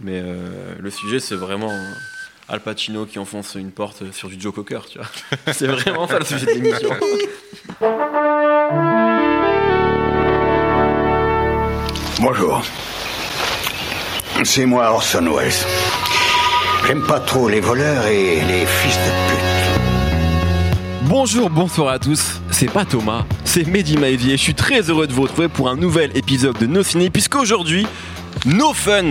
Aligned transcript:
Mais 0.00 0.20
euh, 0.22 0.74
le 0.78 0.90
sujet, 0.90 1.20
c'est 1.20 1.36
vraiment 1.36 1.72
Al 2.48 2.60
Pacino 2.60 3.06
qui 3.06 3.18
enfonce 3.18 3.54
une 3.54 3.70
porte 3.70 4.12
sur 4.12 4.28
du 4.28 4.40
Joe 4.40 4.52
Cocker, 4.54 4.80
tu 4.90 4.98
vois. 4.98 5.08
c'est 5.52 5.66
vraiment 5.66 6.08
ça 6.08 6.18
le 6.18 6.24
sujet 6.24 6.46
de 6.46 6.50
l'émission. 6.50 6.90
Bonjour. 12.20 12.62
C'est 14.42 14.66
moi 14.66 14.90
Orson 14.90 15.32
Welles. 15.34 15.52
J'aime 16.86 17.06
pas 17.06 17.20
trop 17.20 17.48
les 17.48 17.60
voleurs 17.60 18.06
et 18.06 18.40
les 18.42 18.66
fils 18.66 18.96
de 18.96 19.30
pute. 19.30 19.54
Bonjour, 21.08 21.48
bonsoir 21.50 21.90
à 21.90 21.98
tous, 21.98 22.40
c'est 22.50 22.70
pas 22.70 22.84
Thomas, 22.84 23.24
c'est 23.44 23.66
Mehdi 23.66 23.96
Maivier. 23.96 24.36
Je 24.36 24.42
suis 24.42 24.54
très 24.54 24.90
heureux 24.90 25.06
de 25.06 25.12
vous 25.12 25.22
retrouver 25.22 25.48
pour 25.48 25.68
un 25.68 25.76
nouvel 25.76 26.16
épisode 26.16 26.58
de 26.58 26.66
No 26.66 26.82
Ciné, 26.82 27.10
puisqu'aujourd'hui, 27.10 27.86
No 28.46 28.72
Fun 28.72 29.10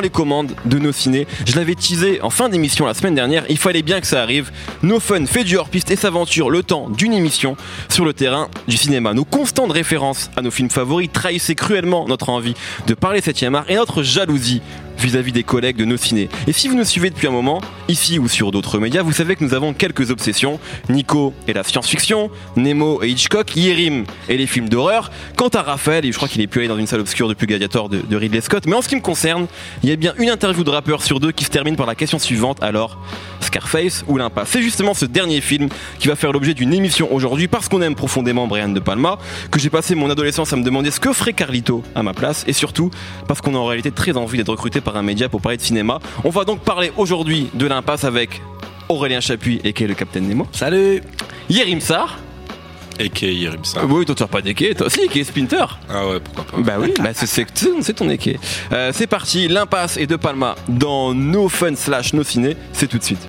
les 0.00 0.10
commandes 0.10 0.52
de 0.64 0.78
nos 0.78 0.92
ciné. 0.92 1.26
Je 1.46 1.56
l'avais 1.56 1.74
teasé 1.74 2.20
en 2.22 2.30
fin 2.30 2.48
d'émission 2.48 2.86
la 2.86 2.94
semaine 2.94 3.14
dernière, 3.14 3.44
il 3.48 3.58
fallait 3.58 3.82
bien 3.82 4.00
que 4.00 4.06
ça 4.06 4.22
arrive. 4.22 4.50
No 4.82 5.00
Fun 5.00 5.26
fait 5.26 5.44
du 5.44 5.56
hors-piste 5.56 5.90
et 5.90 5.96
s'aventure 5.96 6.50
le 6.50 6.62
temps 6.62 6.88
d'une 6.88 7.12
émission 7.12 7.56
sur 7.88 8.04
le 8.04 8.12
terrain 8.12 8.48
du 8.68 8.76
cinéma. 8.76 9.14
Nos 9.14 9.24
constantes 9.24 9.72
références 9.72 10.30
à 10.36 10.42
nos 10.42 10.50
films 10.50 10.70
favoris 10.70 11.10
trahissaient 11.12 11.54
cruellement 11.54 12.06
notre 12.08 12.28
envie 12.28 12.54
de 12.86 12.94
parler 12.94 13.20
7ème 13.20 13.54
art 13.54 13.64
et 13.68 13.76
notre 13.76 14.02
jalousie 14.02 14.62
vis-à-vis 15.02 15.32
des 15.32 15.42
collègues 15.42 15.76
de 15.76 15.84
nos 15.84 15.96
ciné. 15.96 16.28
Et 16.46 16.52
si 16.52 16.68
vous 16.68 16.76
nous 16.76 16.84
suivez 16.84 17.10
depuis 17.10 17.26
un 17.26 17.32
moment, 17.32 17.60
ici 17.88 18.18
ou 18.18 18.28
sur 18.28 18.50
d'autres 18.50 18.78
médias, 18.78 19.02
vous 19.02 19.12
savez 19.12 19.36
que 19.36 19.44
nous 19.44 19.54
avons 19.54 19.72
quelques 19.72 20.10
obsessions. 20.10 20.58
Nico 20.88 21.34
et 21.48 21.52
la 21.52 21.62
science-fiction, 21.62 22.30
Nemo 22.56 23.02
et 23.02 23.08
Hitchcock, 23.08 23.56
Yerim 23.56 24.04
et 24.28 24.36
les 24.36 24.46
films 24.46 24.68
d'horreur. 24.68 25.10
Quant 25.36 25.48
à 25.48 25.62
Raphaël, 25.62 26.04
et 26.04 26.12
je 26.12 26.16
crois 26.16 26.28
qu'il 26.28 26.40
est 26.40 26.46
plus 26.46 26.60
allé 26.60 26.68
dans 26.68 26.78
une 26.78 26.86
salle 26.86 27.00
obscure 27.00 27.28
depuis 27.28 27.46
Gladiator 27.46 27.88
de, 27.88 28.00
de 28.00 28.16
Ridley 28.16 28.40
Scott. 28.40 28.66
Mais 28.66 28.74
en 28.74 28.82
ce 28.82 28.88
qui 28.88 28.96
me 28.96 29.00
concerne, 29.00 29.46
il 29.82 29.88
y 29.88 29.92
a 29.92 29.96
bien 29.96 30.14
une 30.18 30.30
interview 30.30 30.64
de 30.64 30.70
rappeur 30.70 31.02
sur 31.02 31.20
deux 31.20 31.32
qui 31.32 31.44
se 31.44 31.50
termine 31.50 31.76
par 31.76 31.86
la 31.86 31.94
question 31.94 32.18
suivante. 32.18 32.62
Alors, 32.62 32.98
Scarface 33.40 34.04
ou 34.08 34.16
l'impasse? 34.16 34.50
C'est 34.50 34.62
justement 34.62 34.94
ce 34.94 35.04
dernier 35.04 35.40
film 35.40 35.68
qui 35.98 36.08
va 36.08 36.16
faire 36.16 36.32
l'objet 36.32 36.54
d'une 36.54 36.72
émission 36.72 37.12
aujourd'hui 37.12 37.48
parce 37.48 37.68
qu'on 37.68 37.82
aime 37.82 37.94
profondément 37.94 38.46
Brian 38.46 38.68
De 38.68 38.80
Palma, 38.80 39.18
que 39.50 39.58
j'ai 39.58 39.70
passé 39.70 39.94
mon 39.94 40.10
adolescence 40.10 40.52
à 40.52 40.56
me 40.56 40.62
demander 40.62 40.90
ce 40.90 41.00
que 41.00 41.12
ferait 41.12 41.32
Carlito 41.32 41.82
à 41.94 42.02
ma 42.02 42.14
place 42.14 42.44
et 42.46 42.52
surtout 42.52 42.90
parce 43.26 43.40
qu'on 43.40 43.54
a 43.54 43.58
en 43.58 43.66
réalité 43.66 43.90
très 43.90 44.16
envie 44.16 44.38
d'être 44.38 44.50
recruté 44.50 44.80
par 44.80 44.91
un 44.96 45.02
média 45.02 45.28
pour 45.28 45.40
parler 45.40 45.56
de 45.58 45.62
cinéma. 45.62 45.98
On 46.24 46.30
va 46.30 46.44
donc 46.44 46.60
parler 46.60 46.92
aujourd'hui 46.96 47.48
de 47.54 47.66
l'impasse 47.66 48.04
avec 48.04 48.40
Aurélien 48.88 49.20
Chapuis 49.20 49.60
et 49.64 49.72
qui 49.72 49.84
est 49.84 49.86
le 49.86 49.94
Capitaine 49.94 50.28
Nemo. 50.28 50.46
Salut 50.52 51.02
Yerim 51.48 51.80
Sar. 51.80 52.18
Et 52.98 53.08
qui 53.08 53.24
est 53.26 53.34
Yerim 53.34 53.64
Sarr. 53.64 53.86
Oui, 53.88 54.04
toi 54.04 54.14
tu 54.14 54.22
as 54.22 54.26
pas 54.26 54.42
d'équé, 54.42 54.74
toi 54.74 54.86
aussi, 54.86 55.08
qui 55.08 55.20
est 55.20 55.24
Splinter. 55.24 55.64
Ah 55.88 56.06
ouais, 56.06 56.20
pourquoi 56.20 56.44
pas. 56.44 56.56
Bah 56.58 56.74
oui, 56.78 56.92
bah 57.02 57.10
c'est- 57.14 57.26
c'est 57.26 57.46
c'est 57.80 57.94
ton 57.94 58.08
équé. 58.10 58.38
Euh, 58.72 58.90
c'est 58.92 59.06
parti, 59.06 59.48
l'impasse 59.48 59.96
et 59.96 60.06
De 60.06 60.16
Palma 60.16 60.56
dans 60.68 61.14
No 61.14 61.48
Fun 61.48 61.74
slash 61.74 62.12
No 62.12 62.22
Ciné, 62.22 62.54
c'est 62.74 62.86
tout 62.88 62.98
de 62.98 63.02
suite. 63.02 63.26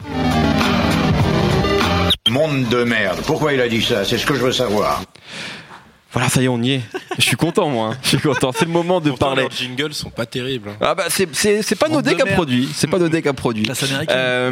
Monde 2.29 2.67
de 2.69 2.83
merde. 2.83 3.19
Pourquoi 3.25 3.53
il 3.53 3.61
a 3.61 3.67
dit 3.69 3.81
ça? 3.81 4.03
C'est 4.05 4.17
ce 4.17 4.25
que 4.25 4.33
je 4.33 4.41
veux 4.41 4.51
savoir. 4.51 5.01
Voilà, 6.13 6.29
ça 6.29 6.41
y 6.41 6.45
est, 6.45 6.47
on 6.47 6.61
y 6.61 6.73
est. 6.73 6.81
Je 7.17 7.23
suis 7.23 7.35
content, 7.35 7.69
moi. 7.69 7.87
hein. 7.93 7.97
Je 8.03 8.09
suis 8.09 8.19
content. 8.19 8.51
C'est 8.55 8.65
le 8.65 8.71
moment 8.71 9.01
de 9.01 9.09
Pourtant, 9.09 9.27
parler. 9.27 9.41
leurs 9.43 9.51
jingles 9.51 9.93
sont 9.93 10.09
pas 10.11 10.25
terribles. 10.27 10.69
hein. 10.69 10.77
Ah 10.81 10.93
bah 10.95 11.05
c'est 11.09 11.27
c'est 11.33 11.61
c'est 11.63 11.75
pas 11.75 11.87
Monde 11.87 11.97
Nodé 11.97 12.11
de 12.11 12.15
qui 12.15 12.21
a 12.21 12.25
merde. 12.25 12.35
produit, 12.35 12.69
c'est 12.73 12.87
pas 12.87 12.99
Nodé 12.99 13.21
produit. 13.33 13.65
Euh, 14.09 14.51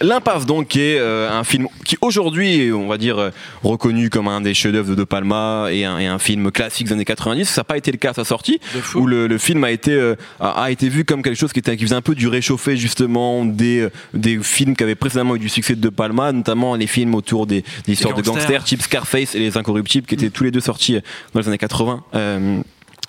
L'impasse 0.00 0.46
donc 0.46 0.68
qui 0.68 0.80
est 0.80 0.98
euh, 0.98 1.30
un 1.30 1.44
film 1.44 1.68
qui 1.84 1.96
aujourd'hui 2.00 2.60
est, 2.66 2.72
on 2.72 2.88
va 2.88 2.98
dire 2.98 3.18
euh, 3.18 3.30
reconnu 3.62 4.10
comme 4.10 4.28
un 4.28 4.40
des 4.40 4.52
chefs-d'œuvre 4.52 4.90
de 4.90 4.94
De 4.94 5.04
Palma 5.04 5.68
et 5.70 5.84
un, 5.84 5.98
et 5.98 6.06
un 6.06 6.18
film 6.18 6.50
classique 6.50 6.88
des 6.88 6.92
années 6.92 7.04
90. 7.04 7.44
Ça 7.48 7.60
n'a 7.60 7.64
pas 7.64 7.76
été 7.76 7.92
le 7.92 7.98
cas 7.98 8.10
à 8.10 8.14
sa 8.14 8.24
sortie 8.24 8.58
où 8.94 9.06
le, 9.06 9.26
le 9.26 9.38
film 9.38 9.62
a 9.64 9.70
été 9.70 9.92
euh, 9.92 10.16
a, 10.40 10.64
a 10.64 10.70
été 10.70 10.88
vu 10.88 11.04
comme 11.04 11.22
quelque 11.22 11.38
chose 11.38 11.52
qui 11.52 11.60
était 11.60 11.76
qui 11.76 11.84
faisait 11.84 11.94
un 11.94 12.02
peu 12.02 12.14
du 12.14 12.28
réchauffé 12.28 12.76
justement 12.76 13.44
des 13.44 13.88
des 14.12 14.38
films 14.42 14.74
qui 14.76 14.82
avaient 14.82 14.94
précédemment 14.96 15.36
eu 15.36 15.38
du 15.38 15.48
succès 15.48 15.74
de 15.76 15.80
De 15.80 15.88
Palma, 15.88 16.32
notamment 16.32 16.74
les 16.74 16.86
films 16.86 17.14
autour 17.14 17.46
des, 17.46 17.64
des 17.86 17.92
histoires 17.92 18.14
de 18.14 18.22
gangsters. 18.22 18.34
gangsters, 18.50 18.64
type 18.64 18.82
Scarface 18.82 19.34
et 19.34 19.38
Les 19.38 19.56
Incorruptibles 19.56 20.06
qui 20.06 20.14
étaient 20.14 20.30
tous 20.30 20.42
les 20.44 20.50
deux 20.50 20.60
sortis 20.60 20.95
dans 21.34 21.40
les 21.40 21.48
années 21.48 21.58
80. 21.58 22.04
Euh, 22.14 22.60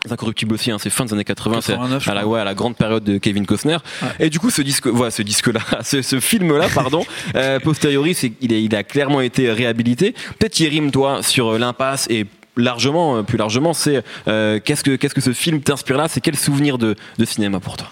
les 0.05 0.13
Incorruptibles 0.13 0.53
aussi, 0.53 0.71
hein, 0.71 0.77
c'est 0.79 0.89
fin 0.91 1.05
des 1.05 1.13
années 1.13 1.23
80, 1.25 1.59
c'est 1.61 1.73
89, 1.73 2.03
je 2.03 2.09
à 2.09 2.13
la, 2.13 2.21
crois. 2.21 2.33
ouais, 2.33 2.39
à 2.39 2.43
la 2.43 2.53
grande 2.53 2.77
période 2.77 3.03
de 3.03 3.17
Kevin 3.17 3.45
Costner. 3.45 3.77
Et 4.19 4.29
du 4.29 4.39
coup, 4.39 4.49
ce 4.51 4.61
disque, 4.61 4.87
voilà, 4.87 5.11
ce 5.11 5.21
disque-là, 5.23 5.59
ce, 5.83 6.01
ce 6.01 6.19
film-là, 6.19 6.67
pardon, 6.73 7.03
euh, 7.35 7.59
posteriori, 7.59 8.13
c'est, 8.13 8.31
il, 8.41 8.53
est- 8.53 8.63
il 8.63 8.75
a 8.75 8.83
clairement 8.83 9.21
été 9.21 9.51
réhabilité. 9.51 10.13
Peut-être 10.39 10.59
Yerim, 10.59 10.91
toi, 10.91 11.23
sur 11.23 11.49
euh, 11.53 11.57
l'impasse 11.57 12.07
et 12.09 12.25
largement, 12.55 13.17
euh, 13.17 13.23
plus 13.23 13.37
largement, 13.37 13.73
c'est 13.73 14.03
euh, 14.27 14.59
qu'est-ce 14.63 14.83
que 14.83 14.95
qu'est-ce 14.95 15.13
que 15.15 15.21
ce 15.21 15.33
film 15.33 15.61
t'inspire 15.61 15.97
là? 15.97 16.07
C'est 16.07 16.21
quel 16.21 16.37
souvenir 16.37 16.77
de, 16.77 16.95
de 17.17 17.25
cinéma 17.25 17.59
pour 17.59 17.75
toi? 17.75 17.87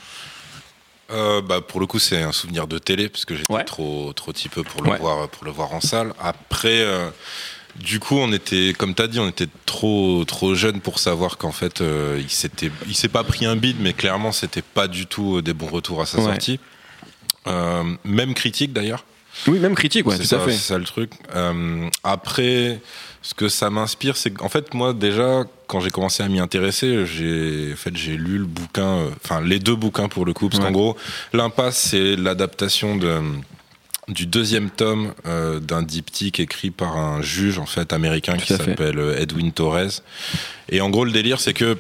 Euh, 1.12 1.42
bah, 1.42 1.62
pour 1.62 1.80
le 1.80 1.86
coup, 1.86 2.00
c'est 2.00 2.22
un 2.24 2.32
souvenir 2.32 2.66
de 2.68 2.78
télé, 2.80 3.10
parce 3.10 3.26
que 3.26 3.36
j'étais 3.36 3.54
Ouais. 3.54 3.64
trop, 3.64 4.12
trop 4.14 4.32
petit 4.32 4.50
peu 4.50 4.64
pour 4.64 4.82
le, 4.84 4.90
Ouais. 4.92 4.98
voir, 4.98 5.28
pour 5.30 5.46
le 5.46 5.52
voir 5.52 5.72
en 5.74 5.82
salle. 5.82 6.14
Après, 6.20 6.80
euh, 6.80 7.10
du 7.80 8.00
coup, 8.00 8.16
on 8.18 8.32
était, 8.32 8.74
comme 8.78 8.94
tu 8.96 9.02
as 9.02 9.08
dit, 9.08 9.20
on 9.20 9.28
était 9.28 9.50
trop, 9.66 10.24
trop 10.26 10.56
jeunes 10.56 10.80
pour 10.82 11.00
savoir 11.00 11.38
qu'en 11.38 11.52
fait, 11.52 11.82
euh, 11.82 12.22
il 12.88 12.96
s'est 12.96 13.08
pas 13.10 13.24
pris 13.24 13.46
un 13.46 13.56
bide, 13.56 13.78
mais 13.80 13.94
clairement, 13.94 14.32
c'était 14.32 14.62
pas 14.62 14.88
du 14.88 15.06
tout 15.06 15.38
euh, 15.38 15.42
des 15.42 15.54
bons 15.54 15.68
retours 15.68 16.02
à 16.02 16.06
sa 16.06 16.20
Ouais. 16.20 16.24
sortie. 16.26 16.60
Euh, 17.48 17.84
même 18.04 18.34
critique 18.34 18.74
d'ailleurs. 18.74 19.04
Oui, 19.48 19.60
même 19.60 19.76
critique, 19.76 20.08
ouais, 20.08 20.16
c'est 20.16 20.22
tout 20.24 20.30
ça, 20.30 20.38
à 20.42 20.46
fait. 20.46 20.54
c'est 20.54 20.58
ça 20.74 20.78
le 20.78 20.86
truc. 20.86 21.12
Euh, 21.36 21.90
après, 22.04 22.80
ce 23.22 23.34
que 23.34 23.50
ça 23.50 23.70
m'inspire, 23.70 24.16
c'est 24.16 24.32
qu'en 24.32 24.48
fait, 24.48 24.74
moi, 24.74 24.94
déjà, 24.94 25.44
quand 25.68 25.82
j'ai 25.82 25.90
commencé 25.92 26.24
à 26.24 26.30
m'y 26.30 26.40
intéresser, 26.40 27.06
j'ai 27.06 27.72
en 27.74 27.76
fait, 27.76 27.96
j'ai 27.98 28.16
lu 28.16 28.38
le 28.38 28.46
bouquin, 28.46 29.08
enfin, 29.24 29.42
les 29.42 29.60
deux 29.60 29.76
bouquins 29.76 30.08
pour 30.08 30.26
le 30.26 30.32
coup, 30.34 30.48
parce 30.48 30.60
Ouais. 30.62 30.68
qu'en 30.68 30.72
gros, 30.72 30.98
L'Impasse, 31.34 31.78
c'est 31.78 32.16
l'adaptation 32.16 32.96
de 32.96 33.20
du 34.08 34.26
deuxième 34.26 34.70
tome 34.70 35.14
euh, 35.26 35.60
d'un 35.60 35.82
diptyque 35.82 36.40
écrit 36.40 36.72
par 36.72 36.98
un 36.98 37.22
juge 37.22 37.58
en 37.58 37.66
fait 37.66 37.94
américain 37.94 38.38
qui 38.38 38.54
Tout 38.54 38.64
s'appelle 38.64 39.00
euh, 39.00 39.20
Edwin 39.20 39.52
Torres. 39.52 40.02
Et 40.70 40.82
en 40.82 40.90
gros, 40.90 41.06
le 41.06 41.12
délire, 41.12 41.40
c'est 41.40 41.54
que 41.54 41.78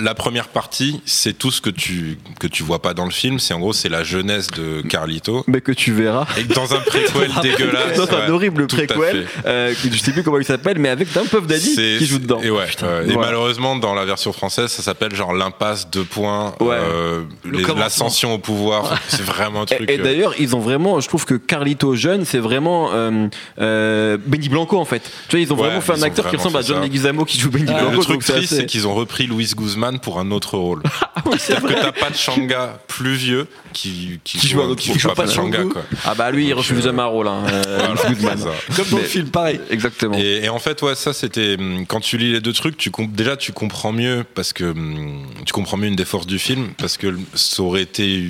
la 0.00 0.14
première 0.14 0.46
partie, 0.48 1.00
c'est 1.06 1.36
tout 1.36 1.50
ce 1.50 1.60
que 1.60 1.70
tu 1.70 2.18
que 2.38 2.46
tu 2.46 2.62
vois 2.62 2.80
pas 2.80 2.94
dans 2.94 3.04
le 3.04 3.10
film. 3.10 3.40
C'est 3.40 3.52
en 3.52 3.58
gros, 3.58 3.72
c'est 3.72 3.88
la 3.88 4.04
jeunesse 4.04 4.46
de 4.48 4.80
Carlito. 4.82 5.42
Mais 5.48 5.60
que 5.60 5.72
tu 5.72 5.92
verras. 5.92 6.24
Et 6.36 6.44
que 6.44 6.54
dans 6.54 6.72
un 6.72 6.78
préquel 6.78 7.30
dégueulasse. 7.42 7.96
Dans 7.96 8.04
un 8.16 8.20
ouais, 8.26 8.30
horrible 8.30 8.68
préquel, 8.68 9.26
euh, 9.44 9.74
je 9.82 9.98
sais 9.98 10.12
plus 10.12 10.22
comment 10.22 10.38
il 10.38 10.44
s'appelle, 10.44 10.78
mais 10.78 10.88
avec 10.88 11.12
d'un 11.12 11.24
Puff 11.24 11.46
Daddy 11.48 11.74
qui 11.98 12.06
joue 12.06 12.20
dedans. 12.20 12.40
Et, 12.42 12.50
ouais, 12.50 12.58
ouais. 12.58 12.66
Et 13.08 13.12
Voilà. 13.12 13.20
malheureusement, 13.28 13.74
dans 13.74 13.94
la 13.94 14.04
version 14.04 14.32
française, 14.32 14.70
ça 14.70 14.82
s'appelle 14.84 15.14
genre 15.16 15.32
l'impasse 15.32 15.90
deux 15.90 16.04
points, 16.04 16.54
Ouais. 16.60 16.76
euh, 16.78 17.24
Le 17.44 17.58
l'ascension 17.76 18.34
au 18.34 18.38
pouvoir. 18.38 19.00
c'est 19.08 19.24
vraiment 19.24 19.62
un 19.62 19.66
truc. 19.66 19.80
Et, 19.90 19.94
et 19.94 20.00
euh, 20.00 20.04
d'ailleurs, 20.04 20.34
ils 20.38 20.54
ont 20.54 20.60
vraiment, 20.60 21.00
je 21.00 21.08
trouve 21.08 21.24
que 21.24 21.34
Carlito 21.34 21.96
jeune, 21.96 22.24
c'est 22.24 22.38
vraiment 22.38 22.90
euh, 22.92 23.26
euh, 23.60 24.16
Benny 24.26 24.48
Blanco 24.48 24.78
en 24.78 24.84
fait. 24.84 25.02
Tu 25.28 25.36
vois, 25.36 25.40
ils 25.40 25.52
ont 25.52 25.56
Ouais, 25.56 25.62
vraiment 25.64 25.80
fait 25.80 25.92
un 25.92 26.02
acteur 26.02 26.30
qui 26.30 26.36
ressemble 26.36 26.56
à 26.58 26.62
John. 26.62 26.80
Leguizamo 26.82 27.24
qui 27.24 27.38
joue 27.40 27.50
Benny 27.50 27.66
le 27.66 27.72
Blanco. 27.72 28.02
truc 28.02 28.08
donc 28.18 28.22
c'est 28.22 28.32
triste, 28.34 28.54
c'est 28.54 28.66
qu'ils 28.66 28.86
ont 28.86 28.94
repris 28.94 29.26
Louis 29.26 29.50
Guzman 29.56 29.87
pour 29.96 30.20
un 30.20 30.30
autre 30.30 30.58
rôle. 30.58 30.82
C'est-à-dire 31.38 31.68
que 31.68 31.72
t'as 31.74 31.92
pas 31.92 32.10
de 32.10 32.14
Shanga 32.16 32.78
plus 32.86 33.14
vieux 33.14 33.46
qui, 33.72 34.20
qui, 34.24 34.38
Qui 34.38 34.48
joue 34.48 34.60
un 34.60 34.66
autre- 34.66 34.82
qui 34.82 34.98
joue 34.98 35.08
pas 35.08 35.14
pas 35.14 35.22
de 35.24 35.28
de 35.28 35.32
Shanga, 35.34 35.58
Django. 35.58 35.72
quoi. 35.72 35.82
Ah 36.04 36.14
bah 36.14 36.30
lui, 36.30 36.46
il 36.48 36.54
refuse 36.54 36.86
euh, 36.86 36.92
un 36.98 37.04
rôle. 37.06 37.28
Hein, 37.28 37.44
euh, 37.48 37.94
Voilà. 38.18 38.36
Comme 38.76 38.88
dans 38.90 38.98
le 38.98 39.02
film, 39.04 39.28
pareil. 39.30 39.60
Exactement. 39.70 40.16
Et, 40.18 40.44
et 40.44 40.48
en 40.50 40.58
fait, 40.58 40.82
ouais, 40.82 40.94
ça 40.94 41.12
c'était 41.12 41.56
hum, 41.58 41.86
quand 41.86 42.00
tu 42.00 42.18
lis 42.18 42.32
les 42.32 42.40
deux 42.40 42.52
trucs, 42.52 42.76
tu 42.76 42.90
déjà 43.08 43.36
tu 43.36 43.52
comprends 43.52 43.92
mieux 43.92 44.24
parce 44.34 44.52
que 44.52 44.64
hum, 44.64 45.26
tu 45.46 45.52
comprends 45.52 45.76
mieux 45.76 45.88
une 45.88 45.96
des 45.96 46.04
forces 46.04 46.26
du 46.26 46.38
film 46.38 46.68
parce 46.78 46.96
que 46.98 47.16
ça 47.34 47.62
aurait 47.62 47.82
été 47.82 48.28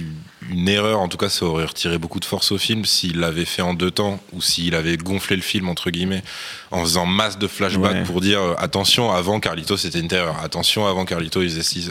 une 0.49 0.69
erreur, 0.69 1.01
en 1.01 1.09
tout 1.09 1.17
cas, 1.19 1.29
ça 1.29 1.45
aurait 1.45 1.65
retiré 1.67 1.99
beaucoup 1.99 2.21
de 2.21 2.25
force 2.25 2.53
au 2.53 2.59
film 2.59 2.85
s'il 2.85 3.19
l'avait 3.21 3.45
fait 3.45 3.63
en 3.63 3.75
deux 3.75 3.91
temps 3.91 4.19
ou 4.33 4.41
s'il 4.43 4.75
avait 4.75 4.97
gonflé 4.97 5.37
le 5.37 5.43
film 5.43 5.69
entre 5.69 5.91
guillemets 5.91 6.23
en 6.71 6.81
faisant 6.85 7.07
masse 7.07 7.39
de 7.39 7.47
flashbacks 7.47 7.93
Ouais. 7.93 8.03
pour 8.05 8.21
dire 8.21 8.41
euh, 8.41 8.55
attention 8.59 9.13
avant 9.13 9.41
Carlito 9.41 9.77
c'était 9.77 10.01
une 10.01 10.09
terreur, 10.09 10.37
attention 10.43 10.87
avant 10.87 11.05
Carlito 11.05 11.43
il 11.43 11.49
faisait 11.51 11.63
ci. 11.63 11.91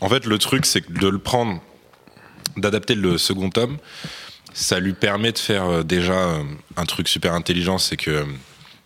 En 0.00 0.08
fait, 0.08 0.24
le 0.26 0.38
truc 0.38 0.64
c'est 0.66 0.90
de 0.90 1.08
le 1.08 1.18
prendre, 1.18 1.60
d'adapter 2.56 2.94
le 2.94 3.18
second 3.18 3.50
tome, 3.50 3.76
ça 4.54 4.80
lui 4.80 4.92
permet 4.94 5.32
de 5.32 5.38
faire 5.38 5.64
euh, 5.66 5.82
déjà 5.82 6.14
euh, 6.14 6.42
un 6.76 6.84
truc 6.86 7.08
super 7.08 7.34
intelligent, 7.34 7.78
c'est 7.78 7.96
que 7.96 8.24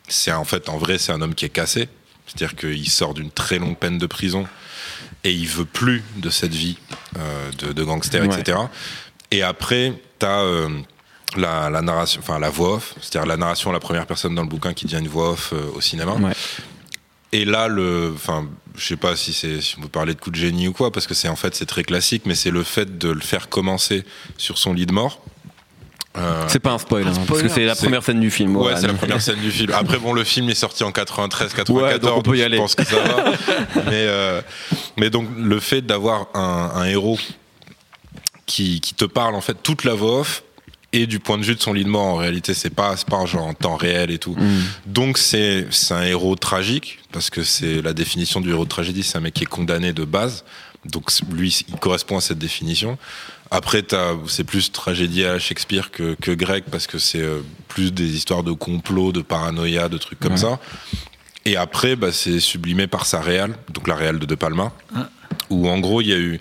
c'est 0.09 0.33
en 0.33 0.45
fait 0.45 0.69
en 0.69 0.77
vrai 0.79 0.99
c'est 0.99 1.13
un 1.13 1.23
homme 1.23 1.35
qui 1.35 1.45
est 1.45 1.49
cassé, 1.51 1.89
c'est-à-dire 2.27 2.57
qu'il 2.57 2.89
sort 2.91 3.15
d'une 3.15 3.31
très 3.31 3.59
longue 3.59 3.77
peine 3.79 3.99
de 3.99 4.07
prison 4.07 4.47
et 5.25 5.33
il 5.33 5.47
veut 5.47 5.65
plus 5.65 6.03
de 6.17 6.31
cette 6.31 6.53
vie 6.55 6.77
euh, 7.19 7.51
de, 7.59 7.73
de 7.73 7.85
gangster, 7.85 8.23
Ouais. 8.27 8.39
etc. 8.41 8.59
Et 9.33 9.43
après, 9.43 9.93
t'as 10.19 10.43
euh, 10.43 10.69
la, 11.37 11.69
la 11.71 11.83
narration, 11.83 12.21
enfin 12.23 12.39
la 12.39 12.51
voix 12.51 12.75
off, 12.75 12.95
c'est-à-dire 13.01 13.27
la 13.27 13.37
narration 13.37 13.71
à 13.71 13.73
la 13.73 13.81
première 13.81 14.07
personne 14.07 14.35
dans 14.35 14.43
le 14.43 14.49
bouquin 14.49 14.75
qui 14.75 14.85
devient 14.85 14.99
une 15.01 15.09
voix 15.09 15.31
off 15.31 15.53
euh, 15.53 15.63
au 15.75 15.81
cinéma. 15.81 16.13
Ouais. 16.13 16.33
Et 17.33 17.45
là, 17.47 17.67
le, 17.67 18.13
enfin, 18.15 18.47
je 18.77 18.87
sais 18.87 18.97
pas 18.97 19.17
si 19.17 19.33
c'est, 19.33 19.61
si 19.63 19.77
on 19.79 19.83
peut 19.83 19.89
parler 19.89 20.15
de 20.15 20.21
coup 20.21 20.31
de 20.31 20.37
génie 20.37 20.69
ou 20.69 20.73
quoi, 20.75 20.93
parce 20.93 21.07
que 21.07 21.15
c'est 21.15 21.29
en 21.29 21.37
fait 21.37 21.55
c'est 21.55 21.65
très 21.67 21.83
classique, 21.83 22.25
mais 22.27 22.35
c'est 22.35 22.51
le 22.51 22.63
fait 22.63 22.99
de 22.99 23.09
le 23.09 23.21
faire 23.21 23.49
commencer 23.49 24.05
sur 24.37 24.59
son 24.59 24.75
lit 24.75 24.85
de 24.87 24.93
mort. 24.93 25.21
Euh, 26.19 26.45
C'est 26.47 26.59
pas 26.59 26.73
un 26.73 26.79
spoil, 26.79 27.05
hein, 27.05 27.13
parce 27.15 27.25
spoiler. 27.25 27.43
que 27.45 27.49
c'est 27.49 27.65
la 27.65 27.75
première 27.75 28.03
scène 28.03 28.21
du 28.21 28.31
film. 28.31 28.55
Ouais, 28.55 28.65
voilà. 28.65 28.77
c'est 28.79 28.87
la 28.87 28.93
première 28.93 29.23
scène 29.23 29.41
du 29.41 29.51
film. 29.51 29.73
Après, 29.73 29.97
bon, 29.97 30.13
le 30.13 30.25
film 30.25 30.51
est 30.51 30.55
sorti 30.55 30.85
en 30.85 30.93
93, 30.93 31.55
94. 31.55 31.83
Ouais, 31.95 31.99
donc 31.99 32.19
on 32.19 32.21
peut 32.21 32.37
y 32.37 32.41
je 32.41 32.45
aller. 32.45 32.59
pense 32.59 32.75
que 32.75 32.85
ça 32.85 32.97
va. 33.03 33.31
mais, 33.87 33.93
euh, 33.93 34.43
mais 34.99 35.09
donc, 35.09 35.27
le 35.39 35.59
fait 35.59 35.81
d'avoir 35.81 36.27
un, 36.35 36.71
un 36.75 36.85
héros 36.85 37.19
qui, 38.53 38.81
qui 38.81 38.95
te 38.95 39.05
parle 39.07 39.35
en 39.35 39.41
fait 39.41 39.57
toute 39.63 39.85
la 39.85 39.95
voix 39.95 40.21
off 40.21 40.43
et 40.93 41.07
du 41.07 41.19
point 41.21 41.39
de 41.39 41.43
vue 41.45 41.55
de 41.55 41.61
son 41.63 41.73
lit 41.73 41.85
de 41.85 41.89
mort 41.89 42.05
en 42.05 42.17
réalité 42.17 42.53
c'est 42.53 42.69
pas 42.81 42.97
c'est 42.99 43.09
pas 43.09 43.17
un 43.17 43.25
genre 43.27 43.47
en 43.47 43.55
temps 43.55 43.77
réel 43.77 44.11
et 44.11 44.19
tout. 44.19 44.37
Donc 44.87 45.17
c'est 45.17 45.67
c'est 45.71 45.95
un 45.95 46.03
héros 46.03 46.37
tragique 46.37 46.99
parce 47.13 47.31
que 47.31 47.43
c'est 47.45 47.81
la 47.81 47.95
définition 47.95 48.41
du 48.43 48.51
héros 48.51 48.65
de 48.65 48.69
tragédie 48.69 49.03
c'est 49.03 49.17
un 49.17 49.23
mec 49.23 49.35
qui 49.35 49.45
est 49.45 49.47
condamné 49.59 49.93
de 49.95 50.05
base. 50.05 50.45
Donc 50.85 51.11
lui 51.31 51.65
il 51.69 51.77
correspond 51.79 52.19
à 52.19 52.21
cette 52.21 52.39
définition. 52.39 52.99
Après 53.51 53.83
c'est 54.27 54.45
plus 54.45 54.71
tragédie 54.71 55.25
à 55.25 55.39
Shakespeare 55.39 55.91
que 55.91 56.15
que 56.21 56.31
grec 56.33 56.65
parce 56.71 56.87
que 56.87 56.99
c'est 56.99 57.21
euh, 57.23 57.41
plus 57.69 57.91
des 57.93 58.11
histoires 58.19 58.43
de 58.43 58.53
complot 58.53 59.13
de 59.13 59.23
paranoïa 59.23 59.89
de 59.89 59.97
trucs 59.99 60.19
comme 60.21 60.33
Ouais. 60.33 60.39
ça. 60.39 60.59
Et 61.47 61.57
après 61.57 61.97
bah, 61.97 62.13
c'est 62.13 62.39
sublimé 62.41 62.87
par 62.87 63.07
sa 63.07 63.21
réal 63.23 63.51
donc 63.75 63.89
la 63.89 63.95
réal 63.95 64.19
de 64.19 64.27
De 64.27 64.35
Palma 64.35 64.73
où 65.49 65.69
en 65.71 65.79
gros 65.81 66.01
il 66.03 66.09
y 66.09 66.13
a 66.13 66.19
eu 66.19 66.39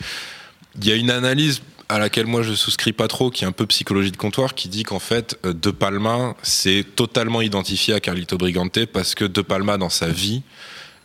il 0.81 0.85
y 0.87 0.91
a 0.91 0.95
une 0.95 1.11
analyse 1.11 1.61
à 1.91 1.99
laquelle 1.99 2.25
moi 2.25 2.41
je 2.41 2.53
souscris 2.53 2.93
pas 2.93 3.09
trop, 3.09 3.29
qui 3.29 3.43
est 3.43 3.47
un 3.47 3.51
peu 3.51 3.65
psychologie 3.65 4.11
de 4.11 4.17
comptoir, 4.17 4.55
qui 4.55 4.69
dit 4.69 4.83
qu'en 4.83 4.99
fait 4.99 5.37
euh, 5.45 5.53
De 5.53 5.71
Palma 5.71 6.35
c'est 6.41 6.85
totalement 6.95 7.41
identifié 7.41 7.93
à 7.93 7.99
Carlito 7.99 8.37
Brigante 8.37 8.85
parce 8.85 9.13
que 9.13 9.25
De 9.25 9.41
Palma 9.41 9.77
dans 9.77 9.89
sa 9.89 10.07
vie 10.07 10.41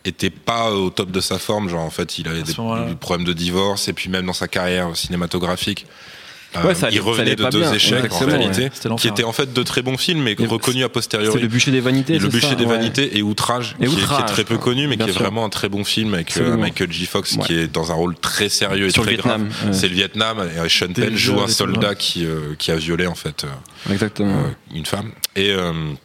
était 0.05 0.29
pas 0.29 0.71
au 0.71 0.89
top 0.89 1.11
de 1.11 1.19
sa 1.19 1.37
forme, 1.39 1.67
genre 1.67 1.83
en 1.83 1.89
fait 1.89 2.17
il 2.17 2.27
avait 2.29 2.43
des, 2.43 2.53
des 2.53 2.95
problèmes 2.95 3.27
de 3.27 3.33
divorce 3.33 3.89
et 3.89 3.93
puis 3.93 4.09
même 4.09 4.25
dans 4.25 4.33
sa 4.33 4.47
carrière 4.47 4.95
cinématographique. 4.95 5.85
Euh, 6.55 6.63
Ouais, 6.67 6.75
ça 6.75 6.87
allait- 6.87 6.95
il 6.95 7.01
revenait 7.01 7.35
de 7.35 7.43
deux 7.49 7.59
bien, 7.59 7.73
échecs 7.73 8.11
en 8.11 8.19
réalité, 8.25 8.69
ouais. 8.89 8.95
Qui 8.97 9.07
étaient 9.09 9.23
en 9.23 9.33
fait 9.33 9.51
de 9.53 9.63
très 9.63 9.81
bons 9.81 9.97
films, 9.97 10.21
mais 10.23 10.35
reconnus 10.47 10.83
a 10.83 10.87
C'est 10.87 10.91
posteriori. 10.93 11.41
le 11.41 11.47
bûcher 11.47 11.71
des 11.71 11.81
vanités. 11.81 12.13
Le 12.13 12.19
c'est 12.21 12.27
bûcher 12.29 12.47
ça 12.49 12.55
des 12.55 12.65
Ouais. 12.65 12.77
vanités 12.77 13.17
et 13.17 13.21
Outrage, 13.21 13.75
Et 13.79 13.85
qui, 13.85 13.93
est- 13.93 13.97
qui 13.97 14.03
Outrage, 14.03 14.21
est 14.21 14.25
très 14.33 14.43
peu 14.43 14.57
connu, 14.57 14.87
mais 14.87 14.95
bien 14.95 15.05
qui 15.05 15.11
est 15.11 15.15
vraiment 15.19 15.45
un 15.45 15.49
très 15.49 15.69
bon 15.69 15.83
film 15.83 16.13
avec 16.13 16.35
euh. 16.37 16.55
Michael 16.57 16.91
J. 16.91 17.05
Fox, 17.05 17.37
qui 17.45 17.53
est 17.53 17.67
dans 17.67 17.91
un 17.91 17.95
rôle 17.95 18.15
très 18.15 18.49
sérieux 18.49 18.87
et 18.87 18.91
Sur 18.91 19.03
très 19.03 19.13
Vietnam, 19.13 19.47
grave. 19.49 19.73
C'est 19.73 19.87
le 19.89 19.93
Vietnam, 19.95 20.39
et 20.65 20.69
Sean 20.69 20.93
Penn 20.93 21.15
joue 21.15 21.39
un 21.41 21.47
soldat 21.47 21.95
qui, 21.95 22.25
euh, 22.25 22.55
qui 22.57 22.71
a 22.71 22.75
violé 22.75 23.07
en 23.07 23.15
fait 23.15 23.43
euh, 23.43 23.91
Exactement. 23.93 24.43
une 24.73 24.85
femme. 24.85 25.11
Et, 25.35 25.53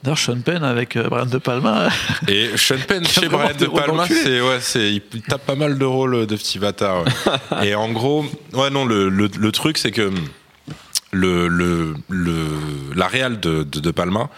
D'ailleurs, 0.03 0.19
Sean 0.19 0.41
Penn 0.41 0.63
avec 0.65 0.99
Brian 0.99 1.27
De 1.27 1.39
Palma. 1.39 1.89
et 2.29 2.51
Sean 2.57 2.77
Penn 2.87 3.05
chez 3.07 3.29
Brian 3.29 3.53
De 3.59 3.67
Palma, 3.67 4.07
c'est 4.09 4.41
ouais, 4.41 4.59
c'est 4.61 4.93
il 4.93 5.01
tape 5.23 5.47
pas 5.47 5.55
mal 5.55 5.79
de 5.79 5.85
rôles 5.85 6.27
de 6.27 6.37
petit 6.37 6.59
bâtard. 6.59 7.05
et 7.63 7.75
en 7.75 7.91
gros, 7.93 8.25
ouais 8.53 8.71
non, 8.71 8.85
le 8.85 9.51
truc 9.53 9.79
c'est 9.79 9.91
que 9.91 10.11
le, 11.13 11.47
le, 11.49 11.95
le 12.09 12.35
la 12.95 13.07
réal 13.07 13.39
de, 13.41 13.63
de 13.63 13.81
De 13.81 13.91
Palma, 13.91 14.31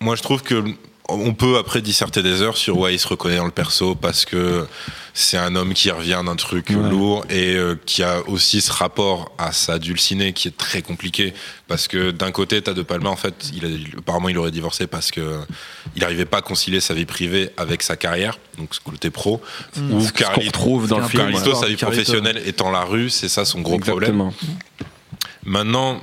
moi 0.00 0.16
je 0.16 0.22
trouve 0.22 0.42
que 0.42 0.62
on 1.08 1.34
peut 1.34 1.58
après 1.58 1.82
disserter 1.82 2.22
des 2.22 2.40
heures 2.42 2.56
sur 2.56 2.78
ouais 2.78 2.94
il 2.94 2.98
se 2.98 3.08
reconnaît 3.08 3.36
dans 3.36 3.44
le 3.44 3.50
perso 3.50 3.94
parce 3.96 4.24
que 4.24 4.66
c'est 5.14 5.36
un 5.36 5.56
homme 5.56 5.74
qui 5.74 5.90
revient 5.90 6.22
d'un 6.24 6.36
truc 6.36 6.70
Ouais. 6.70 6.88
lourd 6.88 7.26
et 7.28 7.54
euh, 7.56 7.74
qui 7.84 8.02
a 8.04 8.20
aussi 8.28 8.60
ce 8.60 8.72
rapport 8.72 9.32
à 9.36 9.52
sa 9.52 9.78
dulcinée 9.80 10.32
qui 10.32 10.48
est 10.48 10.56
très 10.56 10.80
compliqué 10.80 11.34
parce 11.66 11.86
que 11.88 12.12
d'un 12.12 12.30
côté 12.30 12.62
t'as 12.62 12.72
De 12.72 12.82
Palma 12.82 13.10
en 13.10 13.16
fait 13.16 13.50
il 13.52 13.66
a, 13.66 13.98
apparemment 13.98 14.28
il 14.30 14.38
aurait 14.38 14.52
divorcé 14.52 14.86
parce 14.86 15.10
que 15.10 15.40
il 15.96 16.02
n'arrivait 16.02 16.24
pas 16.24 16.38
à 16.38 16.42
concilier 16.42 16.80
sa 16.80 16.94
vie 16.94 17.04
privée 17.04 17.50
avec 17.56 17.82
sa 17.82 17.96
carrière 17.96 18.38
donc 18.56 18.72
ce 18.74 18.80
côté 18.80 19.10
pro 19.10 19.42
ou 19.90 20.00
Ce 20.00 20.12
qu'on 20.12 20.18
Carlito, 20.18 20.46
retrouve 20.46 20.88
dans 20.88 20.98
le 21.00 21.08
film. 21.08 21.22
Carlito, 21.30 21.54
sa 21.54 21.66
vie 21.66 21.76
Carlito. 21.76 21.86
professionnelle 21.86 22.40
étant 22.46 22.70
la 22.70 22.84
rue 22.84 23.10
c'est 23.10 23.28
ça 23.28 23.44
son 23.44 23.60
gros 23.60 23.78
problème 23.78 24.20
Exactement. 24.20 24.34
Maintenant, 25.44 26.00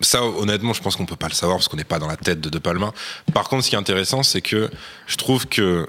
ça, 0.00 0.22
honnêtement, 0.24 0.72
je 0.72 0.82
pense 0.82 0.96
qu'on 0.96 1.06
peut 1.06 1.16
pas 1.16 1.28
le 1.28 1.34
savoir 1.34 1.58
parce 1.58 1.68
qu'on 1.68 1.76
n'est 1.76 1.84
pas 1.84 1.98
dans 1.98 2.06
la 2.06 2.16
tête 2.16 2.40
de 2.40 2.48
De 2.48 2.58
Palma. 2.58 2.92
Par 3.34 3.48
contre, 3.48 3.64
ce 3.64 3.70
qui 3.70 3.74
est 3.74 3.78
intéressant, 3.78 4.22
c'est 4.22 4.40
que 4.40 4.70
je 5.06 5.16
trouve 5.16 5.46
que 5.46 5.88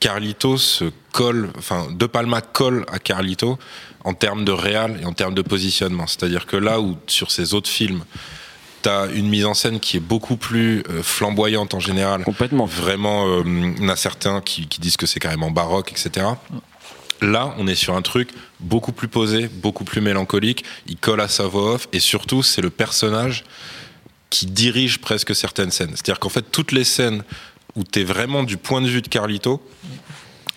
Carlito 0.00 0.56
se 0.56 0.86
colle, 1.12 1.50
enfin, 1.58 1.88
De 1.90 2.06
Palma 2.06 2.40
colle 2.40 2.84
à 2.90 2.98
Carlito 2.98 3.58
en 4.04 4.14
termes 4.14 4.44
de 4.44 4.52
réal 4.52 4.98
et 5.02 5.04
en 5.04 5.12
termes 5.12 5.34
de 5.34 5.42
positionnement. 5.42 6.06
C'est-à-dire 6.06 6.46
que 6.46 6.56
là 6.56 6.80
où, 6.80 6.96
sur 7.06 7.30
ses 7.30 7.54
autres 7.54 7.68
films, 7.68 8.04
t'as 8.80 9.08
une 9.12 9.28
mise 9.28 9.44
en 9.44 9.54
scène 9.54 9.78
qui 9.78 9.98
est 9.98 10.00
beaucoup 10.00 10.36
plus 10.36 10.82
euh, 10.90 11.02
flamboyante 11.02 11.74
en 11.74 11.80
général, 11.80 12.24
Complètement. 12.24 12.64
Vraiment, 12.66 13.28
euh, 13.28 13.42
il 13.46 13.82
y 13.82 13.86
en 13.86 13.88
a 13.88 13.96
certains 13.96 14.40
qui, 14.40 14.66
qui 14.66 14.80
disent 14.80 14.96
que 14.96 15.06
c'est 15.06 15.20
carrément 15.20 15.50
baroque, 15.50 15.92
etc. 15.92 16.26
Là, 17.22 17.54
on 17.56 17.68
est 17.68 17.76
sur 17.76 17.94
un 17.94 18.02
truc 18.02 18.30
beaucoup 18.58 18.92
plus 18.92 19.06
posé, 19.06 19.48
beaucoup 19.48 19.84
plus 19.84 20.00
mélancolique. 20.00 20.64
Il 20.86 20.96
colle 20.96 21.20
à 21.20 21.28
sa 21.28 21.46
voix 21.46 21.74
off 21.74 21.88
et 21.92 22.00
surtout, 22.00 22.42
c'est 22.42 22.60
le 22.60 22.70
personnage 22.70 23.44
qui 24.28 24.46
dirige 24.46 24.98
presque 24.98 25.34
certaines 25.34 25.70
scènes. 25.70 25.90
C'est-à-dire 25.90 26.18
qu'en 26.18 26.30
fait, 26.30 26.42
toutes 26.50 26.72
les 26.72 26.84
scènes 26.84 27.22
où 27.76 27.84
tu 27.84 28.00
es 28.00 28.04
vraiment 28.04 28.42
du 28.42 28.56
point 28.56 28.80
de 28.80 28.88
vue 28.88 29.02
de 29.02 29.08
Carlito 29.08 29.62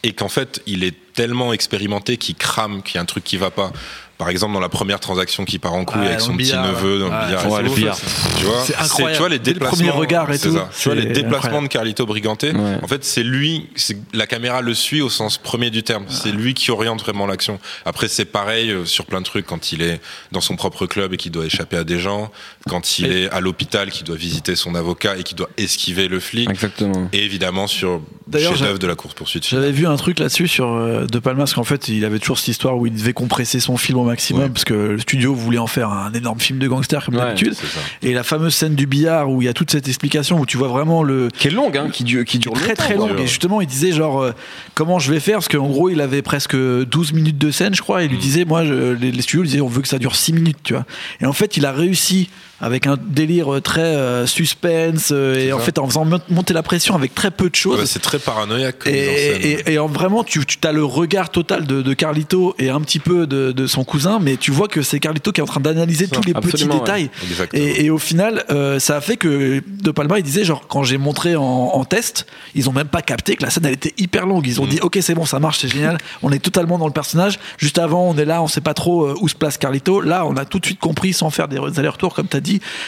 et 0.01 0.13
qu'en 0.13 0.27
fait, 0.27 0.63
il 0.65 0.83
est 0.83 0.95
tellement 1.13 1.53
expérimenté 1.53 2.17
qu'il 2.17 2.35
crame, 2.35 2.81
qu'il 2.81 2.95
y 2.95 2.97
a 2.97 3.01
un 3.01 3.05
truc 3.05 3.23
qui 3.23 3.37
va 3.37 3.51
pas. 3.51 3.71
Par 4.17 4.29
exemple, 4.29 4.53
dans 4.53 4.59
la 4.61 4.69
première 4.69 4.99
transaction 5.01 5.43
qui 5.43 5.59
part 5.59 5.73
en 5.73 5.83
couille 5.83 5.99
Ouais, 6.01 6.07
avec 6.07 6.21
son 6.21 6.37
petit 6.37 6.53
neveu 6.55 6.99
dans 6.99 7.09
ouais. 7.09 7.19
le 7.21 7.25
billard. 7.27 7.51
Ouais, 7.51 7.63
le 7.63 7.69
billard. 7.69 7.97
Tu 8.37 8.45
vois, 8.45 8.63
C'est. 8.65 8.73
Tu 9.13 9.17
vois 9.19 9.27
les 9.29 9.35
le 9.37 9.43
déplacements. 9.43 9.75
premier 9.77 9.89
regard 9.91 10.31
et 10.31 10.39
tout, 10.39 10.53
ça. 10.53 10.69
Tu 10.77 10.87
vois 10.89 10.95
les 10.95 11.05
déplacements 11.07 11.35
incroyable. 11.37 11.67
de 11.67 11.73
Carlito 11.73 12.05
Briganté. 12.05 12.51
Ouais. 12.51 12.77
En 12.81 12.87
fait, 12.87 13.03
c'est 13.03 13.23
lui, 13.23 13.67
c'est- 13.75 13.97
la 14.13 14.25
caméra 14.25 14.61
le 14.61 14.73
suit 14.73 15.01
au 15.01 15.09
sens 15.09 15.37
premier 15.37 15.69
du 15.69 15.83
terme. 15.83 16.05
C'est 16.07 16.31
lui 16.31 16.53
qui 16.53 16.71
oriente 16.71 17.01
vraiment 17.01 17.27
l'action. 17.27 17.59
Après, 17.85 18.07
c'est 18.07 18.25
pareil 18.25 18.71
euh, 18.71 18.85
sur 18.85 19.05
plein 19.05 19.19
de 19.19 19.25
trucs 19.25 19.45
quand 19.45 19.71
il 19.73 19.81
est 19.81 19.99
dans 20.31 20.41
son 20.41 20.55
propre 20.55 20.85
club 20.85 21.13
et 21.13 21.17
qu'il 21.17 21.31
doit 21.33 21.45
échapper 21.45 21.75
à 21.77 21.83
des 21.83 21.99
gens, 21.99 22.31
quand 22.69 22.99
il 22.99 23.05
Et- 23.07 23.23
est 23.23 23.29
à 23.31 23.41
l'hôpital, 23.41 23.91
qu'il 23.91 24.05
doit 24.05 24.15
visiter 24.15 24.55
son 24.55 24.75
avocat 24.75 25.17
et 25.17 25.23
qu'il 25.23 25.35
doit 25.35 25.49
esquiver 25.57 26.07
le 26.07 26.19
flic. 26.21 26.49
Exactement. 26.49 27.09
Et 27.11 27.23
évidemment 27.25 27.67
sur 27.67 28.01
D'ailleurs, 28.27 28.53
chef-d'œuvre 28.55 28.79
de 28.79 28.87
la 28.87 28.95
course 28.95 29.13
poursuite. 29.13 29.45
J'avais 29.47 29.71
vu 29.71 29.85
un 29.87 29.97
truc 29.97 30.19
là-dessus 30.19 30.47
sur 30.47 30.67
euh, 30.73 31.05
De 31.05 31.19
Palma, 31.19 31.39
parce 31.39 31.53
qu'en 31.53 31.63
fait, 31.63 31.89
il 31.89 32.03
avait 32.05 32.19
toujours 32.19 32.39
cette 32.39 32.47
histoire 32.47 32.77
où 32.77 32.87
il 32.87 32.93
devait 32.93 33.13
compresser 33.13 33.59
son 33.59 33.75
film 33.77 34.04
au 34.05 34.09
maximum, 34.09 34.43
Ouais. 34.43 34.49
parce 34.49 34.63
que 34.65 34.73
le 34.73 34.99
studio 34.99 35.33
voulait 35.33 35.57
en 35.57 35.67
faire 35.67 35.89
un 35.89 36.11
énorme 36.13 36.39
film 36.39 36.59
de 36.59 36.67
gangster, 36.67 37.03
comme 37.05 37.15
Ouais, 37.15 37.21
d'habitude. 37.21 37.55
Et 38.01 38.13
la 38.13 38.23
fameuse 38.23 38.53
scène 38.55 38.75
du 38.75 38.85
billard 38.87 39.29
où 39.29 39.41
il 39.41 39.45
y 39.45 39.47
a 39.47 39.53
toute 39.53 39.71
cette 39.71 39.87
explication 39.87 40.39
où 40.39 40.45
tu 40.45 40.57
vois 40.57 40.67
vraiment 40.67 41.03
le. 41.03 41.29
Qui 41.37 41.47
est 41.47 41.51
longue, 41.51 41.77
hein, 41.77 41.89
qui 41.91 42.03
dure, 42.03 42.23
qui 42.25 42.39
dure 42.39 42.53
Très 42.53 42.75
très 42.75 42.95
quoi. 42.95 43.09
long. 43.09 43.17
Et 43.17 43.27
justement, 43.27 43.61
il 43.61 43.67
disait 43.67 43.91
genre 43.91 44.21
euh, 44.21 44.31
comment 44.73 44.99
je 44.99 45.11
vais 45.11 45.19
faire? 45.19 45.35
Parce 45.37 45.47
qu'en 45.47 45.67
gros, 45.67 45.89
il 45.89 45.99
avait 46.01 46.21
presque 46.21 46.55
12 46.55 47.13
minutes 47.13 47.37
de 47.37 47.51
scène, 47.51 47.75
je 47.75 47.81
crois. 47.81 48.01
Et 48.03 48.05
il 48.05 48.09
lui 48.11 48.17
Mm. 48.17 48.21
disait, 48.21 48.45
moi, 48.45 48.63
je- 48.65 48.93
les, 48.93 49.11
les 49.11 49.21
studios 49.21 49.41
lui 49.41 49.49
disaient, 49.49 49.61
on 49.61 49.67
veut 49.67 49.81
que 49.81 49.87
ça 49.87 49.99
dure 49.99 50.15
6 50.15 50.33
minutes, 50.33 50.57
tu 50.63 50.73
vois. 50.73 50.85
Et 51.21 51.25
en 51.25 51.33
fait, 51.33 51.57
il 51.57 51.65
a 51.65 51.71
réussi 51.71 52.29
avec 52.61 52.87
un 52.87 52.97
délire 52.97 53.61
très 53.63 53.81
euh, 53.81 54.25
suspense 54.25 55.09
euh, 55.11 55.37
et 55.37 55.51
en 55.53 55.59
fait 55.59 55.77
en 55.79 55.87
faisant 55.87 56.05
mon- 56.05 56.21
monter 56.29 56.53
la 56.53 56.63
pression 56.63 56.95
avec 56.95 57.13
très 57.13 57.31
peu 57.31 57.49
de 57.49 57.55
choses. 57.55 57.79
Ouais, 57.79 57.85
c'est 57.85 57.99
très 58.01 58.19
paranoïaque 58.19 58.79
comme 58.79 58.93
Et, 58.93 59.05
scène. 59.05 59.41
et- 59.67 59.73
et 59.73 59.79
en 59.79 59.87
vraiment, 59.87 60.23
tu, 60.23 60.45
tu 60.45 60.57
as 60.67 60.71
le 60.71 60.83
regard 60.85 61.29
total 61.29 61.65
de, 61.67 61.81
de 61.81 61.93
Carlito 61.93 62.55
et 62.59 62.69
un 62.69 62.79
petit 62.81 62.99
peu 62.99 63.27
de, 63.27 63.51
de 63.51 63.67
son 63.67 63.83
cousin, 63.83 64.19
mais 64.21 64.37
tu 64.37 64.51
vois 64.51 64.67
que 64.67 64.81
c'est 64.81 64.99
Carlito 64.99 65.31
qui 65.31 65.41
est 65.41 65.43
en 65.43 65.47
train 65.47 65.59
d'analyser 65.59 66.07
tous 66.07 66.21
les 66.25 66.33
petits 66.33 66.63
ouais. 66.65 66.79
détails. 66.79 67.09
Et, 67.53 67.85
et 67.85 67.89
au 67.89 67.97
final, 67.97 68.45
euh, 68.51 68.79
ça 68.79 68.95
a 68.97 69.01
fait 69.01 69.17
que 69.17 69.61
De 69.67 69.91
Palma, 69.91 70.17
il 70.19 70.23
disait, 70.23 70.43
genre, 70.45 70.67
quand 70.67 70.83
j'ai 70.83 70.97
montré 70.97 71.35
en, 71.35 71.43
en 71.43 71.83
test, 71.85 72.25
ils 72.55 72.69
ont 72.69 72.73
même 72.73 72.87
pas 72.87 73.01
capté 73.01 73.35
que 73.35 73.43
la 73.43 73.49
scène, 73.49 73.65
elle 73.65 73.73
était 73.73 73.93
hyper 73.97 74.25
longue. 74.25 74.47
Ils 74.47 74.61
ont 74.61 74.65
Mm. 74.65 74.69
dit, 74.69 74.79
ok, 74.81 74.97
c'est 75.01 75.13
bon, 75.15 75.25
ça 75.25 75.39
marche, 75.39 75.59
c'est 75.59 75.67
génial, 75.67 75.97
on 76.23 76.31
est 76.31 76.39
totalement 76.39 76.77
dans 76.77 76.87
le 76.87 76.93
personnage. 76.93 77.37
Juste 77.57 77.77
avant, 77.79 78.07
on 78.09 78.17
est 78.17 78.25
là, 78.25 78.41
on 78.41 78.47
sait 78.47 78.61
pas 78.61 78.73
trop 78.73 79.05
euh, 79.05 79.15
où 79.19 79.27
se 79.27 79.35
place 79.35 79.57
Carlito. 79.57 80.01
Là, 80.01 80.25
on 80.25 80.37
a 80.37 80.45
tout 80.45 80.59
de 80.59 80.65
suite 80.65 80.79
compris, 80.79 81.13
sans 81.13 81.29
faire 81.29 81.47
des 81.47 81.57
allers-retours, 81.77 82.13
comme 82.13 82.27
tu 82.27 82.37
as 82.37 82.41
dit, 82.41 82.44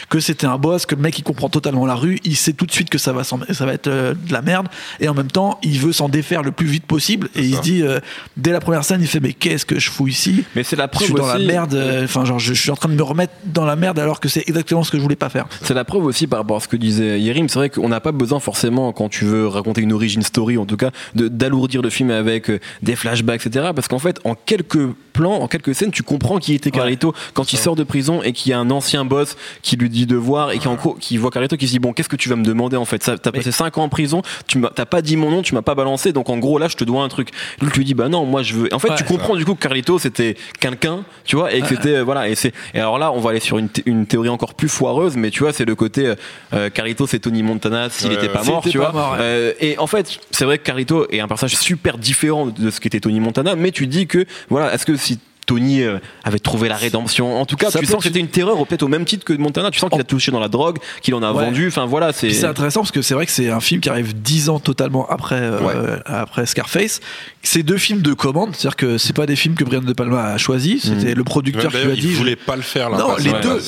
que 0.08 0.20
c'était 0.20 0.46
un 0.46 0.58
boss, 0.58 0.86
que 0.86 0.94
le 0.94 1.02
mec, 1.02 1.18
il 1.18 1.22
comprend 1.22 1.48
totalement 1.48 1.86
la 1.86 1.94
rue, 1.94 2.18
il 2.24 2.36
sait 2.36 2.52
tout 2.52 2.66
de 2.66 2.72
suite 2.72 2.90
que 2.90 2.98
ça 2.98 3.12
va, 3.12 3.24
ça 3.24 3.36
va 3.36 3.72
être 3.72 3.88
euh, 3.88 4.14
de 4.14 4.32
la 4.32 4.42
merde. 4.42 4.68
Et 5.00 5.08
en 5.08 5.14
même 5.14 5.30
temps, 5.30 5.58
il 5.62 5.78
veut 5.78 5.92
s'en 5.92 6.08
défaire 6.08 6.42
le 6.42 6.52
plus 6.52 6.66
vite 6.66 6.84
possible. 6.86 7.28
Et 7.34 7.42
il 7.42 7.56
se 7.56 7.60
dit, 7.60 7.82
euh, 7.82 8.00
dès 8.36 8.52
la 8.52 8.60
première 8.60 8.84
scène, 8.84 9.00
il 9.00 9.06
fait, 9.06 9.20
mais 9.20 9.32
qu'est-ce 9.32 9.66
que 9.66 9.78
je 9.78 9.90
fous 9.90 10.08
ici? 10.08 10.44
Mais 10.54 10.62
c'est 10.62 10.76
la 10.76 10.84
je 10.84 10.90
preuve 10.90 11.06
suis 11.06 11.14
dans 11.14 11.26
la 11.26 11.38
merde, 11.38 11.74
euh, 11.74 12.04
enfin 12.04 12.24
genre 12.24 12.38
je, 12.38 12.54
je 12.54 12.60
suis 12.60 12.70
en 12.70 12.76
train 12.76 12.88
de 12.88 12.94
me 12.94 13.02
remettre 13.02 13.32
dans 13.44 13.64
la 13.64 13.76
merde 13.76 13.98
alors 13.98 14.20
que 14.20 14.28
c'est 14.28 14.48
exactement 14.48 14.82
ce 14.82 14.90
que 14.90 14.98
je 14.98 15.02
voulais 15.02 15.16
pas 15.16 15.28
faire. 15.28 15.46
C'est 15.62 15.74
la 15.74 15.84
preuve 15.84 16.04
aussi 16.04 16.26
par 16.26 16.40
rapport 16.40 16.56
à 16.56 16.60
ce 16.60 16.68
que 16.68 16.76
disait 16.76 17.20
Yerim. 17.20 17.48
C'est 17.48 17.58
vrai 17.58 17.70
qu'on 17.70 17.88
n'a 17.88 18.00
pas 18.00 18.12
besoin 18.12 18.40
forcément, 18.40 18.92
quand 18.92 19.08
tu 19.08 19.24
veux 19.24 19.46
raconter 19.46 19.80
une 19.80 19.92
origin 19.92 20.22
story, 20.22 20.58
en 20.58 20.66
tout 20.66 20.76
cas, 20.76 20.90
d'alourdir 21.14 21.82
le 21.82 21.90
film 21.90 22.10
avec 22.10 22.50
des 22.82 22.96
flashbacks, 22.96 23.46
etc. 23.46 23.70
Parce 23.74 23.88
qu'en 23.88 23.98
fait, 23.98 24.20
en 24.24 24.34
quelques 24.34 24.88
plans, 25.12 25.40
en 25.40 25.48
quelques 25.48 25.74
scènes, 25.74 25.90
tu 25.90 26.02
comprends 26.02 26.38
qui 26.38 26.54
était 26.54 26.70
Carlito 26.70 27.14
quand 27.34 27.52
il 27.52 27.58
sort 27.58 27.76
de 27.76 27.84
prison 27.84 28.22
et 28.22 28.32
qu'il 28.32 28.50
y 28.50 28.52
a 28.52 28.58
un 28.58 28.70
ancien 28.70 29.04
boss 29.04 29.36
qui 29.62 29.76
lui 29.76 29.88
dit 29.90 30.06
de 30.06 30.16
voir 30.16 30.50
et 30.52 30.58
qui, 30.58 30.68
en 30.68 30.74
gros, 30.74 30.94
qui 30.94 31.16
voit 31.16 31.30
Carlito 31.30 31.56
qui 31.56 31.66
se 31.66 31.72
dit 31.72 31.78
bon, 31.78 31.92
qu'est-ce 31.92 32.08
que 32.08 32.16
tu 32.16 32.28
vas 32.28 32.36
me 32.36 32.44
demander 32.44 32.76
en 32.76 32.84
fait? 32.84 33.02
Ça, 33.02 33.16
T'as 33.18 33.32
passé 33.32 33.52
5 33.52 33.78
ans 33.78 33.82
en 33.84 33.88
prison, 33.88 34.22
tu 34.46 34.58
m'as 34.58 34.70
t'as 34.70 34.86
pas 34.86 35.02
dit 35.02 35.16
mon 35.16 35.30
nom, 35.30 35.42
tu 35.42 35.54
m'as 35.54 35.62
pas 35.62 35.74
balancé, 35.74 36.12
donc 36.12 36.28
en 36.30 36.38
gros 36.38 36.58
là, 36.58 36.68
je 36.68 36.76
te 36.76 36.84
dois 36.84 37.02
un 37.02 37.08
truc. 37.08 37.30
Lui, 37.60 37.70
tu 37.70 37.78
lui 37.78 37.84
dis 37.84 37.94
bah 37.94 38.08
non, 38.08 38.24
moi 38.24 38.42
je 38.42 38.54
veux. 38.54 38.68
En 38.74 38.78
fait, 38.78 38.88
Ouais. 38.90 38.96
tu 38.96 39.04
comprends 39.04 39.36
du 39.36 39.44
coup 39.44 39.54
que 39.54 39.60
Carlito 39.60 39.98
c'était 39.98 40.36
quelqu'un, 40.60 41.04
tu 41.24 41.36
vois, 41.36 41.52
et 41.52 41.60
que 41.60 41.68
c'était 41.68 41.96
euh, 41.96 42.02
voilà. 42.04 42.28
Et 42.28 42.34
c'est 42.34 42.52
et 42.74 42.80
alors 42.80 42.98
là, 42.98 43.12
on 43.12 43.20
va 43.20 43.30
aller 43.30 43.40
sur 43.40 43.58
une, 43.58 43.68
thé- 43.68 43.82
une 43.86 44.06
théorie 44.06 44.28
encore 44.28 44.54
plus 44.54 44.68
foireuse, 44.68 45.16
mais 45.16 45.30
tu 45.30 45.40
vois, 45.40 45.52
c'est 45.52 45.64
le 45.64 45.74
côté 45.74 46.06
euh, 46.06 46.14
euh, 46.54 46.70
Carlito, 46.70 47.06
c'est 47.06 47.18
Tony 47.18 47.42
Montana 47.42 47.90
s'il 47.90 48.12
était 48.12 48.28
pas 48.28 48.42
mort, 48.44 48.62
tu 48.62 48.78
pas 48.78 48.90
vois. 48.90 49.00
mort, 49.00 49.12
ouais. 49.12 49.18
Euh, 49.20 49.52
et 49.60 49.78
en 49.78 49.86
fait, 49.86 50.18
c'est 50.30 50.44
vrai 50.44 50.58
que 50.58 50.64
Carlito 50.64 51.06
est 51.10 51.20
un 51.20 51.28
personnage 51.28 51.56
super 51.56 51.98
différent 51.98 52.46
de 52.46 52.70
ce 52.70 52.80
qu'était 52.80 53.00
Tony 53.00 53.20
Montana, 53.20 53.56
mais 53.56 53.70
tu 53.72 53.86
dis 53.86 54.06
que 54.06 54.24
voilà, 54.48 54.72
est-ce 54.74 54.86
que 54.86 54.96
si 54.96 55.18
Tony 55.48 55.80
euh, 55.82 55.98
avait 56.24 56.38
trouvé 56.38 56.68
la 56.68 56.76
rédemption. 56.76 57.40
En 57.40 57.46
tout 57.46 57.56
cas, 57.56 57.70
Ça 57.70 57.78
tu 57.80 57.86
sens 57.86 57.96
que 57.96 58.02
c'était 58.04 58.20
une 58.20 58.28
terreur, 58.28 58.64
peut-être 58.66 58.82
au 58.82 58.88
même 58.88 59.04
titre 59.06 59.24
que 59.24 59.32
Montana. 59.32 59.70
Tu 59.70 59.78
sens 59.78 59.88
qu'il 59.90 60.00
a 60.00 60.04
touché 60.04 60.30
dans 60.30 60.40
la 60.40 60.48
drogue, 60.48 60.76
qu'il 61.02 61.14
en 61.14 61.22
a 61.22 61.32
Ouais. 61.32 61.44
vendu. 61.46 61.68
Enfin 61.68 61.86
voilà, 61.86 62.12
c'est. 62.12 62.44
Intéressant 62.44 62.80
parce 62.80 62.92
que 62.92 63.02
c'est 63.02 63.14
vrai 63.14 63.24
que 63.26 63.32
c'est 63.32 63.48
un 63.50 63.60
film 63.60 63.80
qui 63.80 63.88
arrive 63.88 64.14
dix 64.20 64.48
ans 64.50 64.58
totalement 64.60 65.08
après, 65.08 65.40
euh, 65.40 65.96
après 66.04 66.44
Scarface. 66.46 67.00
C'est 67.42 67.62
deux 67.62 67.78
films 67.78 68.02
de 68.02 68.12
commande, 68.12 68.50
c'est-à-dire 68.54 68.76
que 68.76 68.98
c'est 68.98 69.14
pas 69.16 69.24
des 69.26 69.36
films 69.36 69.54
que 69.54 69.64
Brian 69.64 69.80
De 69.80 69.92
Palma 69.94 70.24
a 70.24 70.36
choisi, 70.38 70.80
c'était 70.80 71.14
le 71.14 71.24
producteur 71.24 71.70
qui 71.72 71.78
lui 71.78 71.90
a 71.90 71.94
il 71.94 72.00
dit. 72.00 72.12
voulait 72.12 72.36
pas 72.36 72.56
le 72.56 72.62
faire. 72.62 72.90
Non, 72.90 73.08
l'impasse, 73.16 73.24
les 73.24 73.30
ouais. 73.32 73.40
deux, 73.40 73.60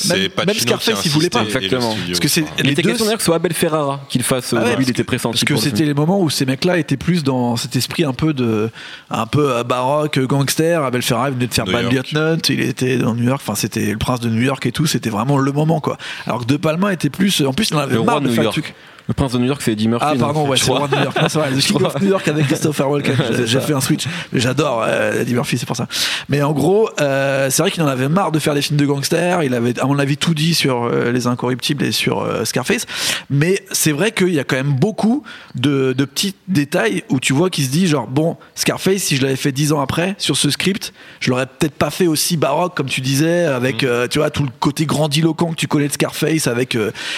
même- 0.46 0.54
Scarface, 0.56 1.04
il 1.06 1.10
voulait 1.10 1.30
pas. 1.30 1.40
le 1.42 1.46
Exactement. 1.46 1.92
studio. 1.92 2.06
Parce 2.08 2.20
que 2.20 2.28
c'est- 2.28 2.44
Il 2.58 2.64
les 2.66 2.72
était 2.72 2.82
deux, 2.82 2.88
question 2.90 3.04
d'ailleurs 3.06 3.16
que 3.18 3.22
ce 3.22 3.26
soit 3.26 3.36
Abel 3.36 3.54
Ferrara 3.54 4.00
qu'il 4.10 4.22
fasse. 4.22 4.52
Ah 4.56 4.62
ouais, 4.62 4.76
lui, 4.76 4.84
il 4.84 4.90
était 4.90 5.04
pressenti. 5.04 5.44
Parce 5.44 5.44
que 5.44 5.56
c'était 5.68 5.84
les 5.84 5.94
moments 5.94 6.20
où 6.20 6.28
ces 6.28 6.44
mecs-là 6.44 6.78
étaient 6.78 6.96
plus 6.98 7.22
dans 7.24 7.56
cet 7.56 7.76
esprit 7.76 8.04
un 8.04 8.12
peu 8.12 8.34
de, 8.34 8.68
un 9.10 9.26
peu 9.26 9.52
euh, 9.56 9.64
baroque, 9.64 10.18
gangster. 10.18 10.82
Abel 10.84 11.02
Ferrara 11.02 11.30
venait 11.30 11.46
de 11.46 11.54
faire 11.54 11.64
York. 11.72 11.92
Lieutenant, 11.92 12.36
il 12.48 12.60
était 12.60 12.98
dans 12.98 13.14
New 13.14 13.24
York, 13.24 13.40
enfin 13.42 13.54
c'était 13.54 13.90
le 13.90 13.98
prince 13.98 14.20
de 14.20 14.28
New 14.28 14.42
York 14.42 14.64
et 14.66 14.72
tout, 14.72 14.86
c'était 14.86 15.10
vraiment 15.10 15.38
le 15.38 15.52
moment 15.52 15.80
quoi. 15.80 15.98
Alors 16.26 16.40
que 16.40 16.46
De 16.46 16.56
Palma 16.56 16.92
était 16.92 17.10
plus, 17.10 17.40
en 17.42 17.52
plus 17.52 17.70
il 17.70 17.76
en 17.76 17.80
avait 17.80 17.94
Le 17.94 18.02
marre 18.02 18.20
de 18.20 18.28
faire 18.28 18.44
le 18.44 18.50
truc. 18.50 18.74
Le 19.08 19.14
prince 19.14 19.32
de 19.32 19.38
New 19.38 19.46
York, 19.46 19.60
c'est 19.64 19.72
Eddie 19.72 19.88
Murphy. 19.88 20.06
Ah 20.08 20.14
pardon, 20.18 20.46
ouais, 20.48 20.56
c'est 20.56 20.70
New 20.70 20.78
York. 20.78 21.18
C'est 21.28 21.38
vrai, 21.38 21.50
King 21.58 21.82
of 21.82 22.00
New 22.00 22.08
York 22.08 22.28
avec 22.28 22.46
Christopher 22.46 22.88
Walken. 22.90 23.16
J'ai- 23.44 23.60
fait 23.60 23.72
un 23.74 23.80
switch. 23.80 24.04
J'adore 24.32 24.84
euh, 24.86 25.20
Eddie 25.22 25.34
Murphy, 25.34 25.58
c'est 25.58 25.66
pour 25.66 25.76
ça. 25.76 25.86
Mais 26.28 26.42
en 26.42 26.52
gros, 26.52 26.88
euh, 27.00 27.50
c'est 27.50 27.62
vrai 27.62 27.70
qu'il 27.70 27.82
en 27.82 27.86
avait 27.88 28.08
marre 28.08 28.32
de 28.32 28.38
faire 28.38 28.54
des 28.54 28.62
films 28.62 28.78
de 28.78 28.86
gangsters. 28.86 29.42
Il 29.42 29.54
avait, 29.54 29.78
à 29.80 29.86
mon 29.86 29.98
avis, 29.98 30.16
tout 30.16 30.32
dit 30.34 30.54
sur 30.54 30.84
euh, 30.84 31.10
Les 31.12 31.26
Incorruptibles 31.26 31.84
et 31.84 31.92
sur 31.92 32.20
euh, 32.20 32.44
Scarface. 32.44 32.86
Mais 33.28 33.62
c'est 33.72 33.92
vrai 33.92 34.12
qu'il 34.12 34.32
y 34.32 34.38
a 34.38 34.44
quand 34.44 34.56
même 34.56 34.72
beaucoup 34.74 35.22
de, 35.56 35.92
de 35.96 36.04
petits 36.04 36.34
détails 36.48 37.02
où 37.10 37.20
tu 37.20 37.32
vois 37.32 37.50
qu'il 37.50 37.64
se 37.64 37.70
dit 37.70 37.86
genre 37.86 38.06
bon, 38.06 38.36
Scarface, 38.54 39.02
si 39.02 39.16
je 39.16 39.22
l'avais 39.22 39.36
fait 39.36 39.52
dix 39.52 39.72
ans 39.72 39.80
après 39.80 40.14
sur 40.18 40.36
ce 40.36 40.50
script, 40.50 40.92
je 41.20 41.30
l'aurais 41.30 41.46
peut-être 41.46 41.74
pas 41.74 41.90
fait 41.90 42.06
aussi 42.06 42.36
baroque 42.36 42.76
comme 42.76 42.88
tu 42.88 43.00
disais, 43.00 43.44
avec 43.44 43.82
euh, 43.84 44.06
tu 44.08 44.18
vois 44.18 44.30
tout 44.30 44.42
le 44.44 44.50
côté 44.60 44.86
grandiloquent 44.86 45.50
que 45.50 45.56
tu 45.56 45.66
connais 45.66 45.88
de 45.88 45.92
Scarface, 45.92 46.46
avec 46.46 46.76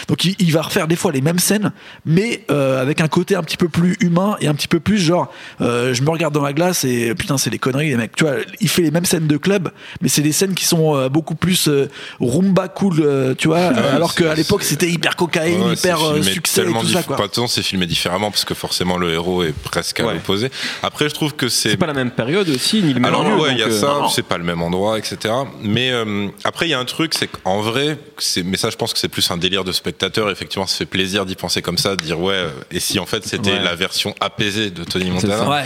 donc 0.08 0.24
il, 0.24 0.34
il 0.38 0.52
va 0.52 0.62
refaire 0.62 0.88
des 0.88 0.96
fois 0.96 1.12
les 1.12 1.20
mêmes 1.20 1.38
scènes, 1.38 1.71
mais 2.04 2.44
euh, 2.50 2.80
avec 2.80 3.00
un 3.00 3.08
côté 3.08 3.34
un 3.36 3.42
petit 3.42 3.56
peu 3.56 3.68
plus 3.68 3.96
humain 4.00 4.36
et 4.40 4.48
un 4.48 4.54
petit 4.54 4.68
peu 4.68 4.80
plus 4.80 4.98
genre 4.98 5.32
euh, 5.60 5.94
je 5.94 6.02
me 6.02 6.10
regarde 6.10 6.34
dans 6.34 6.42
la 6.42 6.52
glace 6.52 6.84
et 6.84 7.14
putain 7.14 7.38
c'est 7.38 7.50
des 7.50 7.58
conneries 7.58 7.90
les 7.90 7.96
mecs, 7.96 8.14
tu 8.16 8.24
vois, 8.24 8.36
il 8.60 8.68
fait 8.68 8.82
les 8.82 8.90
mêmes 8.90 9.04
scènes 9.04 9.26
de 9.26 9.36
club, 9.36 9.70
mais 10.00 10.08
c'est 10.08 10.22
des 10.22 10.32
scènes 10.32 10.54
qui 10.54 10.64
sont 10.64 10.96
euh, 10.96 11.08
beaucoup 11.08 11.34
plus 11.34 11.68
euh, 11.68 11.88
rumba 12.20 12.68
cool, 12.68 13.00
euh, 13.00 13.34
tu 13.36 13.48
vois, 13.48 13.58
alors 13.58 14.14
qu'à 14.14 14.34
l'époque 14.34 14.62
c'était 14.62 14.88
hyper 14.90 15.16
cocaïne, 15.16 15.62
Ouais, 15.62 15.74
hyper 15.74 15.98
succès 16.22 16.60
et 16.60 16.64
tellement 16.64 16.80
tout 16.80 16.88
ça 16.88 17.02
quoi. 17.02 17.16
Pas 17.16 17.26
de 17.26 17.32
temps, 17.32 17.46
c'est 17.46 17.62
filmé 17.62 17.86
différemment 17.86 18.30
parce 18.30 18.44
que 18.44 18.54
forcément 18.54 18.96
le 18.98 19.12
héros 19.12 19.42
est 19.42 19.52
presque 19.52 20.00
à 20.00 20.06
Ouais. 20.06 20.14
l'opposé. 20.14 20.50
Après, 20.82 21.08
je 21.08 21.14
trouve 21.14 21.34
que 21.34 21.48
c'est 21.48 21.70
C'est 21.70 21.76
pas 21.76 21.86
la 21.86 21.92
même 21.94 22.10
période 22.10 22.48
aussi, 22.48 22.82
ni 22.82 22.92
le 22.92 23.00
même 23.00 23.04
Alors 23.06 23.24
lieu, 23.24 23.34
ouais, 23.40 23.52
il 23.52 23.58
y 23.58 23.62
a 23.62 23.66
euh, 23.66 23.80
ça, 23.80 24.06
c'est 24.14 24.24
pas 24.24 24.38
le 24.38 24.44
même 24.44 24.60
endroit, 24.62 24.98
etc. 24.98 25.32
Mais 25.62 25.90
euh, 25.92 26.28
après, 26.44 26.66
il 26.66 26.70
y 26.70 26.74
a 26.74 26.78
un 26.78 26.84
truc, 26.84 27.14
c'est 27.14 27.28
qu'en 27.28 27.60
vrai, 27.60 27.98
c'est, 28.18 28.42
mais 28.42 28.56
ça, 28.56 28.70
je 28.70 28.76
pense 28.76 28.92
que 28.92 28.98
c'est 28.98 29.08
plus 29.08 29.30
un 29.30 29.36
délire 29.36 29.64
de 29.64 29.72
spectateur. 29.72 30.30
Effectivement, 30.30 30.66
ça 30.66 30.76
fait 30.78 30.86
plaisir 30.86 31.24
d'y 31.26 31.34
penser 31.36 31.61
comme 31.62 31.78
ça, 31.78 31.96
de 31.96 32.02
dire 32.02 32.20
ouais. 32.20 32.34
euh, 32.34 32.50
Et 32.70 32.80
si 32.80 32.98
en 32.98 33.06
fait 33.06 33.24
c'était 33.26 33.52
Ouais. 33.52 33.62
la 33.62 33.74
version 33.74 34.14
apaisée 34.20 34.70
de 34.70 34.84
Tony 34.84 35.10
Montana. 35.10 35.48
Ouais. 35.48 35.64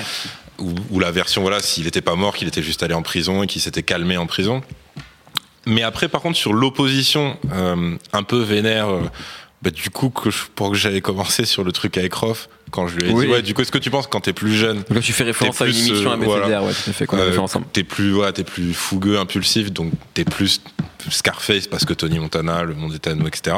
ou, 0.58 0.72
ou 0.90 1.00
la 1.00 1.10
version 1.10 1.42
voilà, 1.42 1.60
s'il 1.60 1.86
était 1.86 2.00
pas 2.00 2.14
mort, 2.14 2.34
qu'il 2.36 2.48
était 2.48 2.62
juste 2.62 2.82
allé 2.82 2.94
en 2.94 3.02
prison 3.02 3.42
et 3.42 3.46
qu'il 3.46 3.60
s'était 3.60 3.82
calmé 3.82 4.16
en 4.16 4.26
prison. 4.26 4.62
Mais 5.66 5.82
après, 5.82 6.08
par 6.08 6.20
contre, 6.20 6.38
sur 6.38 6.52
l'opposition 6.52 7.36
euh, 7.52 7.96
un 8.12 8.22
peu 8.22 8.38
vénère. 8.40 8.88
Euh, 9.66 9.70
bah, 9.70 9.70
du 9.70 9.90
coup, 9.90 10.10
que 10.10 10.30
je, 10.30 10.44
pour 10.54 10.70
que 10.70 10.76
j'avais 10.76 11.00
commencé 11.00 11.44
sur 11.44 11.64
le 11.64 11.72
truc 11.72 11.98
avec 11.98 12.14
Roth, 12.14 12.48
quand 12.70 12.88
je 12.88 12.96
lui 12.96 13.10
ai 13.10 13.12
Oui. 13.12 13.26
dit, 13.26 13.32
ouais, 13.32 13.42
du 13.42 13.54
coup, 13.54 13.62
est-ce 13.62 13.72
que 13.72 13.78
tu 13.78 13.90
penses 13.90 14.06
quand 14.06 14.20
t'es 14.20 14.32
plus 14.32 14.54
jeune, 14.54 14.82
là, 14.90 15.00
tu 15.00 15.12
fais 15.12 15.24
référence 15.24 15.60
à 15.60 15.66
une 15.66 15.72
plus, 15.72 15.88
émission 15.88 16.10
euh, 16.10 16.14
à 16.14 16.16
voilà. 16.16 16.62
ouais, 16.62 16.72
tout 16.72 16.90
à 16.90 16.92
fait, 16.92 17.06
qu'on 17.06 17.18
euh, 17.18 17.38
ensemble. 17.38 17.66
T'es 17.72 17.84
plus, 17.84 18.14
ouais, 18.14 18.32
t'es 18.32 18.44
plus 18.44 18.74
fougueux, 18.74 19.18
impulsif, 19.18 19.72
donc 19.72 19.92
t'es 20.14 20.24
plus 20.24 20.60
Scarface 21.08 21.68
parce 21.68 21.84
que 21.84 21.94
Tony 21.94 22.18
Montana, 22.18 22.64
le 22.64 22.74
monde 22.74 22.92
est 22.94 23.06
à 23.06 23.14
nous, 23.14 23.28
etc. 23.28 23.56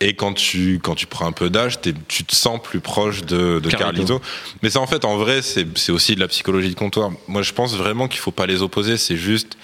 Et 0.00 0.14
quand 0.14 0.32
tu, 0.32 0.80
quand 0.82 0.96
tu 0.96 1.06
prends 1.06 1.26
un 1.26 1.32
peu 1.32 1.48
d'âge, 1.48 1.78
tu 2.08 2.24
te 2.24 2.34
sens 2.34 2.60
plus 2.60 2.80
proche 2.80 3.22
de, 3.22 3.60
de 3.60 3.70
Carlito. 3.70 4.18
Carlito. 4.18 4.20
Mais 4.62 4.70
ça, 4.70 4.80
en 4.80 4.86
fait, 4.86 5.04
en 5.04 5.16
vrai, 5.16 5.40
c'est 5.40 5.66
c'est 5.78 5.92
aussi 5.92 6.16
de 6.16 6.20
la 6.20 6.26
psychologie 6.28 6.70
de 6.70 6.74
comptoir. 6.74 7.10
Moi, 7.28 7.42
je 7.42 7.52
pense 7.52 7.76
vraiment 7.76 8.08
qu'il 8.08 8.18
faut 8.20 8.32
pas 8.32 8.46
les 8.46 8.60
opposer. 8.60 8.96
C'est 8.96 9.16
juste 9.16 9.56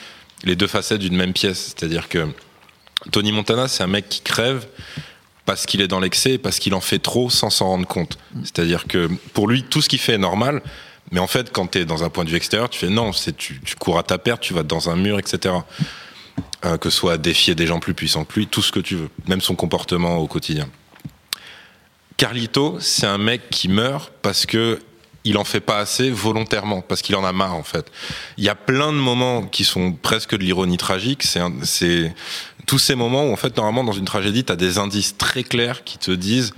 les 0.45 0.55
deux 0.55 0.69
facettes 0.69 1.00
d'une 1.00 1.17
même 1.17 1.33
pièce. 1.33 1.75
C'est-à-dire 1.77 2.09
que 2.09 2.29
Tony 3.11 3.33
Montana, 3.33 3.69
c'est 3.69 3.83
un 3.83 3.89
mec 3.89 4.09
qui 4.09 4.21
crève 4.21 4.67
parce 5.47 5.66
qu'il 5.66 5.80
est 5.80 5.88
dans 5.88 6.00
l'excès, 6.00 6.38
parce 6.38 6.59
qu'il 6.59 6.75
en 6.75 6.80
fait 6.80 6.99
trop 6.99 7.30
sans 7.30 7.50
s'en 7.50 7.66
rendre 7.66 7.87
compte. 7.87 8.18
C'est-à-dire 8.42 8.87
que 8.87 9.09
pour 9.32 9.49
lui, 9.49 9.62
tout 9.62 9.82
ce 9.82 9.88
qu'il 9.88 9.99
fait 9.99 10.14
est 10.14 10.18
normal. 10.18 10.62
Mais 11.12 11.20
en 11.20 11.26
fait, 11.26 11.50
quand 11.50 11.73
tu 11.73 11.78
es 11.78 11.85
dans 11.85 12.04
un 12.04 12.09
point 12.09 12.25
de 12.25 12.30
vue 12.30 12.37
extérieur, 12.37 12.70
tu 12.70 12.78
fais 12.78 12.88
non, 12.88 13.12
c'est 13.12 13.37
tu, 13.37 13.61
tu 13.64 13.75
cours 13.75 13.99
à 13.99 14.02
ta 14.02 14.18
perte, 14.18 14.42
tu 14.42 14.54
vas 14.54 14.62
dans 14.62 14.90
un 14.90 14.97
mur, 14.97 15.18
etc. 15.18 15.54
Euh, 16.64 16.76
que 16.76 16.90
ce 16.90 16.99
soit 16.99 17.16
défier 17.16 17.54
des 17.54 17.66
gens 17.66 17.80
plus 17.80 17.94
puissants 17.94 18.25
que 18.25 18.38
lui, 18.38 18.47
tout 18.47 18.61
ce 18.61 18.70
que 18.70 18.80
tu 18.80 18.94
veux, 18.94 19.09
même 19.26 19.40
son 19.40 19.54
comportement 19.54 20.18
au 20.18 20.26
quotidien. 20.26 20.68
Carlito, 22.18 22.76
c'est 22.80 23.06
un 23.06 23.16
mec 23.16 23.49
qui 23.50 23.68
meurt 23.68 24.12
parce 24.20 24.44
que 24.44 24.78
il 25.25 25.38
en 25.38 25.44
fait 25.44 25.61
pas 25.61 25.78
assez 25.78 26.11
volontairement, 26.11 26.82
parce 26.82 27.02
qu'il 27.02 27.16
en 27.16 27.25
a 27.25 27.32
marre 27.32 27.54
en 27.54 27.62
fait. 27.62 27.90
Il 28.37 28.44
y 28.44 28.49
a 28.49 28.54
plein 28.54 28.92
de 28.92 28.99
moments 28.99 29.42
qui 29.42 29.64
sont 29.64 29.92
presque 29.92 30.37
de 30.37 30.42
l'ironie 30.42 30.76
tragique. 30.76 31.23
C'est 31.23 32.14
tous 32.67 32.79
ces 32.79 32.95
moments 32.95 33.25
où 33.26 33.33
en 33.33 33.37
fait 33.37 33.57
normalement 33.57 33.85
dans 33.85 33.93
une 33.99 34.05
tragédie, 34.05 34.45
tu 34.45 34.52
as 34.52 34.57
des 34.57 34.79
indices 34.79 35.17
très 35.17 35.43
clairs 35.43 35.85
qui 35.85 35.99
te 35.99 36.11
disent 36.11 36.52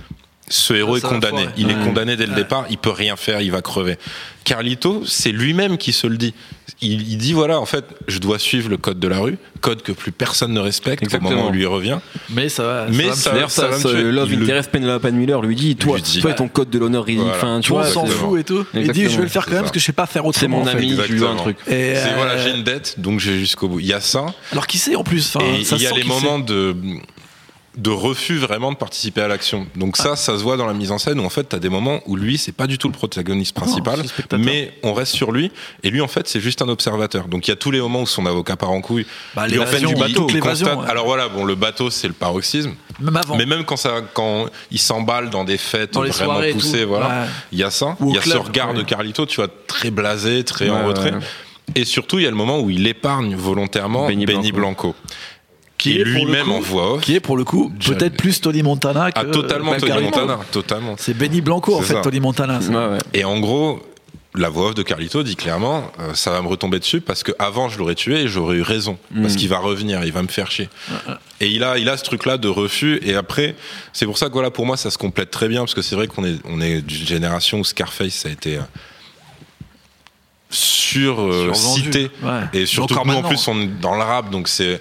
ce 0.49 0.75
héros 0.75 0.97
est 0.97 1.01
condamné. 1.01 1.47
Il 1.57 1.71
est 1.71 1.85
condamné 1.85 2.17
dès 2.17 2.27
le 2.27 2.33
Ouais. 2.33 2.37
départ. 2.39 2.67
Il 2.69 2.77
peut 2.79 2.91
rien 2.91 3.17
faire. 3.17 3.41
Il 3.41 3.51
va 3.53 3.63
crever. 3.63 3.97
Carlito, 4.45 5.03
c'est 5.07 5.33
lui-même 5.33 5.79
qui 5.79 5.93
se 5.93 6.07
le 6.07 6.17
dit. 6.19 6.35
Il, 6.83 7.11
il 7.13 7.17
dit 7.17 7.33
voilà, 7.33 7.61
en 7.61 7.67
fait, 7.67 7.85
je 8.09 8.19
dois 8.19 8.39
suivre 8.39 8.69
le 8.69 8.77
code 8.77 8.99
de 8.99 9.07
la 9.09 9.19
rue, 9.21 9.39
code 9.61 9.83
que 9.83 9.93
plus 9.93 10.11
personne 10.13 10.53
ne 10.53 10.61
respecte 10.61 11.03
Exactement. 11.03 11.31
au 11.31 11.35
moment 11.35 11.49
où 11.49 11.53
lui 11.53 11.65
revient. 11.65 11.99
Mais 12.31 12.49
ça 12.49 12.65
va. 12.65 12.87
Mais 12.91 13.09
va 13.09 13.15
ça-. 13.15 13.31
D'ailleurs, 13.31 13.51
ça, 13.51 13.69
va 13.69 13.79
ça, 13.79 13.89
tuer. 13.91 14.03
Love 14.03 14.29
Il 14.33 14.39
le- 14.41 14.45
Interest 14.45 14.71
Penelope 14.71 15.05
Miller 15.13 15.41
lui 15.43 15.55
dit 15.57 15.77
Toi, 15.77 15.97
lui 15.97 16.03
dit. 16.03 16.21
toi 16.21 16.33
et 16.33 16.35
ton 16.35 16.49
code 16.49 16.71
de 16.71 16.79
l'honneur 16.79 17.05
ridicule. 17.05 17.31
Voilà. 17.41 17.61
Tu 17.61 17.69
Toi, 17.69 17.83
vois, 17.83 17.91
on 17.91 17.93
s'en 17.93 18.07
fout 18.07 18.41
et 18.41 18.45
tout. 18.45 18.65
Il 18.75 18.91
dit 18.93 19.09
je 19.09 19.17
vais 19.17 19.23
le 19.23 19.29
faire 19.29 19.45
quand 19.45 19.51
C'est 19.51 19.55
même 19.55 19.59
ça. 19.59 19.63
parce 19.63 19.73
que 19.73 19.81
je 19.81 19.85
sais 19.85 19.93
pas 19.93 20.07
faire 20.07 20.23
c'est 20.23 20.29
autrement. 20.29 20.57
mon 20.59 20.63
en 20.63 20.67
fait. 20.67 20.77
ami, 20.79 20.97
je 21.07 21.13
lui 21.13 21.19
veux 21.21 21.29
un 21.29 21.37
truc. 21.37 21.57
Et, 21.69 21.71
C'est 21.71 21.97
euh, 22.11 22.15
voilà, 22.17 22.37
j'ai 22.39 22.51
une 22.51 22.65
dette, 22.65 22.97
donc 22.99 23.21
j'ai 23.21 23.39
jusqu'au 23.39 23.69
bout. 23.69 23.81
Il 23.81 23.87
y 23.87 23.93
a 23.93 24.01
ça. 24.01 24.27
Alors 24.51 24.67
qui 24.67 24.79
sait 24.79 24.97
en 24.97 25.05
plus 25.05 25.21
ça 25.21 25.39
il 25.43 25.81
y 25.81 25.87
a 25.87 25.93
les 25.93 26.05
moments 26.05 26.39
de 26.41 26.75
de 27.77 27.89
refus 27.91 28.37
vraiment 28.37 28.71
de 28.71 28.77
participer 28.77 29.23
à 29.23 29.29
l'action. 29.29 29.67
Donc 29.77 29.97
Ah. 29.99 30.03
ça, 30.03 30.17
ça 30.17 30.37
se 30.39 30.43
voit 30.43 30.59
dans 30.59 30.67
la 30.67 30.75
mise 30.75 30.93
en 30.93 30.99
scène 30.99 31.19
où 31.21 31.25
en 31.25 31.31
fait, 31.31 31.49
tu 31.49 31.57
as 31.57 31.59
des 31.59 31.71
moments 31.71 32.01
où 32.07 32.17
lui, 32.17 32.37
c'est 32.37 32.53
pas 32.53 32.67
du 32.67 32.77
tout 32.77 32.87
le 32.89 32.93
protagoniste 32.93 33.55
principal, 33.57 34.03
mais 34.39 34.75
on 34.83 34.93
reste 34.93 35.15
sur 35.15 35.33
lui 35.33 35.51
et 35.83 35.89
lui 35.91 36.03
en 36.03 36.09
fait, 36.09 36.29
c'est 36.29 36.41
juste 36.41 36.61
un 36.61 36.69
observateur. 36.69 37.29
Donc 37.29 37.49
il 37.49 37.51
y 37.51 37.55
a 37.55 37.57
tous 37.57 37.71
les 37.71 37.81
moments 37.81 38.03
où 38.03 38.07
son 38.07 38.27
avocat 38.27 38.57
part 38.57 38.73
en 38.73 38.83
couille. 38.83 39.07
Bah, 39.35 39.47
et 39.49 39.59
en 39.59 39.65
fait, 39.65 39.81
il- 39.81 39.95
bateau, 39.95 40.27
il 40.29 40.41
constate- 40.41 40.77
ouais. 40.79 40.87
Alors 40.91 41.07
voilà, 41.07 41.29
bon, 41.31 41.45
le 41.47 41.55
bateau, 41.55 41.89
c'est 41.89 42.09
le 42.09 42.13
paroxysme, 42.15 42.75
Même 43.01 43.17
avant. 43.17 43.37
mais 43.37 43.47
même 43.47 43.65
quand 43.65 43.77
ça 43.79 44.03
quand 44.13 44.47
il 44.71 44.79
s'emballe 44.79 45.31
dans 45.31 45.45
des 45.45 45.57
fêtes 45.59 45.95
Dans 45.95 46.03
vraiment 46.03 46.41
poussées, 46.53 46.85
voilà, 46.85 47.07
Ouais. 47.09 47.27
il 47.53 47.59
y 47.59 47.63
a 47.65 47.71
ça, 47.71 47.97
il 48.07 48.15
y 48.15 48.19
a 48.19 48.23
ce 48.23 48.37
regard 48.37 48.73
ouais. 48.73 48.75
de 48.79 48.83
Carlito, 48.83 49.25
tu 49.25 49.37
vois, 49.37 49.49
très 49.67 49.91
blasé, 49.91 50.45
très 50.45 50.69
en 50.69 50.87
retrait. 50.89 51.15
Et 51.75 51.85
surtout, 51.85 52.19
il 52.19 52.25
y 52.25 52.27
a 52.27 52.31
le 52.31 52.37
moment 52.37 52.59
où 52.61 52.69
il 52.71 52.87
épargne 52.87 53.35
volontairement 53.35 54.07
Benny 54.09 54.27
Benny, 54.27 54.53
Blanco. 54.53 54.89
Blanco. 54.89 54.95
Qui, 55.83 55.95
Qui 55.95 56.01
est 56.01 56.05
lui-même 56.05 56.45
coup- 56.47 56.53
en 56.53 56.61
voix 56.61 56.93
off. 56.95 57.01
Qui 57.01 57.17
est 57.17 57.21
pour 57.21 57.37
le 57.37 57.43
coup 57.43 57.73
peut-être 57.85 58.17
plus 58.17 58.41
Tony 58.41 58.63
Montana 58.63 59.11
que. 59.11 59.19
Ah, 59.19 59.25
totalement 59.25 59.75
Tony. 59.77 60.01
Montana, 60.05 60.39
totalement. 60.53 60.95
C'est 60.97 61.13
Benny 61.13 61.41
Blanco 61.41 61.75
en 61.75 61.81
fait, 61.81 61.95
ça. 61.95 62.01
Tony 62.03 62.21
Montana. 62.21 62.61
ça. 62.61 62.71
Ouais, 62.71 62.93
ouais. 62.93 62.99
Et 63.15 63.25
en 63.25 63.41
gros, 63.41 63.83
la 64.37 64.49
voix 64.49 64.69
off 64.69 64.75
de 64.77 64.85
Carlito 64.85 65.25
dit 65.25 65.35
clairement, 65.35 65.91
euh, 65.99 66.15
ça 66.15 66.31
va 66.31 66.41
me 66.41 66.47
retomber 66.47 66.79
dessus 66.79 67.01
parce 67.01 67.25
que 67.25 67.33
avant 67.41 67.69
je 67.69 67.79
l'aurais 67.81 67.97
tué 67.97 68.21
et 68.21 68.29
j'aurais 68.29 68.59
eu 68.59 68.63
raison 68.63 68.97
parce 69.21 69.35
qu'il 69.35 69.49
va 69.49 69.59
revenir, 69.59 70.05
il 70.05 70.13
va 70.13 70.23
me 70.23 70.29
faire 70.29 70.53
chier. 70.53 70.69
Et 71.41 71.49
il 71.49 71.65
a, 71.65 71.79
il 71.79 71.89
a 71.89 71.97
ce 71.97 72.05
truc-là 72.05 72.39
de 72.39 72.47
refus. 72.47 73.01
Et 73.03 73.17
après, 73.17 73.57
c'est 73.93 74.07
pour 74.07 74.19
ça 74.19 74.29
que 74.29 74.35
voilà, 74.35 74.53
pour 74.53 74.65
moi, 74.67 74.77
ça 74.77 74.89
se 74.93 74.99
complète 74.99 75.33
très 75.33 75.49
bien 75.49 75.63
parce 75.63 75.75
que 75.75 75.83
c'est 75.83 75.97
vrai 75.97 76.07
qu'on 76.07 76.25
est, 76.25 76.37
on 76.45 76.61
est 76.61 76.81
d'une 76.81 77.07
génération 77.09 77.59
où 77.59 77.65
Scarface 77.65 78.15
ça 78.15 78.29
a 78.29 78.33
été 78.33 78.59
euh, 78.59 78.61
sur 80.49 81.21
euh, 81.23 81.53
cité 81.55 82.11
Ouais. 82.23 82.41
et 82.53 82.67
surtout 82.67 82.95
nous 83.05 83.15
en 83.15 83.23
plus 83.23 83.49
on 83.49 83.61
est 83.63 83.67
dans 83.81 83.95
le 83.97 84.03
rap 84.03 84.31
donc 84.31 84.49
c'est 84.49 84.81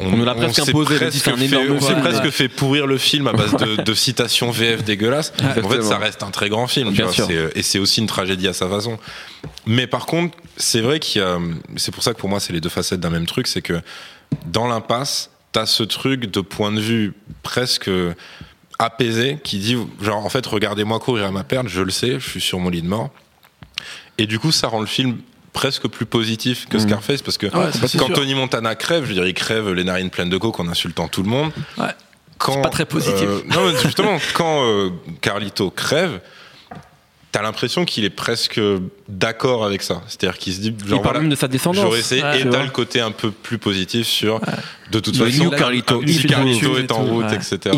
On 0.00 0.16
nous 0.16 0.24
l'a 0.24 0.34
presque 0.34 0.54
s'est 0.64 0.70
imposé, 0.70 0.96
presque 0.96 1.18
c'est 1.18 1.30
un 1.30 1.36
fait- 1.36 1.44
énorme 1.44 1.72
on 1.72 1.80
s'est 1.80 1.88
film. 1.88 2.00
presque 2.00 2.30
fait 2.30 2.48
pourrir 2.48 2.86
le 2.86 2.96
film 2.98 3.26
à 3.26 3.32
base 3.32 3.54
de, 3.56 3.82
de 3.82 3.94
citations 3.94 4.50
VF 4.50 4.82
dégueulasses. 4.84 5.32
en 5.42 5.68
fait, 5.68 5.82
ça 5.82 5.98
reste 5.98 6.22
un 6.22 6.30
très 6.30 6.48
grand 6.48 6.66
film, 6.66 6.88
tu 6.88 6.94
Bien 6.94 7.04
vois, 7.06 7.14
sûr. 7.14 7.26
c'est- 7.26 7.52
et 7.54 7.62
c'est 7.62 7.78
aussi 7.78 8.00
une 8.00 8.06
tragédie 8.06 8.48
à 8.48 8.52
sa 8.52 8.68
façon. 8.68 8.98
Mais 9.66 9.86
par 9.86 10.06
contre, 10.06 10.36
c'est 10.56 10.80
vrai 10.80 11.00
qu'il 11.00 11.20
y 11.20 11.24
a, 11.24 11.38
c'est 11.76 11.92
pour 11.92 12.02
ça 12.02 12.14
que 12.14 12.18
pour 12.18 12.28
moi, 12.28 12.40
c'est 12.40 12.52
les 12.52 12.60
deux 12.60 12.68
facettes 12.68 13.00
d'un 13.00 13.10
même 13.10 13.26
truc, 13.26 13.46
c'est 13.46 13.62
que 13.62 13.80
dans 14.46 14.66
l'impasse, 14.66 15.30
t'as 15.52 15.66
ce 15.66 15.82
truc 15.82 16.30
de 16.30 16.40
point 16.40 16.72
de 16.72 16.80
vue 16.80 17.12
presque 17.42 17.90
apaisé 18.78 19.38
qui 19.44 19.58
dit, 19.58 19.76
genre, 20.00 20.24
en 20.24 20.28
fait, 20.30 20.46
regardez-moi 20.46 20.98
courir 21.00 21.26
à 21.26 21.30
ma 21.30 21.44
perte, 21.44 21.68
je 21.68 21.82
le 21.82 21.90
sais, 21.90 22.18
je 22.18 22.28
suis 22.30 22.40
sur 22.40 22.58
mon 22.58 22.70
lit 22.70 22.82
de 22.82 22.88
mort. 22.88 23.10
Et 24.18 24.26
du 24.26 24.38
coup, 24.38 24.52
ça 24.52 24.68
rend 24.68 24.80
le 24.80 24.86
film 24.86 25.18
presque 25.52 25.88
plus 25.88 26.06
positif 26.06 26.66
que 26.68 26.78
Scarface 26.78 27.22
parce 27.22 27.38
que 27.38 27.46
Mm. 27.46 27.58
Ouais, 27.58 27.70
quand 27.98 28.06
sûr. 28.06 28.12
Tony 28.14 28.34
Montana 28.34 28.74
crève, 28.74 29.02
je 29.04 29.08
veux 29.08 29.14
dire, 29.14 29.26
il 29.26 29.34
crève 29.34 29.72
les 29.72 29.84
narines 29.84 30.10
pleines 30.10 30.30
de 30.30 30.36
coke 30.38 30.60
en 30.60 30.68
insultant 30.68 31.08
tout 31.08 31.22
le 31.22 31.28
monde. 31.28 31.50
Ouais. 31.78 31.86
Quand, 32.38 32.62
pas 32.62 32.70
très 32.70 32.86
positif. 32.86 33.28
euh, 33.28 33.42
non, 33.50 33.66
mais 33.70 33.78
justement, 33.82 34.16
quand 34.34 34.64
euh, 34.64 34.90
Carlito 35.20 35.70
crève, 35.70 36.20
t'as 37.32 37.42
l'impression 37.42 37.84
qu'il 37.84 38.04
est 38.04 38.10
presque 38.10 38.60
d'accord 39.08 39.64
avec 39.64 39.82
ça. 39.82 40.02
C'est-à-dire 40.08 40.38
qu'il 40.38 40.52
se 40.52 40.60
dit, 40.60 40.74
Il 40.82 40.88
genre, 40.88 41.00
parle 41.02 41.14
voilà, 41.14 41.20
même 41.20 41.30
de 41.30 41.36
sa 41.36 41.48
descendance. 41.48 41.80
j'aurais 41.82 42.00
essayé. 42.00 42.22
Ouais, 42.22 42.40
et 42.40 42.48
t'as 42.48 42.64
le 42.64 42.70
côté 42.70 43.00
un 43.00 43.10
peu 43.12 43.30
plus 43.30 43.58
positif 43.58 44.06
sur, 44.06 44.40
de 44.90 44.98
toute 45.00 45.16
Le 45.18 45.26
façon, 45.26 45.44
new 45.44 45.50
Carlito, 45.50 46.00
improve. 46.00 46.26
Carlito 46.26 46.76
est 46.78 46.90
en 46.92 47.02
route, 47.04 47.26
ouais. 47.26 47.34
etc. 47.36 47.76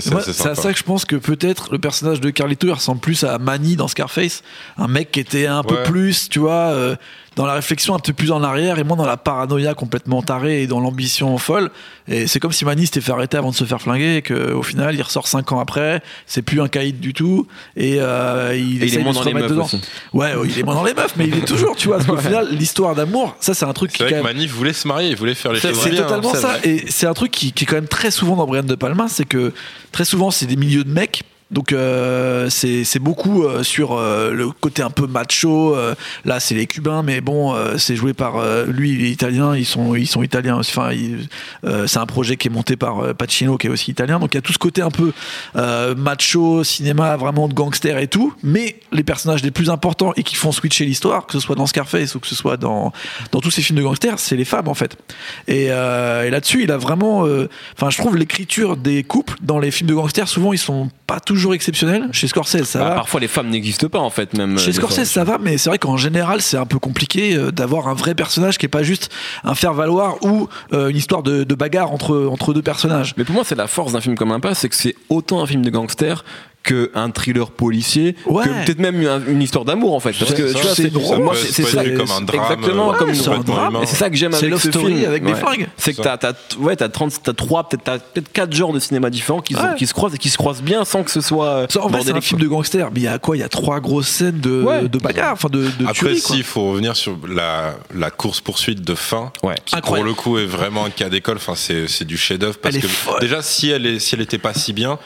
C'est- 0.00 0.46
à 0.46 0.54
ça 0.54 0.72
que 0.72 0.78
je 0.78 0.82
pense 0.84 1.04
que 1.04 1.16
peut-être 1.16 1.72
le 1.72 1.78
personnage 1.78 2.20
de 2.20 2.30
Carlito 2.30 2.66
il 2.66 2.72
ressemble 2.72 3.00
plus 3.00 3.24
à 3.24 3.38
Manny 3.38 3.76
dans 3.76 3.88
Scarface, 3.88 4.42
un 4.78 4.88
mec 4.88 5.10
qui 5.12 5.20
était 5.20 5.46
un 5.46 5.62
peu 5.62 5.82
plus, 5.82 6.28
tu 6.28 6.38
vois, 6.38 6.52
euh, 6.72 6.96
dans 7.36 7.46
la 7.46 7.52
réflexion 7.54 7.94
un 7.94 7.98
peu 7.98 8.12
plus 8.14 8.32
en 8.32 8.42
arrière 8.42 8.78
et 8.78 8.84
moins 8.84 8.96
dans 8.96 9.04
la 9.06 9.16
paranoïa 9.18 9.74
complètement 9.74 10.22
tarée 10.22 10.62
et 10.62 10.66
dans 10.66 10.80
l'ambition 10.80 11.36
folle. 11.38 11.70
Et 12.08 12.26
c'est 12.26 12.40
comme 12.40 12.52
si 12.52 12.64
Manny 12.64 12.86
s'était 12.86 13.00
fait 13.02 13.12
arrêter 13.12 13.36
avant 13.36 13.50
de 13.50 13.54
se 13.54 13.64
faire 13.64 13.80
flinguer 13.80 14.16
et 14.16 14.22
qu'au 14.22 14.62
final 14.62 14.94
il 14.94 15.02
ressort 15.02 15.28
cinq 15.28 15.52
ans 15.52 15.60
après, 15.60 16.02
c'est 16.26 16.40
plus 16.42 16.60
un 16.62 16.68
caïd 16.68 16.98
du 16.98 17.12
tout 17.12 17.46
et 17.76 17.96
euh, 18.00 18.54
il 18.56 18.60
Et 18.60 18.62
il 18.76 18.84
essaye 18.84 18.98
est 19.00 19.02
moins 19.02 19.12
de 19.12 19.18
se 19.18 19.22
dans 19.22 19.26
les 19.28 19.32
remettre 19.34 19.48
meufs 19.54 19.56
dedans. 19.56 19.64
aussi. 19.66 19.80
Ouais, 20.14 20.32
il 20.46 20.58
est 20.58 20.62
moins 20.62 20.74
dans 20.74 20.84
les 20.84 20.94
meufs, 20.94 21.14
mais 21.16 21.28
il 21.28 21.36
est 21.36 21.46
toujours, 21.46 21.76
tu 21.76 21.88
vois, 21.88 21.98
parce 21.98 22.08
qu'au 22.08 22.16
final 22.16 22.48
l'histoire 22.50 22.94
d'amour, 22.94 23.36
ça 23.38 23.52
c'est 23.52 23.66
un 23.66 23.72
truc 23.74 23.90
qui 23.92 23.98
C'est 23.98 24.04
vrai 24.04 24.12
quand 24.14 24.20
que 24.22 24.26
même- 24.26 24.36
Manif 24.36 24.52
voulait 24.52 24.72
se 24.72 24.88
marier, 24.88 25.10
il 25.10 25.16
voulait 25.16 25.34
faire 25.34 25.52
les 25.52 25.60
c'est 25.60 25.68
choses 25.74 25.80
c'est 25.82 25.90
bien. 25.90 26.02
totalement 26.04 26.30
hein, 26.34 26.38
ça. 26.38 26.48
vrai. 26.56 26.68
Et 26.68 26.84
c'est 26.90 27.06
un 27.06 27.14
truc 27.14 27.32
qui, 27.32 27.52
qui 27.52 27.64
est 27.64 27.66
quand 27.66 27.74
même 27.76 27.86
très 27.88 28.10
souvent 28.10 28.36
dans 28.36 28.46
Brian 28.46 28.62
De 28.62 28.74
Palma, 28.76 29.08
c'est 29.08 29.26
que 29.26 29.52
très 29.92 30.06
souvent 30.06 30.30
c'est 30.30 30.46
des 30.46 30.56
milieux 30.56 30.84
de 30.84 30.90
mecs. 30.90 31.22
Donc 31.52 31.72
euh, 31.72 32.50
c'est 32.50 32.98
beaucoup 32.98 33.44
euh, 33.44 33.62
sur 33.62 33.92
euh, 33.92 34.32
le 34.32 34.50
côté 34.50 34.82
un 34.82 34.90
peu 34.90 35.06
macho. 35.06 35.76
euh, 35.76 35.94
là 36.24 36.40
c'est 36.40 36.56
les 36.56 36.66
Cubains, 36.66 37.04
mais 37.04 37.20
bon 37.20 37.54
c'est 37.78 37.94
joué 37.94 38.14
par 38.14 38.44
lui 38.66 38.92
il 38.92 39.04
est 39.04 39.10
italien. 39.10 39.56
Ils 39.56 39.64
sont 39.64 39.94
ils 39.94 40.06
sont 40.06 40.22
italiens. 40.22 40.58
Enfin 40.58 40.90
c'est 41.86 41.98
un 41.98 42.06
projet 42.06 42.36
qui 42.36 42.48
est 42.48 42.50
monté 42.50 42.76
par 42.76 43.14
Pacino 43.14 43.56
qui 43.58 43.68
est 43.68 43.70
aussi 43.70 43.92
italien. 43.92 44.18
Donc 44.18 44.34
il 44.34 44.36
y 44.36 44.38
a 44.38 44.42
tout 44.42 44.52
ce 44.52 44.58
côté 44.58 44.82
un 44.82 44.90
peu 44.90 45.12
macho, 45.96 46.64
cinéma 46.64 47.16
vraiment 47.16 47.48
de 47.48 47.54
gangster 47.54 47.98
et 47.98 48.08
tout. 48.08 48.34
Mais 48.42 48.80
les 48.92 49.04
personnages 49.04 49.42
les 49.42 49.50
plus 49.50 49.70
importants 49.70 50.12
et 50.16 50.22
qui 50.22 50.34
font 50.34 50.52
switcher 50.52 50.84
l'histoire, 50.84 51.26
que 51.26 51.32
ce 51.32 51.40
soit 51.40 51.54
dans 51.54 51.66
Scarface 51.66 52.14
ou 52.14 52.20
que 52.20 52.26
ce 52.26 52.34
soit 52.34 52.56
dans 52.56 52.92
dans 53.30 53.40
tous 53.40 53.50
ces 53.50 53.62
films 53.62 53.78
de 53.78 53.84
gangsters, 53.84 54.18
c'est 54.18 54.36
les 54.36 54.44
femmes 54.44 54.68
en 54.68 54.74
fait. 54.74 54.96
Et, 55.46 55.68
là-dessus, 55.68 56.64
il 56.64 56.72
a 56.72 56.76
vraiment. 56.76 57.20
Enfin, 57.76 57.90
je 57.90 57.98
trouve 57.98 58.16
l'écriture 58.16 58.76
des 58.76 59.04
couples 59.04 59.36
dans 59.42 59.58
les 59.58 59.70
films 59.70 59.88
de 59.88 59.94
gangsters, 59.94 60.28
souvent, 60.28 60.52
ils 60.52 60.58
sont 60.58 60.90
pas 61.06 61.20
toujours 61.20 61.35
exceptionnels. 61.52 62.08
Chez 62.12 62.28
Scorsese, 62.28 62.64
ça 62.64 62.78
Bah, 62.80 62.88
va. 62.90 62.94
parfois 62.96 63.20
les 63.20 63.28
femmes 63.28 63.48
n'existent 63.48 63.88
pas 63.88 63.98
en 64.00 64.10
fait 64.10 64.34
même. 64.36 64.58
Chez 64.58 64.70
euh, 64.70 64.72
fois. 64.72 64.90
Scorsese, 64.90 65.10
ça 65.10 65.24
va, 65.24 65.38
mais 65.38 65.58
c'est 65.58 65.68
vrai 65.70 65.78
qu'en 65.78 65.96
général, 65.96 66.40
c'est 66.40 66.56
un 66.56 66.66
peu 66.66 66.78
compliqué 66.78 67.36
euh, 67.36 67.50
d'avoir 67.50 67.88
un 67.88 67.94
vrai 67.94 68.14
personnage 68.14 68.58
qui 68.58 68.66
est 68.66 68.70
pas 68.70 68.82
juste 68.82 69.10
un 69.44 69.54
faire-valoir 69.54 70.16
ou 70.24 70.48
euh, 70.72 70.88
une 70.88 70.96
histoire 70.96 71.22
de, 71.22 71.44
de 71.44 71.54
bagarre 71.54 71.92
entre, 71.92 72.26
entre 72.26 72.52
deux 72.54 72.62
personnages. 72.62 73.14
Mais 73.16 73.24
pour 73.24 73.34
moi, 73.34 73.44
c'est 73.44 73.54
la 73.54 73.66
force 73.66 73.92
d'un 73.92 74.00
film 74.00 74.16
comme 74.16 74.32
Impasse, 74.32 74.58
c'est 74.60 74.68
que 74.68 74.74
c'est 74.76 74.94
autant 75.08 75.42
un 75.42 75.46
film 75.46 75.62
de 75.62 75.70
gangster 75.70 76.24
qu'un 76.66 77.10
thriller 77.10 77.50
policier, 77.50 78.16
Ouais. 78.26 78.44
que 78.44 78.48
peut-être 78.64 78.78
même 78.80 79.00
une, 79.00 79.22
une 79.28 79.42
histoire 79.42 79.64
d'amour 79.64 79.94
en 79.94 80.00
fait. 80.00 80.12
Parce 80.18 80.34
que 80.34 80.42
Ouais, 80.42 80.48
tu 80.48 80.54
ça, 80.56 80.60
vois, 80.62 80.74
c'est 80.74 80.82
c'est 80.84 80.90
drôle. 80.90 81.16
Ça 81.16 81.22
moi, 81.22 81.34
c'est 81.36 81.62
ça. 81.62 81.84
comme 81.84 82.10
un 82.10 82.20
drame, 82.22 82.42
Exactement, 82.42 82.92
euh, 82.92 82.96
comme 82.96 83.14
c'est 83.14 83.28
un 83.28 83.38
drame. 83.38 83.78
Et 83.82 83.86
c'est 83.86 83.96
ça 83.96 84.10
que 84.10 84.16
j'aime 84.16 84.32
C'est 84.32 84.46
avec 84.46 84.58
ce 84.58 84.70
film. 84.70 85.04
avec 85.06 85.24
des 85.24 85.34
fringues. 85.34 85.68
C'est 85.76 85.94
que 85.94 86.02
t'as, 86.02 86.16
t'as, 86.16 86.32
ouais, 86.58 86.76
t'as 86.76 86.88
30, 86.88 87.12
t'as 87.22 87.32
trois, 87.32 87.68
peut-être, 87.68 87.84
t'as 87.84 87.98
peut-être 87.98 88.32
quatre 88.32 88.52
genres 88.54 88.72
de 88.72 88.78
cinéma 88.78 89.10
différents 89.10 89.40
qui, 89.40 89.54
sont- 89.54 89.60
Ouais. 89.60 89.74
qui 89.78 89.86
se 89.86 89.94
croisent 89.94 90.14
et 90.14 90.18
qui 90.18 90.28
se 90.30 90.36
croisent 90.36 90.62
bien 90.62 90.84
sans 90.84 91.02
que 91.02 91.10
ce 91.10 91.20
soit. 91.20 91.46
euh, 91.46 91.66
Ça, 91.70 91.82
en 91.82 91.88
vrai, 91.88 92.00
c'est 92.04 92.12
un 92.12 92.20
film 92.20 92.40
de 92.40 92.46
gangster, 92.48 92.90
mais 92.92 93.00
il 93.00 93.04
y 93.04 93.08
a 93.08 93.18
quoi? 93.18 93.36
Il 93.36 93.40
y 93.40 93.44
a 93.44 93.48
trois 93.48 93.80
grosses 93.80 94.08
scènes 94.08 94.40
de, 94.40 94.62
Ouais. 94.62 94.88
de 94.88 94.98
bagarre, 94.98 95.32
enfin 95.34 95.48
de, 95.50 95.62
de 95.62 95.68
Après, 95.84 95.92
tuerie, 95.94 96.20
quoi. 96.20 96.34
s'il 96.36 96.44
faut 96.44 96.70
revenir 96.72 96.96
sur 96.96 97.16
la, 97.28 97.74
la 97.94 98.10
course-poursuite 98.10 98.82
de 98.82 98.94
fin, 98.94 99.32
Ouais. 99.42 99.54
qui 99.64 99.76
pour 99.80 100.02
le 100.02 100.14
coup 100.14 100.38
est 100.38 100.46
vraiment 100.46 100.84
un 100.84 100.90
cas 100.90 101.08
d'école, 101.08 101.36
enfin, 101.36 101.54
c'est, 101.54 101.86
c'est 101.88 102.04
du 102.04 102.16
chef-d'œuvre. 102.16 102.56
Parce 102.58 102.76
que 102.78 102.86
déjà, 103.20 103.42
si 103.42 103.70
elle, 103.70 103.86
est, 103.86 103.98
si 103.98 104.14
elle 104.14 104.20
était 104.20 104.38
pas 104.38 104.54
si 104.54 104.72
bien, 104.72 104.98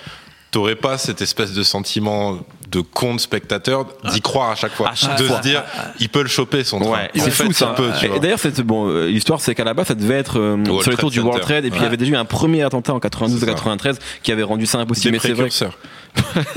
t'aurais 0.51 0.77
pas 0.77 0.99
cette 0.99 1.23
espèce 1.23 1.53
de 1.53 1.63
sentiment 1.63 2.39
de 2.71 2.81
con 2.81 3.15
de 3.15 3.21
spectateur 3.21 3.87
d'y 4.13 4.21
croire 4.21 4.51
à 4.51 4.55
chaque 4.55 4.73
fois. 4.73 4.91
À 4.91 4.95
chaque 4.95 5.19
de 5.19 5.25
fois. 5.25 5.39
se 5.39 5.43
dire, 5.43 5.63
il 5.99 6.09
peut 6.09 6.23
le 6.23 6.29
choper 6.29 6.65
son 6.65 6.79
train. 6.81 6.91
Ouais, 6.91 7.11
c'est 7.15 7.31
fou 7.31 7.45
c'est 7.49 7.65
ça. 7.65 7.71
un 7.71 7.75
peu, 7.75 7.89
tu 7.99 8.07
Et 8.07 8.21
d'ailleurs, 8.21 8.39
cette, 8.39 8.61
bon, 8.61 8.89
euh, 8.89 9.07
l'histoire, 9.07 9.41
c'est 9.41 9.55
qu'à 9.55 9.65
la 9.65 9.75
base, 9.75 9.87
ça 9.89 9.95
devait 9.95 10.15
être 10.19 10.39
euh, 10.39 10.57
World 10.57 10.67
sur 10.67 10.77
les 10.77 10.83
Trade 10.97 10.99
tours 11.01 11.11
du 11.11 11.21
World. 11.21 11.43
Trade, 11.43 11.65
et 11.65 11.71
puis 11.71 11.81
il 11.81 11.83
y 11.83 11.87
avait 11.87 11.97
déjà 11.97 12.13
eu 12.13 12.17
un 12.17 12.25
premier 12.25 12.63
attentat 12.63 12.95
en 12.95 13.01
92 13.01 13.39
C'est 13.41 13.47
ça. 13.47 13.53
93 13.53 13.99
qui 14.23 14.33
avait 14.33 14.43
rendu 14.43 14.67
ça 14.67 14.79
impossible. 14.79 15.13
Des 15.13 15.19
Mais 15.19 15.51
c'est 15.51 15.65
vrai. 15.65 15.73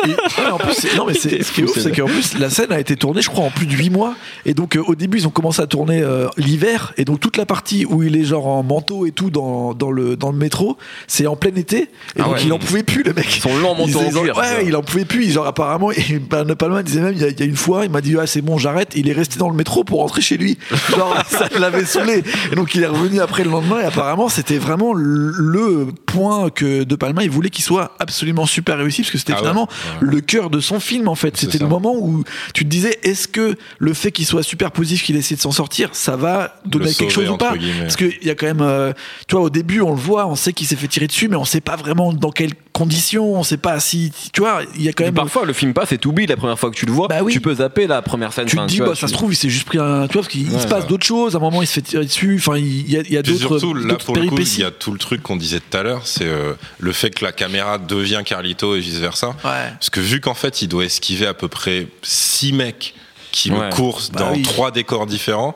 Et- 0.07 0.51
en 0.51 0.57
plus, 0.57 0.95
non, 0.97 1.05
mais 1.07 1.13
c'est, 1.19 1.43
ce 1.43 1.51
qui 1.51 1.61
est 1.61 1.63
ouf, 1.63 1.77
c'est 1.77 1.91
qu'en 1.95 2.05
plus, 2.07 2.37
la 2.39 2.49
scène 2.49 2.71
a 2.71 2.79
été 2.79 2.95
tournée, 2.95 3.21
je 3.21 3.29
crois, 3.29 3.45
en 3.45 3.51
plus 3.51 3.65
de 3.67 3.73
8 3.73 3.89
mois. 3.91 4.15
Et 4.45 4.53
donc, 4.53 4.75
euh, 4.75 4.83
au 4.87 4.95
début, 4.95 5.19
ils 5.19 5.27
ont 5.27 5.31
commencé 5.31 5.61
à 5.61 5.67
tourner 5.67 6.01
euh, 6.01 6.27
l'hiver. 6.37 6.93
Et 6.97 7.05
donc, 7.05 7.19
toute 7.19 7.37
la 7.37 7.45
partie 7.45 7.85
où 7.85 8.01
il 8.03 8.15
est 8.15 8.23
genre 8.23 8.47
en 8.47 8.63
manteau 8.63 9.05
et 9.05 9.11
tout 9.11 9.29
dans, 9.29 9.73
dans, 9.73 9.91
le, 9.91 10.15
dans 10.15 10.31
le 10.31 10.37
métro, 10.37 10.77
c'est 11.07 11.27
en 11.27 11.35
plein 11.35 11.53
été. 11.55 11.77
Et 11.83 11.87
Ah 12.19 12.23
donc, 12.23 12.33
ouais. 12.35 12.41
il 12.45 12.51
en 12.53 12.57
pouvait 12.59 12.83
plus, 12.83 13.03
le 13.03 13.13
mec. 13.13 13.29
Son 13.41 13.55
long 13.57 13.75
manteau 13.75 14.01
Ils- 14.09 14.17
en 14.17 14.21
cuir, 14.23 14.37
Ouais, 14.37 14.65
il 14.65 14.75
en 14.75 14.81
pouvait 14.81 15.05
plus. 15.05 15.31
Genre, 15.31 15.45
apparemment, 15.45 15.91
et 16.09 16.19
De 16.19 16.53
Palma 16.53 16.83
disait 16.83 17.01
même, 17.01 17.13
il 17.13 17.21
y, 17.21 17.23
a, 17.25 17.29
il 17.29 17.39
y 17.39 17.43
a 17.43 17.45
une 17.45 17.55
fois, 17.55 17.85
il 17.85 17.91
m'a 17.91 18.01
dit, 18.01 18.15
ah, 18.19 18.27
c'est 18.27 18.41
bon, 18.41 18.57
j'arrête. 18.57 18.93
Il 18.95 19.09
est 19.09 19.13
resté 19.13 19.37
dans 19.39 19.49
le 19.49 19.55
métro 19.55 19.83
pour 19.83 19.99
rentrer 19.99 20.21
chez 20.21 20.37
lui. 20.37 20.57
Genre, 20.89 21.15
ça 21.27 21.47
l'avait 21.59 21.85
saoulé. 21.85 22.23
Et 22.51 22.55
donc, 22.55 22.75
il 22.75 22.83
est 22.83 22.87
revenu 22.87 23.19
après 23.19 23.43
le 23.43 23.49
lendemain. 23.51 23.79
Et 23.81 23.85
apparemment, 23.85 24.29
c'était 24.29 24.57
vraiment 24.57 24.93
le, 24.93 25.87
point 26.05 26.49
que 26.49 26.83
De 26.83 26.95
Palma, 26.95 27.23
il 27.23 27.29
voulait 27.31 27.49
qu'il 27.49 27.63
soit 27.63 27.95
absolument 27.99 28.45
super 28.45 28.77
réussi 28.77 29.01
parce 29.01 29.11
que 29.11 29.17
c'était 29.17 29.33
Ah 29.33 29.39
finalement 29.39 29.67
Ouais. 30.01 30.07
le 30.07 30.21
cœur 30.21 30.49
de 30.49 30.59
son 30.59 30.79
film 30.79 31.07
en 31.07 31.15
fait. 31.15 31.35
C'était 31.37 31.57
le 31.57 31.67
moment 31.67 31.95
où 31.97 32.23
tu 32.53 32.63
te 32.65 32.69
disais 32.69 32.99
est-ce 33.03 33.27
que 33.27 33.55
le 33.79 33.93
fait 33.93 34.11
qu'il 34.11 34.25
soit 34.25 34.43
super 34.43 34.71
positif, 34.71 35.03
qu'il 35.03 35.15
essaie 35.15 35.35
de 35.35 35.39
s'en 35.41 35.51
sortir, 35.51 35.89
ça 35.93 36.15
va 36.15 36.55
donner 36.65 36.93
quelque 36.93 37.11
chose 37.11 37.29
ou 37.29 37.37
pas? 37.37 37.57
guillemets. 37.57 37.81
Parce 37.81 37.95
qu'il 37.95 38.13
y 38.21 38.29
a 38.29 38.35
quand 38.35 38.45
même, 38.45 38.61
euh, 38.61 38.93
tu 39.27 39.35
vois, 39.35 39.45
au 39.45 39.49
début 39.49 39.81
on 39.81 39.91
le 39.91 39.99
voit, 39.99 40.27
on 40.27 40.35
sait 40.35 40.53
qu'il 40.53 40.67
s'est 40.67 40.75
fait 40.75 40.87
tirer 40.87 41.07
dessus, 41.07 41.27
mais 41.29 41.35
on 41.35 41.45
sait 41.45 41.61
pas 41.61 41.75
vraiment 41.75 42.13
dans 42.13 42.31
quelles 42.31 42.53
conditions, 42.73 43.35
on 43.35 43.43
sait 43.43 43.57
pas 43.57 43.79
si, 43.79 44.11
tu 44.33 44.41
vois, 44.41 44.61
il 44.75 44.81
y 44.83 44.89
a 44.89 44.91
quand 44.93 45.03
Mais 45.03 45.07
même. 45.11 45.15
parfois, 45.15 45.45
le 45.45 45.53
film 45.53 45.73
passe 45.73 45.91
et 45.93 45.97
t'oublies 45.97 46.25
la 46.25 46.35
première 46.35 46.59
fois 46.59 46.69
que 46.71 46.75
tu 46.75 46.85
le 46.85 46.91
vois. 46.91 47.07
Bah 47.07 47.19
oui. 47.23 47.31
Tu 47.31 47.39
peux 47.39 47.55
zapper 47.55 47.87
la 47.87 48.01
première 48.01 48.33
scène. 48.33 48.45
tu 48.47 48.57
te 48.57 48.65
dis, 48.65 48.77
vois, 48.79 48.87
bah, 48.89 48.95
ça 48.95 49.01
tu- 49.07 49.07
se 49.07 49.13
trouve, 49.13 49.31
il 49.31 49.35
s'est 49.37 49.49
juste 49.49 49.65
pris 49.65 49.77
un. 49.77 50.07
Tu 50.07 50.13
vois, 50.13 50.21
parce 50.23 50.27
qu'il 50.27 50.49
Ouais, 50.51 50.59
se 50.59 50.67
passe 50.67 50.83
ouais. 50.83 50.89
d'autres 50.89 51.05
choses. 51.05 51.35
À 51.35 51.37
un 51.37 51.41
moment, 51.41 51.61
il 51.61 51.67
se 51.67 51.73
fait 51.73 51.81
tirer 51.81 52.05
dessus. 52.05 52.35
Enfin, 52.39 52.57
il 52.57 52.89
y 52.91 52.97
a, 52.97 53.01
il 53.01 53.13
y 53.13 53.17
a 53.17 53.21
d'autres. 53.21 53.37
surtout, 53.59 53.73
là, 53.73 53.95
pour 53.95 54.15
le 54.15 54.21
coup, 54.21 54.25
il 54.25 54.29
péripéties. 54.31 54.61
y 54.61 54.63
a 54.65 54.71
tout 54.71 54.91
le 54.91 54.97
truc 54.99 55.21
qu'on 55.21 55.35
disait 55.37 55.59
tout 55.61 55.77
à 55.77 55.83
l'heure, 55.83 56.05
c'est 56.07 56.25
euh, 56.25 56.53
le 56.79 56.91
fait 56.91 57.11
que 57.11 57.23
la 57.23 57.31
caméra 57.31 57.77
devient 57.77 58.21
Carlito 58.25 58.75
et 58.75 58.79
vice 58.79 58.97
versa. 58.97 59.29
Ouais. 59.45 59.69
Parce 59.79 59.89
que 59.89 59.99
vu 59.99 60.19
qu'en 60.19 60.33
fait, 60.33 60.61
il 60.61 60.67
doit 60.67 60.85
esquiver 60.85 61.27
à 61.27 61.33
peu 61.33 61.47
près 61.47 61.87
six 62.01 62.53
mecs 62.53 62.95
qui 63.31 63.51
Ouais. 63.51 63.69
le 63.69 63.69
coursent 63.75 64.11
Bah 64.11 64.19
dans 64.21 64.31
oui. 64.33 64.41
trois 64.43 64.71
décors 64.71 65.05
différents. 65.05 65.55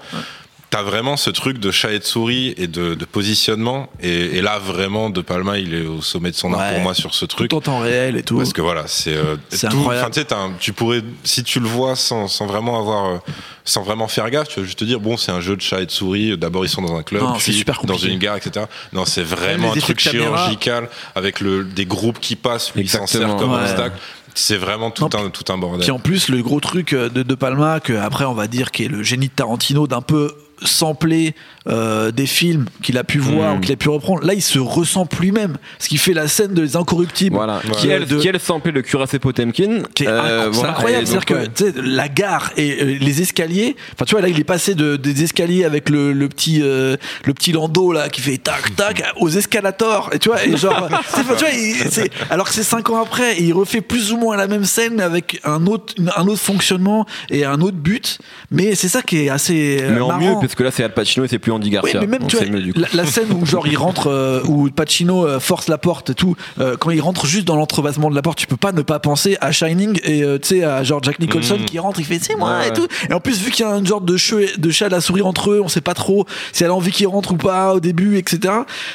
T'as 0.69 0.82
vraiment 0.84 1.15
ce 1.15 1.30
truc 1.30 1.60
de 1.60 1.71
chat 1.71 1.93
et 1.93 1.99
de 1.99 2.03
souris 2.03 2.53
et 2.58 2.67
de, 2.67 2.93
de 2.93 3.06
positionnement. 3.06 3.89
Et, 4.01 4.38
et 4.38 4.41
là, 4.41 4.60
vraiment, 4.60 5.10
De 5.10 5.21
Palma, 5.21 5.58
il 5.58 5.73
est 5.73 5.86
au 5.86 6.01
sommet 6.01 6.30
de 6.30 6.36
son 6.36 6.53
art 6.53 6.60
Ouais. 6.60 6.73
pour 6.73 6.80
moi 6.82 6.93
sur 6.93 7.15
ce 7.15 7.23
truc. 7.23 7.49
Tout 7.51 7.56
en 7.56 7.62
temps 7.62 7.80
réel 7.80 8.17
et 8.17 8.23
tout. 8.23 8.36
Parce 8.38 8.51
que 8.51 8.62
voilà, 8.62 8.84
c'est 8.86 9.15
euh, 9.15 9.38
incroyable. 9.63 10.12
un- 10.32 10.51
tu 10.60 10.73
pourrais, 10.73 11.01
si 11.23 11.43
tu 11.45 11.62
le 11.62 11.67
vois 11.69 11.95
sans, 11.95 12.27
sans 12.27 12.47
vraiment 12.47 12.77
avoir, 12.80 13.06
euh, 13.06 13.17
sans 13.63 13.82
vraiment 13.84 14.10
faire 14.10 14.30
gaffe, 14.30 14.49
tu 14.49 14.60
vas 14.60 14.65
juste 14.65 14.80
te 14.80 14.84
dire 14.84 14.99
bon, 14.99 15.15
c'est 15.15 15.32
un 15.32 15.39
jeu 15.39 15.56
de 15.56 15.62
chat 15.62 15.80
et 15.82 15.86
de 15.86 15.91
souris. 15.91 16.38
D'abord, 16.38 16.65
ils 16.65 16.69
sont 16.69 16.82
dans 16.82 16.95
un 16.97 17.03
club, 17.03 17.21
Non, 17.23 17.34
puis 17.38 17.53
super 17.53 17.86
dans 17.86 17.95
une 17.97 18.19
gare, 18.19 18.36
etc. 18.36 18.65
Non, 18.91 19.06
c'est 19.06 19.23
vraiment 19.23 19.71
un 19.71 19.77
truc 19.77 19.99
chirurgical 20.01 20.89
avec 21.15 21.39
le 21.39 21.63
des 21.63 21.86
groupes 21.86 22.19
qui 22.19 22.36
passent, 22.36 22.73
lui 22.75 22.88
s'en 22.89 23.08
sert 23.08 23.38
comme 23.38 23.53
Ouais. 23.53 23.62
obstacle. 23.62 23.95
C'est 24.36 24.58
vraiment 24.58 24.91
tout 24.91 25.03
Non, 25.13 25.25
un 25.25 25.30
tout 25.30 25.51
un 25.51 25.58
bordel. 25.58 25.82
Puis 25.82 25.91
en 25.91 25.97
plus, 25.99 26.27
le 26.30 26.43
gros 26.43 26.60
truc 26.60 26.93
euh, 26.93 27.10
de 27.10 27.23
De 27.23 27.36
Palma, 27.36 27.80
que 27.80 27.93
après 27.93 28.25
on 28.25 28.34
va 28.36 28.47
dire 28.47 28.69
qui 28.71 28.84
est 28.84 28.88
le 28.89 29.01
génie 29.01 29.30
de 29.30 29.34
Tarantino, 29.34 29.88
d'un 29.88 30.01
peu 30.01 30.32
sampler 30.63 31.36
euh, 31.67 32.12
des 32.12 32.26
films 32.26 32.65
qu'il 32.82 32.98
a 32.98 33.04
pu 33.04 33.20
voir 33.20 33.56
ou 33.56 33.60
qu'il 33.60 33.72
a 33.74 33.76
pu 33.76 33.89
reprendre. 33.89 34.24
Là, 34.26 34.34
il 34.34 34.41
se 34.41 34.58
ressent 34.60 35.06
plus 35.06 35.28
lui-même. 35.28 35.58
Ce 35.80 35.88
qui 35.89 35.98
fait 35.98 36.13
la 36.13 36.28
scène 36.28 36.54
de 36.54 36.62
Les 36.62 36.76
Incorruptibles. 36.78 37.36
Voilà. 37.36 37.58
Ouais. 37.65 37.72
Qui, 37.78 37.89
elle, 37.89 38.06
De- 38.06 38.20
qui 38.20 38.28
elle 38.28 38.39
samplait 38.39 38.72
le 38.72 38.82
cuirassé 38.82 39.20
Potemkin. 39.20 39.84
qui 39.93 40.04
est 40.04 40.08
Euh, 40.08 40.50
voilà. 40.52 40.72
incroyable. 40.72 41.06
C'est-à-dire 41.08 41.26
que 41.26 41.34
ouais. 41.34 41.74
la 41.84 42.08
gare 42.08 42.52
et 42.56 42.82
euh, 42.82 42.98
les 43.00 43.22
escaliers. 43.22 43.76
Enfin, 43.93 44.06
tu 44.06 44.12
vois, 44.13 44.22
là, 44.22 44.30
il 44.30 44.39
est 44.39 44.43
passé 44.46 44.76
de, 44.76 44.96
des 44.96 45.24
escaliers 45.24 45.65
avec 45.65 45.89
le, 45.89 46.13
le 46.13 46.30
petit 46.30 46.62
euh, 46.62 46.96
le 47.26 47.34
petit 47.34 47.52
landau 47.52 47.91
là 47.91 48.08
qui 48.10 48.22
fait 48.22 48.38
tac 48.38 48.76
tac 48.76 49.04
aux 49.17 49.30
escalators. 49.30 50.10
Et 50.13 50.20
tu 50.20 50.30
vois, 50.30 50.46
et 50.46 50.56
genre, 50.56 50.88
tu 51.15 51.22
vois, 51.24 51.50
il- 51.52 52.10
alors 52.30 52.48
que 52.48 52.54
c'est 52.54 52.63
cinq 52.63 52.89
ans 52.89 53.02
après, 53.02 53.38
et 53.39 53.43
il 53.43 53.54
refait 53.54 53.82
plus 53.82 54.12
ou 54.13 54.17
moins 54.17 54.38
la 54.38 54.48
même 54.48 54.63
scène 54.65 54.93
mais 54.96 55.04
avec 55.04 55.39
un 55.43 55.65
autre 55.67 55.93
un 56.15 56.28
autre 56.28 56.41
fonctionnement 56.41 57.06
et 57.30 57.43
un 57.46 57.60
autre 57.62 57.78
but. 57.78 58.20
Mais 58.52 58.76
c'est 58.76 58.88
ça 58.88 59.02
qui 59.02 59.26
est 59.26 59.30
assez 59.30 59.84
Mais 59.89 60.00
en 60.00 60.08
marrant. 60.08 60.20
mieux, 60.20 60.39
parce 60.47 60.55
que 60.55 60.63
là, 60.63 60.71
c'est 60.71 60.83
Al 60.83 60.93
Pacino 60.93 61.25
et 61.25 61.27
c'est 61.27 61.39
plus 61.39 61.51
Andy 61.51 61.67
Oui, 61.67 61.73
Garcia. 61.73 61.99
mais 62.01 62.07
même 62.07 62.27
tu 62.27 62.38
vois, 62.38 62.45
la, 62.75 62.88
la 62.93 63.05
scène 63.05 63.31
où 63.31 63.45
genre 63.45 63.67
il 63.67 63.77
rentre, 63.77 64.07
euh, 64.07 64.41
où 64.45 64.69
Pacino 64.69 65.25
euh, 65.27 65.39
force 65.39 65.67
la 65.67 65.77
porte 65.77 66.10
et 66.12 66.13
tout, 66.15 66.36
euh, 66.60 66.75
quand 66.77 66.89
il 66.91 67.01
rentre 67.01 67.25
juste 67.25 67.45
dans 67.47 67.55
l'entrebasement 67.55 68.10
de 68.10 68.15
la 68.15 68.21
porte, 68.21 68.38
tu 68.38 68.47
peux 68.47 68.57
pas 68.57 68.71
ne 68.71 68.81
pas 68.81 68.99
penser 68.99 69.38
à 69.41 69.51
Shining 69.51 69.99
et 70.03 70.23
euh, 70.23 70.38
tu 70.39 70.47
sais 70.60 70.63
à 70.63 70.83
genre 70.83 71.01
Jack 71.03 71.19
Nicholson 71.19 71.57
Mhm. 71.60 71.65
qui 71.65 71.79
rentre, 71.79 71.99
il 71.99 72.05
fait 72.05 72.19
c'est 72.19 72.36
moi 72.36 72.57
Ouais, 72.60 72.69
et 72.69 72.73
tout. 72.73 72.88
Et 73.10 73.13
en 73.13 73.19
plus 73.19 73.39
vu 73.41 73.51
qu'il 73.51 73.65
y 73.65 73.67
a 73.67 73.71
un 73.71 73.83
genre 73.83 74.01
de 74.01 74.15
chat, 74.17 74.36
de 74.57 74.69
chat 74.69 74.86
à 74.88 74.89
la 74.89 75.01
souris 75.01 75.21
entre 75.21 75.51
eux, 75.51 75.62
on 75.63 75.67
sait 75.67 75.81
pas 75.81 75.93
trop 75.93 76.25
si 76.53 76.63
elle 76.63 76.69
a 76.69 76.73
envie 76.75 76.91
qu'il 76.91 77.07
rentre 77.07 77.31
ou 77.33 77.38
pas 77.38 77.73
au 77.73 77.79
début, 77.79 78.17
etc. 78.17 78.39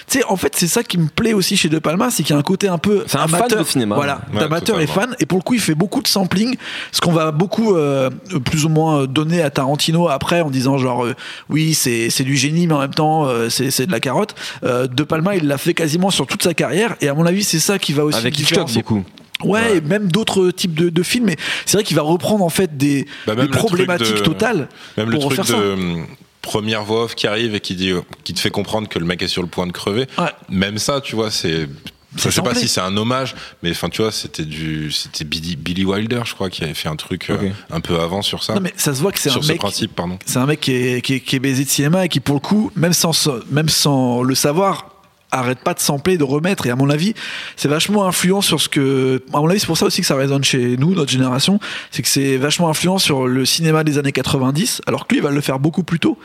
Tu 0.08 0.18
sais, 0.18 0.24
en 0.24 0.36
fait 0.36 0.54
c'est 0.56 0.66
ça 0.68 0.82
qui 0.82 0.98
me 0.98 1.08
plaît 1.08 1.32
aussi 1.34 1.56
chez 1.56 1.68
De 1.68 1.78
Palma, 1.78 2.10
c'est 2.10 2.22
qu'il 2.22 2.34
y 2.34 2.36
a 2.36 2.38
un 2.38 2.42
côté 2.42 2.68
un 2.68 2.78
peu 2.78 3.04
C'est 3.06 3.18
un 3.18 3.26
fan 3.28 3.40
amateur, 3.40 3.58
de 3.60 3.64
cinéma. 3.68 3.94
voilà, 3.96 4.20
Ouais, 4.32 4.40
d'amateur 4.40 4.80
et 4.80 4.86
fan. 4.86 5.14
Et 5.20 5.26
pour 5.26 5.38
le 5.38 5.42
coup, 5.42 5.54
il 5.54 5.60
fait 5.60 5.74
beaucoup 5.74 6.00
de 6.02 6.08
sampling, 6.08 6.56
ce 6.92 7.00
qu'on 7.00 7.12
va 7.12 7.30
beaucoup 7.32 7.74
euh, 7.76 8.10
plus 8.44 8.64
ou 8.64 8.68
moins 8.68 9.06
donner 9.06 9.42
à 9.42 9.50
Tarantino 9.50 10.08
après 10.08 10.40
en 10.40 10.50
disant 10.50 10.78
genre 10.78 11.06
oui 11.48 11.74
c'est 11.74 12.10
c'est 12.10 12.24
du 12.24 12.36
génie 12.36 12.66
mais 12.66 12.74
en 12.74 12.80
même 12.80 12.94
temps 12.94 13.26
euh, 13.26 13.48
c'est 13.48 13.70
c'est 13.70 13.86
de 13.86 13.92
la 13.92 14.00
carotte. 14.00 14.34
Euh, 14.64 14.86
de 14.86 15.02
Palma 15.02 15.36
il 15.36 15.46
l'a 15.46 15.58
fait 15.58 15.74
quasiment 15.74 16.10
sur 16.10 16.26
toute 16.26 16.42
sa 16.42 16.54
carrière 16.54 16.96
et 17.00 17.08
à 17.08 17.14
mon 17.14 17.26
avis 17.26 17.44
c'est 17.44 17.58
ça 17.60 17.78
qui 17.78 17.92
va 17.92 18.04
aussi 18.04 18.18
Avec 18.18 18.36
le 18.36 18.42
Hitchcock, 18.42 18.72
beaucoup. 18.74 19.04
Ouais, 19.44 19.78
et 19.78 19.80
même 19.80 20.06
d'autres 20.10 20.50
types 20.52 20.74
de, 20.74 20.88
de 20.88 21.02
films. 21.02 21.24
Mais 21.24 21.36
c'est 21.66 21.76
vrai 21.76 21.82
qu'il 21.84 21.96
va 21.96 22.02
reprendre 22.02 22.44
en 22.44 22.48
fait 22.48 22.76
des, 22.76 23.06
Bah, 23.26 23.34
des 23.34 23.48
problématiques 23.48 24.14
de- 24.18 24.20
totales 24.20 24.68
Même 24.96 25.10
le 25.10 25.18
truc 25.18 25.38
de 25.40 25.42
ça. 25.44 25.54
euh, 25.58 25.96
première 26.42 26.84
voix 26.84 27.04
off 27.04 27.16
qui 27.16 27.26
arrive 27.26 27.54
et 27.56 27.60
qui 27.60 27.74
dit, 27.74 27.92
qui 28.22 28.34
te 28.34 28.40
fait 28.40 28.50
comprendre 28.50 28.88
que 28.88 29.00
le 29.00 29.04
mec 29.04 29.20
est 29.20 29.26
sur 29.28 29.42
le 29.42 29.48
point 29.48 29.66
de 29.66 29.72
crever. 29.72 30.06
Ouais. 30.16 30.26
Même 30.48 30.78
ça, 30.78 31.00
tu 31.00 31.16
vois, 31.16 31.32
c'est. 31.32 31.68
Je 32.16 32.30
sais 32.30 32.42
pas 32.42 32.54
si 32.54 32.68
c'est 32.68 32.80
un 32.80 32.96
hommage, 32.96 33.34
mais 33.62 33.70
enfin, 33.70 33.88
tu 33.88 34.02
vois, 34.02 34.12
c'était 34.12 34.44
du, 34.44 34.92
c'était 34.92 35.24
Billy, 35.24 35.56
Billy 35.56 35.84
Wilder, 35.84 36.22
je 36.24 36.34
crois, 36.34 36.50
qui 36.50 36.62
avait 36.64 36.74
fait 36.74 36.88
un 36.88 36.96
truc 36.96 37.30
euh, 37.30 37.50
un 37.70 37.80
peu 37.80 37.98
avant 38.00 38.22
sur 38.22 38.42
ça. 38.42 38.54
Non, 38.54 38.60
mais 38.60 38.72
ça 38.76 38.94
se 38.94 39.00
voit 39.00 39.12
que 39.12 39.18
c'est 39.18 39.30
un 39.30 39.32
sur 39.32 39.44
ce 39.44 39.48
mec. 39.52 39.58
principe, 39.60 39.94
pardon. 39.94 40.18
C'est 40.26 40.38
un 40.38 40.46
mec 40.46 40.60
qui 40.60 40.72
est, 40.72 41.00
qui, 41.02 41.14
est, 41.14 41.20
qui 41.20 41.36
est 41.36 41.40
baisé 41.40 41.64
de 41.64 41.68
cinéma 41.70 42.04
et 42.04 42.08
qui, 42.08 42.20
pour 42.20 42.34
le 42.34 42.40
coup, 42.40 42.70
même 42.76 42.92
sans, 42.92 43.12
même 43.50 43.68
sans 43.68 44.22
le 44.22 44.34
savoir, 44.34 44.91
arrête 45.32 45.58
pas 45.60 45.74
de 45.74 45.80
sampler, 45.80 46.16
de 46.18 46.24
remettre. 46.24 46.66
Et 46.66 46.70
à 46.70 46.76
mon 46.76 46.88
avis, 46.90 47.14
c'est 47.56 47.68
vachement 47.68 48.06
influent 48.06 48.40
sur 48.40 48.60
ce 48.60 48.68
que. 48.68 49.22
À 49.32 49.40
mon 49.40 49.48
avis, 49.48 49.58
c'est 49.60 49.66
pour 49.66 49.76
ça 49.78 49.86
aussi 49.86 50.00
que 50.02 50.06
ça 50.06 50.14
résonne 50.16 50.44
chez 50.44 50.76
nous, 50.76 50.94
notre 50.94 51.10
génération. 51.10 51.58
C'est 51.90 52.02
que 52.02 52.08
c'est 52.08 52.36
vachement 52.36 52.68
influent 52.68 52.98
sur 52.98 53.26
le 53.26 53.44
cinéma 53.44 53.82
des 53.84 53.98
années 53.98 54.12
90, 54.12 54.82
alors 54.86 55.06
que 55.06 55.14
lui, 55.14 55.20
il 55.20 55.24
va 55.24 55.30
le 55.30 55.40
faire 55.40 55.58
beaucoup 55.58 55.82
plus 55.82 55.98
tôt. 55.98 56.18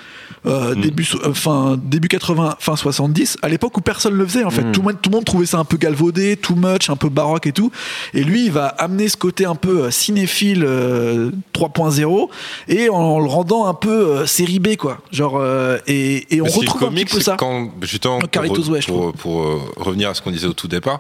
Euh, 0.46 0.76
début, 0.76 1.04
so- 1.06 1.20
euh, 1.26 1.34
fin, 1.34 1.78
début 1.82 2.08
80, 2.08 2.56
fin 2.60 2.76
70, 2.76 3.38
à 3.42 3.50
l'époque 3.50 3.78
où 3.78 3.82
personne 3.82 4.14
le 4.14 4.26
faisait 4.26 4.44
en 4.44 4.50
fait. 4.52 4.72
Tout, 4.72 4.82
le 4.82 4.88
monde, 4.88 4.98
tout 5.02 5.10
le 5.10 5.16
monde 5.16 5.26
trouvait 5.26 5.46
ça 5.46 5.58
un 5.58 5.66
peu 5.66 5.78
galvaudé, 5.78 6.38
too 6.38 6.56
much, 6.56 6.90
un 6.90 6.96
peu 6.96 7.10
baroque 7.10 7.48
et 7.48 7.52
tout. 7.54 7.72
Et 8.14 8.24
lui, 8.24 8.46
il 8.46 8.52
va 8.52 8.68
amener 8.68 9.08
ce 9.10 9.18
côté 9.18 9.46
un 9.46 9.56
peu 9.56 9.84
euh, 9.86 9.92
cinéphile 9.92 10.64
euh, 10.66 11.32
3.0 11.54 12.30
et 12.68 12.90
en, 12.90 13.20
le 13.20 13.26
rendant 13.28 13.66
un 13.66 13.74
peu 13.74 13.90
euh, 13.90 14.26
série 14.26 14.60
B 14.60 14.76
quoi. 14.76 15.00
Genre 15.12 15.38
euh, 15.40 15.78
et, 15.88 16.36
et 16.36 16.42
on 16.42 16.46
retrouve 16.46 16.84
un 16.84 16.88
comique, 16.88 17.08
petit 17.08 17.16
peu 17.16 17.22
ça. 17.22 17.36
Quand, 17.38 17.70
justement, 17.82 18.20
Carlitos 18.20 18.70
Way, 18.70 18.82
je 18.82 18.88
pour, 18.98 19.14
pour, 19.14 19.44
euh, 19.44 19.62
revenir 19.78 20.10
à 20.10 20.14
ce 20.14 20.22
qu'on 20.22 20.32
disait 20.32 20.48
au 20.48 20.54
tout 20.54 20.68
départ, 20.68 21.00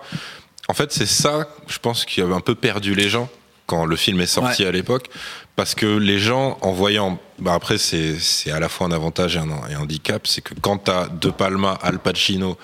en 0.67 0.73
fait, 0.73 0.91
c'est 0.91 1.05
ça, 1.05 1.47
je 1.67 1.79
pense, 1.79 2.05
qui 2.05 2.21
avait 2.21 2.33
un 2.33 2.41
peu 2.41 2.55
perdu 2.55 2.93
les 2.93 3.09
gens 3.09 3.29
quand 3.67 3.85
le 3.85 3.95
film 3.95 4.19
est 4.21 4.27
sorti 4.27 4.65
à 4.65 4.71
l'époque. 4.71 5.09
Parce 5.55 5.75
que 5.75 5.85
les 5.85 6.19
gens, 6.19 6.57
en 6.61 6.71
voyant. 6.71 7.19
Bah 7.39 7.53
après, 7.53 7.77
c'est 7.77 8.19
c'est 8.19 8.51
à 8.51 8.59
la 8.59 8.69
fois 8.69 8.87
un 8.87 8.91
avantage 8.91 9.35
et 9.35 9.39
un, 9.39 9.49
et 9.69 9.73
un 9.73 9.81
handicap. 9.81 10.27
C'est 10.27 10.41
que 10.41 10.53
quand 10.61 10.77
t'as 10.77 11.07
De 11.07 11.29
Palma, 11.29 11.77
Al 11.81 11.99
Pacino 11.99 12.57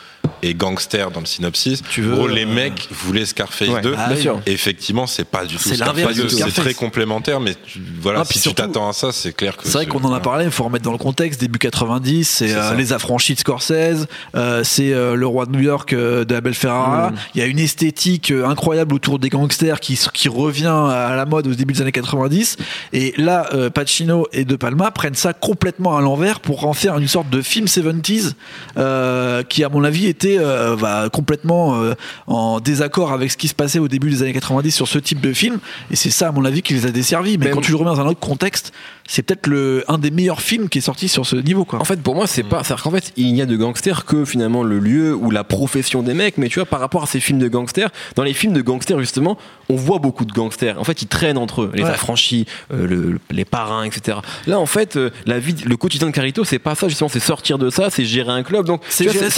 et 0.44 0.54
Gangster 0.54 1.10
dans 1.10 1.22
le 1.22 1.26
synopsis, 1.26 1.82
Tu 1.90 2.02
veux, 2.02 2.14
gros, 2.16 2.28
les 2.28 2.44
euh, 2.46 2.54
mecs 2.54 2.88
voulaient 2.92 3.26
Scarface 3.26 3.70
Ouais, 3.70 3.82
2. 3.82 3.96
Ah 3.98 4.10
effectivement, 4.46 5.08
c'est 5.08 5.24
pas 5.24 5.46
du 5.46 5.56
tout 5.56 5.70
Scarface 5.74 6.16
de 6.18 6.24
2. 6.24 6.30
C'est 6.30 6.52
très 6.52 6.74
complémentaire, 6.74 7.40
mais 7.40 7.56
tu- 7.66 7.80
voilà, 8.02 8.20
Ah, 8.22 8.26
si 8.26 8.40
surtout- 8.40 8.62
tu 8.62 8.68
t'attends 8.68 8.90
à 8.90 8.94
ça, 8.94 9.12
c'est 9.12 9.34
clair 9.34 9.58
que. 9.58 9.64
C'est 9.66 9.72
vrai 9.74 9.86
qu'on 9.88 10.04
en 10.04 10.14
a 10.14 10.20
parlé, 10.20 10.46
il 10.46 10.52
faut 10.52 10.66
remettre 10.66 10.84
dans 10.84 10.92
le 10.92 10.98
contexte, 10.98 11.40
début 11.40 11.60
90, 11.60 12.28
c'est 12.28 12.54
euh, 12.54 12.76
les 12.76 12.92
affranchis 12.94 13.34
de 13.36 13.40
Scorsese, 13.40 14.06
euh, 14.36 14.64
c'est 14.64 14.94
euh, 14.94 15.16
le 15.16 15.26
roi 15.26 15.46
de 15.46 15.52
New 15.54 15.62
York 15.62 15.94
euh, 15.94 16.26
de 16.26 16.36
Abel 16.36 16.54
Ferrara, 16.54 17.12
Mmh. 17.12 17.16
il 17.36 17.40
y 17.40 17.44
a 17.44 17.48
une 17.48 17.60
esthétique 17.60 18.32
incroyable 18.32 18.94
autour 18.94 19.20
des 19.20 19.30
gangsters 19.30 19.80
qui, 19.80 19.98
qui 20.14 20.28
revient 20.30 20.68
à 20.68 21.16
la 21.16 21.26
mode 21.26 21.48
au 21.48 21.54
début 21.56 21.74
des 21.74 21.82
années 21.82 21.92
90, 21.94 22.58
et 22.92 23.14
là, 23.18 23.50
Pacino 23.74 24.28
et 24.34 24.44
De 24.46 24.56
Palma 24.58 24.92
prennent 24.92 25.16
ça 25.16 25.32
complètement 25.34 25.96
à 25.98 26.02
l'envers 26.02 26.40
pour 26.42 26.66
en 26.68 26.74
faire 26.74 26.98
une 26.98 27.08
sorte 27.08 27.30
de 27.30 27.42
film 27.42 27.66
70s, 27.68 28.34
euh, 28.78 29.44
qui 29.44 29.64
à 29.64 29.70
mon 29.70 29.84
avis 29.84 30.08
était 30.08 30.33
euh, 30.40 30.76
bah, 30.76 31.10
complètement 31.12 31.76
euh, 31.82 31.94
en 32.28 32.60
désaccord 32.60 33.12
avec 33.14 33.32
ce 33.32 33.38
qui 33.38 33.48
se 33.48 33.54
passait 33.56 33.80
au 33.80 33.88
début 33.88 34.10
des 34.10 34.22
années 34.22 34.34
90 34.34 34.72
sur 34.72 34.88
ce 34.88 35.00
type 35.00 35.22
de 35.22 35.34
film, 35.34 35.60
et 35.92 35.96
c'est 35.96 36.10
ça 36.10 36.30
à 36.30 36.32
mon 36.32 36.46
avis 36.46 36.62
qui 36.62 36.74
les 36.74 36.86
a 36.86 36.92
desservis, 36.92 37.38
mais 37.38 37.46
Même- 37.46 37.56
quand 37.56 37.62
tu 37.62 37.72
le 37.72 37.78
remets 37.78 37.90
dans 37.92 38.02
un 38.02 38.08
autre 38.08 38.20
contexte, 38.20 38.74
c'est 39.08 39.22
peut-être 39.24 39.48
le 39.48 39.84
un 39.88 39.98
des 39.98 40.12
meilleurs 40.12 40.42
films 40.42 40.70
qui 40.70 40.78
est 40.78 40.82
sorti 40.82 41.08
sur 41.10 41.26
ce 41.26 41.36
niveau 41.36 41.66
quoi. 41.66 41.80
En 41.82 41.84
fait, 41.86 42.02
pour 42.02 42.16
moi, 42.16 42.26
c'est 42.28 42.44
pas. 42.44 42.64
C'est-à-dire 42.64 42.84
qu'en 42.84 42.92
fait, 42.92 43.12
il 43.18 43.34
n'y 43.34 43.42
a 43.42 43.46
de 43.46 43.56
gangsters 43.58 44.06
que 44.06 44.24
finalement 44.26 44.64
le 44.64 44.80
lieu 44.80 45.14
ou 45.14 45.30
la 45.32 45.44
profession 45.44 46.02
des 46.04 46.14
mecs. 46.14 46.38
Mais 46.38 46.48
tu 46.48 46.60
vois, 46.60 46.66
par 46.66 46.80
rapport 46.80 47.04
à 47.04 47.06
ces 47.06 47.20
films 47.20 47.40
de 47.40 47.48
gangsters, 47.50 47.90
dans 48.16 48.24
les 48.24 48.34
films 48.34 48.54
de 48.54 48.62
gangsters, 48.62 49.00
justement, 49.00 49.38
on 49.70 49.76
voit 49.76 50.00
beaucoup 50.00 50.24
de 50.26 50.32
gangsters. 50.32 50.80
En 50.80 50.84
fait, 50.86 51.02
ils 51.02 51.08
traînent 51.08 51.38
entre 51.38 51.64
eux, 51.64 51.72
les 51.74 51.84
Ouais. 51.84 51.90
affranchis, 51.90 52.46
euh, 52.74 52.88
le- 52.88 53.20
les 53.32 53.46
parrains, 53.46 53.84
etc. 53.84 54.18
Là, 54.48 54.60
en 54.60 54.66
fait, 54.66 54.96
euh, 54.96 55.10
la 55.26 55.40
vie, 55.40 55.56
le 55.66 55.76
quotidien 55.76 56.08
de 56.08 56.14
Carito, 56.14 56.44
c'est 56.46 56.60
pas 56.60 56.76
ça, 56.76 56.88
justement, 56.88 57.10
c'est 57.10 57.20
sortir 57.20 57.58
de 57.58 57.70
ça, 57.70 57.90
c'est 57.90 58.06
gérer 58.06 58.32
un 58.32 58.44
club. 58.44 58.66
Donc, 58.66 58.82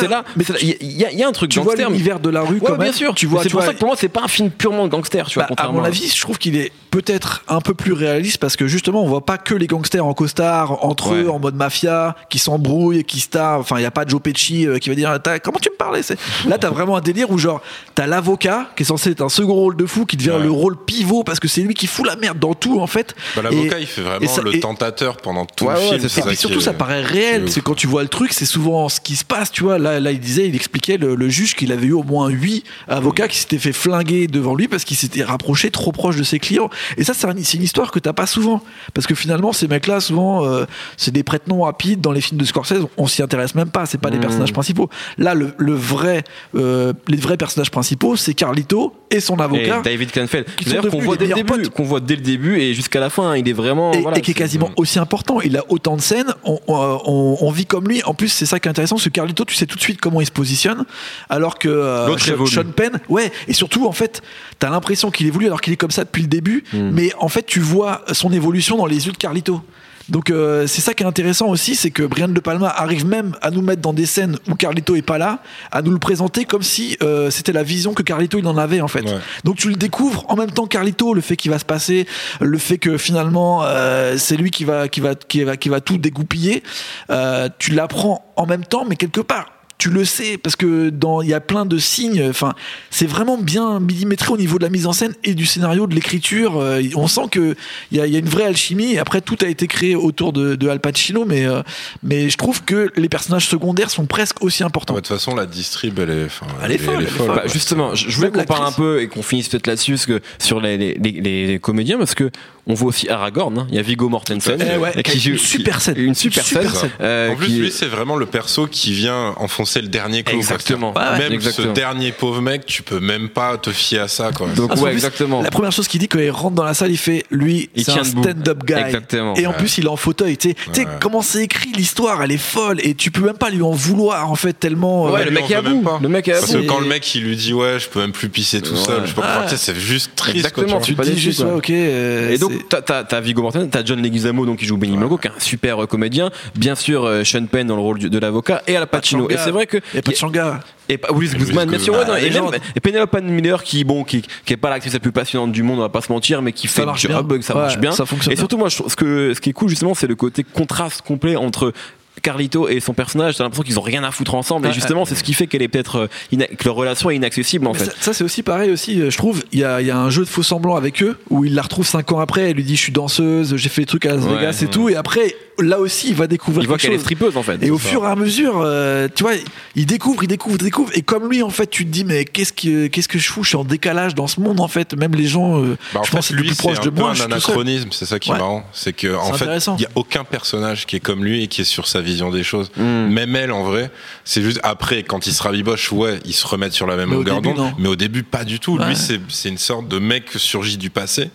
là. 0.08 0.24
Mais 0.36 0.44
c'est 0.44 0.54
là- 0.54 0.60
Il 0.86 0.98
y, 0.98 1.06
a- 1.06 1.12
il 1.12 1.18
y 1.18 1.24
a 1.24 1.28
un 1.28 1.32
truc 1.32 1.52
tu 1.52 1.60
vois 1.60 1.74
gangster. 1.74 1.90
mais- 1.90 1.96
l'univers 1.96 2.20
de 2.20 2.30
la 2.30 2.42
rue 2.42 2.56
Ouais, 2.60 2.62
quand 2.68 2.78
bien 2.78 2.92
sûr. 2.92 3.14
Tu 3.16 3.26
vois, 3.26 3.44
c'est 3.44 3.50
pour 3.50 3.60
vois, 3.60 3.68
ça 3.68 3.74
que 3.74 3.80
pour 3.80 3.88
moi, 3.88 3.98
c'est 4.00 4.08
pas 4.10 4.22
un 4.24 4.28
film 4.28 4.50
purement 4.52 4.88
gangster, 4.88 5.28
tu 5.28 5.40
vois. 5.40 5.48
Bah, 5.50 5.56
à 5.58 5.72
mon 5.72 5.84
avis, 5.84 6.08
je 6.14 6.20
trouve 6.22 6.38
qu'il 6.38 6.56
est 6.56 6.72
peut-être 6.92 7.44
un 7.50 7.60
peu 7.60 7.74
plus 7.74 7.92
réaliste 7.94 8.38
parce 8.38 8.56
que 8.56 8.68
justement, 8.68 9.04
on 9.04 9.08
voit 9.08 9.26
pas 9.26 9.38
que 9.38 9.54
les 9.54 9.68
gangsters 9.68 10.06
en 10.06 10.14
costard 10.14 10.84
entre 10.86 11.12
Ouais. 11.12 11.24
eux 11.24 11.30
en 11.32 11.40
mode 11.40 11.56
mafia 11.56 12.16
qui 12.30 12.40
s'embrouillent, 12.40 13.04
qui 13.04 13.20
se 13.20 13.28
tarent. 13.30 13.60
Enfin, 13.60 13.78
il 13.80 13.82
y 13.84 13.86
a 13.86 13.92
pas 13.92 14.06
Joe 14.08 14.22
Pesci 14.22 14.66
euh, 14.68 14.78
qui 14.80 14.90
va 14.90 14.96
dire 14.96 15.18
T'as- 15.22 15.40
comment 15.40 15.60
tu 15.62 15.70
me 15.70 15.76
parlais 15.76 16.02
Là, 16.48 16.58
t'as 16.58 16.70
vraiment 16.70 16.96
un 16.96 17.02
délire 17.02 17.30
où 17.32 17.38
genre 17.38 17.62
t'as 17.96 18.08
l'avocat 18.08 18.70
qui 18.78 18.84
est 18.84 18.86
censé 18.86 19.12
être 19.12 19.22
un 19.22 19.30
second 19.30 19.54
rôle 19.54 19.76
de 19.76 19.86
fou 19.86 20.06
qui 20.06 20.16
devient 20.18 20.32
Ouais. 20.32 20.44
le 20.44 20.52
rôle 20.52 20.78
pivot 20.86 21.24
parce 21.24 21.40
que 21.40 21.48
c'est 21.48 21.62
lui 21.62 21.74
qui 21.74 21.88
fout 21.88 22.06
la 22.06 22.16
merde 22.16 22.40
dans 22.40 22.54
tout 22.54 22.80
en 22.80 22.88
fait. 22.88 23.14
Bah, 23.36 23.42
L'avocat, 23.44 23.80
il 23.80 23.88
fait 23.88 24.02
vraiment 24.02 24.28
ça- 24.28 24.42
le 24.42 24.56
et- 24.56 24.60
tentateur 24.60 25.18
pendant 25.18 25.46
tout 25.46 25.66
Ouais, 25.66 25.74
le 25.74 25.80
ouais, 25.80 25.86
film. 26.00 26.24
Et 26.26 26.28
puis 26.28 26.38
surtout, 26.38 26.62
ça 26.62 26.74
paraît 26.74 27.02
réel. 27.02 27.44
est 27.46 27.48
C'est 27.50 27.62
quand 27.62 27.76
tu 27.76 27.88
vois 27.88 28.04
le 28.04 28.10
truc, 28.10 28.32
c'est 28.34 28.46
souvent 28.46 28.88
ce 28.90 29.00
qui 29.02 29.16
se 29.16 29.26
passe. 29.26 29.52
Tu 29.52 29.64
vois, 29.64 29.78
là, 29.80 30.00
là, 30.00 30.12
il 30.12 30.20
disait, 30.20 30.48
il 30.48 30.56
expliquait 30.76 30.98
le, 30.98 31.16
le 31.16 31.30
juge 31.30 31.56
qu'il 31.56 31.72
avait 31.72 31.88
eu 31.88 31.94
au 31.94 32.04
moins 32.04 32.28
huit 32.30 32.64
avocats 32.90 33.28
qui 33.30 33.38
s'étaient 33.38 33.58
fait 33.60 33.72
flinguer 33.72 34.28
devant 34.28 34.56
lui 34.56 34.68
parce 34.68 34.84
qu'il 34.84 34.98
s'était 34.98 35.24
rapproché 35.24 35.72
trop 35.72 35.92
proche 35.94 36.18
de 36.18 36.24
ses 36.24 36.38
clients. 36.40 36.70
Et 36.98 37.04
ça, 37.06 37.14
c'est 37.14 37.28
un- 37.28 37.34
c'est 37.44 37.56
une 37.58 37.64
histoire 37.64 37.92
que 37.92 38.00
t'as 38.00 38.12
pas 38.14 38.26
souvent, 38.28 38.62
parce 38.94 39.08
que 39.08 39.16
finalement, 39.16 39.54
ces 39.54 39.68
mecs-là, 39.70 40.00
souvent, 40.02 40.46
euh, 40.46 40.66
c'est 40.98 41.12
des 41.12 41.24
prête-noms 41.24 41.62
rapides 41.64 42.02
dans 42.02 42.12
les 42.12 42.20
films 42.22 42.40
de 42.40 42.46
Scorsese. 42.46 42.86
On 42.98 43.08
s'y 43.08 43.22
intéresse 43.24 43.56
même 43.56 43.70
pas. 43.70 43.86
C'est 43.86 43.98
pas 44.00 44.10
les 44.10 44.18
Mmh. 44.18 44.22
personnages 44.22 44.54
principaux. 44.54 44.90
Là, 45.18 45.34
le, 45.34 45.54
le 45.58 45.74
vrai, 45.74 46.24
euh, 46.56 46.92
les 47.08 47.18
vrais 47.18 47.38
personnages 47.38 47.72
principaux, 47.72 48.16
c'est 48.18 48.34
Carlito 48.34 48.94
et 49.16 49.20
son 49.22 49.38
Et 49.38 49.42
avocat. 49.42 49.82
David 49.84 50.12
sont 50.14 50.26
d'ailleurs 50.66 50.88
qu'on 50.90 51.00
voit 51.00 51.18
dès 51.18 51.28
le 51.28 51.34
début, 51.36 51.70
qu'on 51.70 51.84
voit 51.84 52.00
dès 52.00 52.16
le 52.16 52.22
début 52.22 52.60
et 52.60 52.74
jusqu'à 52.74 53.00
la 53.00 53.10
fin, 53.10 53.32
hein, 53.32 53.38
il 53.38 53.48
est 53.50 53.54
vraiment 53.54 53.92
et, 53.94 54.02
voilà, 54.02 54.18
et 54.18 54.22
qui 54.22 54.32
est 54.32 54.36
quasiment 54.36 54.72
aussi 54.78 55.00
important. 55.00 55.42
Il 55.42 55.58
a 55.58 55.64
autant 55.70 55.96
de 55.96 56.02
scènes, 56.02 56.34
on, 56.44 56.60
on- 56.68 57.00
on- 57.06 57.38
on 57.42 57.52
vit 57.52 57.66
comme 57.66 57.88
lui. 57.88 58.04
En 58.04 58.14
plus, 58.14 58.30
c'est 58.30 58.46
ça 58.46 58.60
qui 58.60 58.68
est 58.68 58.72
intéressant, 58.72 58.96
parce 58.96 59.06
que 59.06 59.10
Carlito, 59.10 59.46
tu 59.46 59.56
sais 59.56 59.66
tout 59.66 59.78
de 59.78 59.82
suite 59.82 60.00
comment 60.02 60.22
il 60.22 60.26
se 60.28 60.32
positionne, 60.32 60.86
alors 61.30 61.58
que 61.60 61.70
euh. 61.70 62.16
Sean 62.18 62.64
Penn, 62.76 63.00
ouais, 63.10 63.32
et 63.48 63.54
surtout, 63.54 63.86
en 63.88 63.92
fait, 63.92 64.22
t'as 64.60 64.70
l'impression 64.70 65.12
qu'il 65.12 65.28
évolue 65.28 65.46
alors 65.48 65.62
qu'il 65.62 65.74
est 65.74 65.78
comme 65.78 65.92
ça 65.92 66.04
depuis 66.04 66.22
le 66.22 66.28
début, 66.28 66.64
Hmm. 66.74 66.92
mais 66.94 67.12
en 67.20 67.28
fait, 67.28 67.46
tu 67.46 67.60
vois 67.60 68.02
son 68.12 68.32
évolution 68.32 68.78
dans 68.78 68.86
les 68.86 69.06
yeux 69.08 69.12
de 69.12 69.18
Carlito. 69.18 69.62
Donc 70.10 70.30
euh, 70.30 70.68
c'est 70.68 70.82
ça 70.82 70.94
qui 70.94 71.04
est 71.04 71.06
intéressant 71.06 71.48
aussi, 71.48 71.76
c'est 71.76 71.92
que 71.92 72.04
Brian 72.04 72.28
De 72.28 72.40
Palma 72.40 72.68
arrive 72.68 73.06
même 73.06 73.36
à 73.42 73.50
nous 73.50 73.62
mettre 73.62 73.82
dans 73.82 73.94
des 73.94 74.06
scènes 74.06 74.38
où 74.50 74.56
Carlito 74.56 74.96
est 74.96 75.02
pas 75.02 75.18
là, 75.18 75.40
à 75.72 75.82
nous 75.82 75.92
le 75.92 76.00
présenter 76.00 76.46
comme 76.46 76.62
si 76.62 76.98
euh, 77.02 77.32
c'était 77.32 77.54
la 77.54 77.64
vision 77.64 77.94
que 77.94 78.04
Carlito 78.04 78.38
il 78.38 78.48
en 78.48 78.58
avait 78.58 78.82
en 78.82 78.88
fait. 78.88 79.02
Ouais. 79.02 79.18
Donc 79.44 79.56
tu 79.58 79.70
le 79.70 79.76
découvres 79.76 80.26
en 80.30 80.36
même 80.36 80.52
temps 80.52 80.68
Carlito, 80.68 81.14
le 81.14 81.22
fait 81.22 81.36
qu'il 81.36 81.52
va 81.52 81.60
se 81.60 81.66
passer, 81.66 82.08
le 82.40 82.58
fait 82.58 82.78
que 82.78 82.98
finalement 82.98 83.64
euh, 83.64 84.16
c'est 84.18 84.38
lui 84.38 84.52
qui 84.52 84.64
va 84.64 84.88
qui 84.88 85.02
va 85.02 85.16
qui 85.16 85.44
va 85.44 85.58
qui 85.58 85.70
va 85.70 85.82
tout 85.82 85.98
dégoupiller. 85.98 86.62
Euh, 87.10 87.50
tu 87.58 87.72
l'apprends 87.72 88.32
en 88.36 88.46
même 88.46 88.66
temps, 88.66 88.86
mais 88.86 88.96
quelque 88.96 89.22
part. 89.22 89.55
Tu 89.78 89.90
le 89.90 90.06
sais 90.06 90.38
parce 90.38 90.56
que 90.56 90.90
dans 90.90 91.22
il 91.22 91.28
y 91.30 91.34
a 91.34 91.42
plein 91.42 91.66
de 91.66 91.78
signes. 91.78 92.26
Enfin, 92.30 92.54
c'est 92.92 93.06
vraiment 93.08 93.38
bien 93.38 93.82
millimétré 93.82 94.32
au 94.32 94.38
niveau 94.38 94.58
de 94.58 94.64
la 94.64 94.70
mise 94.70 94.88
en 94.88 94.94
scène 94.94 95.14
et 95.26 95.34
du 95.34 95.46
scénario, 95.46 95.86
de 95.86 95.94
l'écriture. 95.94 96.58
Euh, 96.58 96.82
on 96.96 97.08
sent 97.08 97.28
que 97.30 97.56
il 97.92 97.98
y 97.98 98.02
a, 98.02 98.08
il 98.08 98.14
y 98.14 98.16
a 98.16 98.20
une 98.20 98.30
vraie 98.30 98.46
alchimie. 98.46 98.94
Et 98.94 99.00
après, 99.00 99.20
tout 99.20 99.36
a 99.42 99.48
été 99.48 99.68
créé 99.68 99.94
autour 99.96 100.32
de, 100.32 100.56
de 100.56 100.70
Al 100.70 100.80
Pacino, 100.80 101.26
mais 101.26 101.46
euh, 101.46 101.62
mais 102.04 102.30
je 102.30 102.38
trouve 102.38 102.64
que 102.64 102.90
les 102.96 103.10
personnages 103.10 103.48
secondaires 103.48 103.90
sont 103.90 104.06
presque 104.06 104.42
aussi 104.42 104.64
importants. 104.64 104.94
De 104.94 105.00
toute 105.02 105.10
façon, 105.10 105.36
la 105.36 105.46
distrib, 105.46 106.00
elle 106.00 106.10
est, 106.10 106.26
enfin, 106.26 106.46
Elle 106.64 106.72
est 106.72 106.78
folle, 106.78 106.96
elle 107.00 107.04
est 107.04 107.08
folle. 107.08 107.28
Bah, 107.36 107.44
justement, 107.46 107.94
je 107.96 108.10
je 108.10 108.16
voulais 108.16 108.32
qu'on 108.32 108.44
parle 108.46 108.66
un 108.68 108.72
peu 108.72 109.02
et 109.02 109.10
qu'on 109.10 109.24
finisse 109.24 109.50
peut-être 109.50 109.68
là-dessus 109.68 109.92
parce 109.94 110.06
que 110.06 110.22
sur 110.40 110.62
les, 110.62 110.78
les, 110.78 110.94
les- 110.96 111.48
les 111.48 111.60
comédiens 111.60 111.98
parce 111.98 112.16
que 112.16 112.32
on 112.68 112.74
voit 112.74 112.90
aussi 112.90 113.08
Aragorn, 113.10 113.58
hein. 113.60 113.68
il 113.70 113.76
y 113.76 113.80
a 113.80 113.82
Viggo 113.82 114.10
Mortensen. 114.10 114.58
Eh 114.62 114.78
ouais, 114.78 114.92
et 114.96 115.04
qui 115.04 115.12
a 115.12 115.32
une 115.32 115.38
super 115.38 115.82
scène. 115.82 115.96
une 115.98 116.16
super 116.16 116.44
scène. 116.44 116.68
scène. 116.70 116.90
euh, 117.02 117.32
En 117.32 117.36
plus, 117.36 117.48
qui- 117.48 117.60
lui, 117.60 117.72
c'est 117.72 117.86
vraiment 117.86 118.16
le 118.16 118.26
perso 118.26 118.68
qui 118.68 118.94
vient 118.94 119.34
enfoncer 119.38 119.82
le 119.82 119.88
dernier 119.88 120.24
clou. 120.24 120.38
Exactement. 120.38 120.94
Ouais, 120.96 121.18
Même 121.20 121.34
exactement. 121.34 121.68
ce 121.70 121.74
dernier 121.74 122.12
pauvre 122.12 122.42
mec, 122.42 122.66
tu 122.66 122.82
peux 122.84 123.00
même 123.00 123.30
pas 123.30 123.58
te 123.58 123.70
fier 123.72 124.00
à 124.00 124.08
ça. 124.08 124.32
Quoi. 124.32 124.48
donc 124.56 124.72
Ah, 124.74 124.80
ouais 124.80 124.90
plus, 124.90 124.94
exactement. 124.94 125.42
La 125.42 125.52
première 125.52 125.72
chose 125.72 125.88
qu'il 125.88 126.00
dit 126.00 126.08
quand 126.08 126.20
il 126.20 126.32
rentre 126.32 126.56
dans 126.56 126.64
la 126.64 126.74
salle, 126.74 126.92
il 126.92 126.98
fait 126.98 127.24
lui, 127.32 127.70
Il 127.76 127.84
c'est 127.86 127.92
tient 127.92 128.02
un 128.02 128.06
stand-up 128.06 128.64
guy. 128.66 128.74
Exactement. 128.74 129.36
Et 129.36 129.46
en 129.48 129.52
Ouais. 129.52 129.58
plus, 129.58 129.78
il 129.78 129.86
est 129.86 129.90
en 129.90 129.96
fauteuil. 129.96 130.38
Tu 130.38 130.50
sais, 130.50 130.56
Tu 130.56 130.62
sais 130.74 130.86
Ouais. 130.86 130.92
comment 131.00 131.22
c'est 131.22 131.44
écrit 131.44 131.72
l'histoire, 131.76 132.24
elle 132.24 132.32
est 132.32 132.38
folle 132.38 132.80
et 132.84 132.96
tu 132.96 133.12
peux 133.12 133.22
même 133.22 133.38
pas 133.38 133.50
lui 133.50 133.62
en 133.62 133.72
vouloir 133.72 134.32
en 134.32 134.36
fait 134.36 134.54
tellement. 134.54 135.06
Ouais, 135.12 135.22
euh, 135.22 135.24
le 135.26 135.30
lui, 135.30 135.36
mec 135.42 135.52
est 135.52 135.56
à 135.56 135.62
bout. 135.62 135.82
pas. 135.82 136.00
Le 136.02 136.10
mec 136.10 136.28
est 136.28 136.34
à 136.34 136.40
Parce 136.40 136.52
bout. 136.54 136.62
que 136.62 136.68
quand 136.68 136.80
le 136.80 136.88
mec 136.88 137.16
il 137.16 137.24
lui 137.24 137.36
dit 137.36 137.54
ouais, 137.54 137.78
je 137.80 137.88
peux 137.88 138.00
même 138.00 138.12
plus 138.12 138.30
pisser 138.30 138.62
tout 138.62 138.74
Ouais. 138.74 138.78
seul, 138.84 139.02
je 139.04 139.10
sais 139.10 139.14
pas 139.14 139.22
pourquoi, 139.22 139.44
tu 139.44 139.50
sais, 139.52 139.58
c'est 139.58 139.80
juste 139.80 140.12
triste. 140.16 140.38
Exactement, 140.38 140.80
tu 140.82 140.94
dis 140.96 141.20
juste 141.20 141.42
ouais, 141.42 141.52
ok. 141.52 141.70
euh, 141.70 142.32
Et 142.32 142.38
donc, 142.38 142.52
c'est- 142.54 142.55
t'as, 142.70 143.04
t'as 143.04 143.20
Viggo 143.22 143.42
Mortensen, 143.42 143.70
t'as 143.70 143.84
John 143.84 144.02
Leguizamo 144.02 144.46
donc 144.46 144.60
qui 144.60 144.66
joue 144.66 144.78
Benny 144.78 144.98
Blanco, 144.98 145.18
qui 145.18 145.28
est 145.28 145.32
un 145.32 145.40
super 145.40 145.84
euh, 145.84 145.86
comédien. 145.88 146.30
Bien 146.56 146.76
sûr, 146.76 147.06
euh, 147.06 147.24
Sean 147.24 147.46
Penn 147.46 147.68
dans 147.68 147.76
le 147.76 147.82
rôle 147.82 148.00
de 148.00 148.20
l'avocat 148.20 148.62
et 148.68 148.76
Al 148.76 148.88
Pacino. 148.88 149.30
Et 149.30 149.38
c'est 149.38 149.52
vrai 149.52 149.68
que 149.68 149.78
et 149.94 150.02
Pachanga. 150.02 150.60
Et 150.88 150.98
pas 150.98 151.12
Willis 151.12 151.32
Willis 151.34 151.46
Guzman, 151.46 151.70
bien 151.70 151.80
sûr, 151.80 151.96
Ah, 152.08 152.20
et, 152.20 152.30
même, 152.30 152.46
et 152.76 152.80
Penelope 152.80 153.20
Miller 153.22 153.64
qui, 153.64 153.84
bon, 153.84 154.04
qui, 154.04 154.22
qui 154.46 154.54
est 154.54 154.58
pas 154.58 154.70
l'actrice 154.70 154.94
la 154.94 155.00
plus 155.00 155.12
passionnante 155.12 155.52
du 155.52 155.64
monde, 155.64 155.80
on 155.80 155.82
va 155.82 155.90
pas 155.90 156.02
se 156.02 156.12
mentir, 156.12 156.42
mais 156.42 156.52
qui 156.52 156.68
Ça 156.68 156.74
fait 156.76 156.82
le 156.82 156.86
marche 156.88 157.02
job, 157.08 157.28
bien. 157.28 157.42
ça 157.42 157.54
marche 157.56 157.80
bien. 157.80 157.92
ça 157.92 158.06
fonctionne 158.06 158.34
et 158.34 158.36
surtout, 158.36 158.58
moi, 158.58 158.70
ce, 158.70 158.96
que, 158.96 159.34
ce 159.34 159.42
qui 159.42 159.50
est 159.50 159.54
cool, 159.54 159.70
justement, 159.70 159.96
c'est 159.96 160.08
le 160.08 160.16
côté 160.16 160.44
contraste 160.44 161.02
complet 161.02 161.36
entre 161.36 161.74
Carlito 162.22 162.68
et 162.70 162.80
son 162.80 162.94
personnage, 162.94 163.38
t'as 163.38 163.44
l'impression 163.44 163.64
qu'ils 163.64 163.80
ont 163.80 163.84
rien 163.84 164.04
à 164.04 164.12
foutre 164.12 164.36
ensemble. 164.36 164.68
Et 164.68 164.74
justement, 164.74 165.06
c'est 165.06 165.16
ce 165.16 165.24
qui 165.24 165.34
fait 165.34 165.48
qu'elle 165.48 165.62
est 165.62 165.68
peut-être 165.68 166.08
euh, 166.34 166.46
que 166.58 166.66
leur 166.66 166.76
relation 166.76 167.10
est 167.10 167.16
inaccessible 167.16 167.68
en 167.68 167.74
Mais 167.74 167.80
fait. 167.80 167.86
ça, 167.86 167.92
ça, 168.00 168.14
c'est 168.14 168.24
aussi 168.24 168.42
pareil 168.44 168.72
aussi, 168.72 169.02
euh, 169.02 169.10
je 169.10 169.18
trouve. 169.18 169.44
Il 169.52 169.60
y 169.60 169.64
a, 169.64 169.82
y 169.82 169.92
a 169.92 169.98
un 169.98 170.10
jeu 170.10 170.24
de 170.24 170.30
faux 170.30 170.44
semblant 170.44 170.76
avec 170.76 171.04
eux 171.04 171.18
où 171.30 171.46
il 171.46 171.54
la 171.56 171.62
retrouve 171.62 171.86
cinq 171.86 172.12
ans 172.12 172.20
après. 172.20 172.50
Elle 172.50 172.56
lui 172.56 172.64
dit 172.64 172.76
je 172.76 172.82
suis 172.82 172.92
danseuse, 172.92 173.56
j'ai 173.56 173.70
fait 173.70 173.82
des 173.82 173.88
trucs 173.88 174.06
à 174.06 174.16
Las 174.16 174.24
Ouais, 174.26 174.36
Vegas 174.36 174.60
et 174.64 174.68
tout. 174.68 174.90
Et 174.90 174.96
après, 174.96 175.36
là 175.60 175.80
aussi, 175.80 176.10
il 176.10 176.16
va 176.16 176.28
découvrir 176.28 176.64
Il 176.64 176.68
voit 176.68 176.78
qu'elle 176.78 176.92
est 176.92 176.96
chose. 176.96 177.04
strippeuse 177.04 177.38
en 177.38 177.44
fait. 177.44 177.62
Et 177.64 177.72
au 177.72 177.78
C'est 177.78 177.86
ça. 177.86 177.90
fur 177.92 178.06
et 178.06 178.08
à 178.08 178.16
mesure, 178.16 178.62
euh, 178.62 179.08
tu 179.14 179.24
vois, 179.24 179.34
il 179.76 179.86
découvre, 179.86 180.24
il 180.24 180.28
découvre, 180.28 180.56
il 180.60 180.64
découvre. 180.64 180.92
Et 180.96 181.02
comme 181.02 181.30
lui, 181.30 181.42
en 181.44 181.50
fait, 181.50 181.68
tu 181.70 181.86
te 181.86 181.90
dis, 181.92 182.04
mais 182.06 182.26
qu'est-ce 182.26 182.54
que, 182.54 182.88
qu'est-ce 182.88 183.08
que 183.08 183.20
je 183.20 183.30
fous? 183.30 183.44
Je 183.44 183.50
suis 183.50 183.58
en 183.58 183.64
décalage 183.64 184.16
dans 184.16 184.28
ce 184.28 184.40
monde, 184.40 184.60
en 184.60 184.68
fait. 184.68 184.94
Même 184.96 185.14
les 185.16 185.28
gens, 185.28 185.62
euh, 185.64 185.78
Bah, 185.94 186.00
en 186.00 186.04
je 186.04 186.10
fait, 186.10 186.18
pense, 186.18 186.28
que 186.30 186.34
le 186.34 186.42
lui, 186.42 186.48
plus 186.50 186.56
c'est 186.56 186.62
proche 186.64 186.80
un 186.80 186.82
de 186.86 186.90
moi, 186.90 187.10
un 187.10 187.14
tout 187.14 187.18
seul. 187.20 187.26
anachronisme, 187.32 187.90
c'est 187.92 188.06
ça 188.06 188.20
qui 188.20 188.30
Ouais. 188.32 188.36
est 188.36 188.40
marrant. 188.40 188.66
C'est 188.74 188.94
que, 188.94 189.16
en 189.16 189.34
C'est 189.34 189.46
fait, 189.46 189.66
il 189.68 189.80
n'y 189.80 189.86
a 189.86 189.90
aucun 189.96 190.24
personnage 190.24 190.86
qui 190.86 190.96
est 190.96 191.00
comme 191.00 191.24
lui 191.24 191.44
et 191.44 191.48
qui 191.48 191.62
est 191.62 191.66
sur 191.66 191.88
sa 191.88 192.02
vision 192.02 192.32
des 192.32 192.44
choses. 192.44 192.72
Mm. 192.78 193.08
Même 193.10 193.36
elle, 193.36 193.52
en 193.52 193.64
vrai, 193.64 193.92
c'est 194.24 194.42
juste 194.42 194.60
après, 194.64 195.04
quand 195.04 195.28
il 195.28 195.34
se 195.34 195.42
rabiboche, 195.44 195.92
ouais, 195.92 196.20
ils 196.26 196.34
se 196.34 196.46
remettent 196.48 196.74
sur 196.74 196.88
la 196.88 196.96
même 196.96 197.12
longueur 197.12 197.42
d'onde. 197.42 197.62
Mais 197.78 197.88
au 197.88 197.96
début, 197.96 198.24
pas 198.24 198.44
du 198.44 198.60
tout. 198.60 198.78
Ouais. 198.78 198.88
Lui, 198.88 198.96
c'est 198.96 199.20
c'est 199.30 199.50
une 199.50 199.58
sorte 199.58 199.88
de 199.88 200.00
mec 200.00 200.26
surgi 200.36 200.78
du 200.78 200.90
passé 200.90 201.30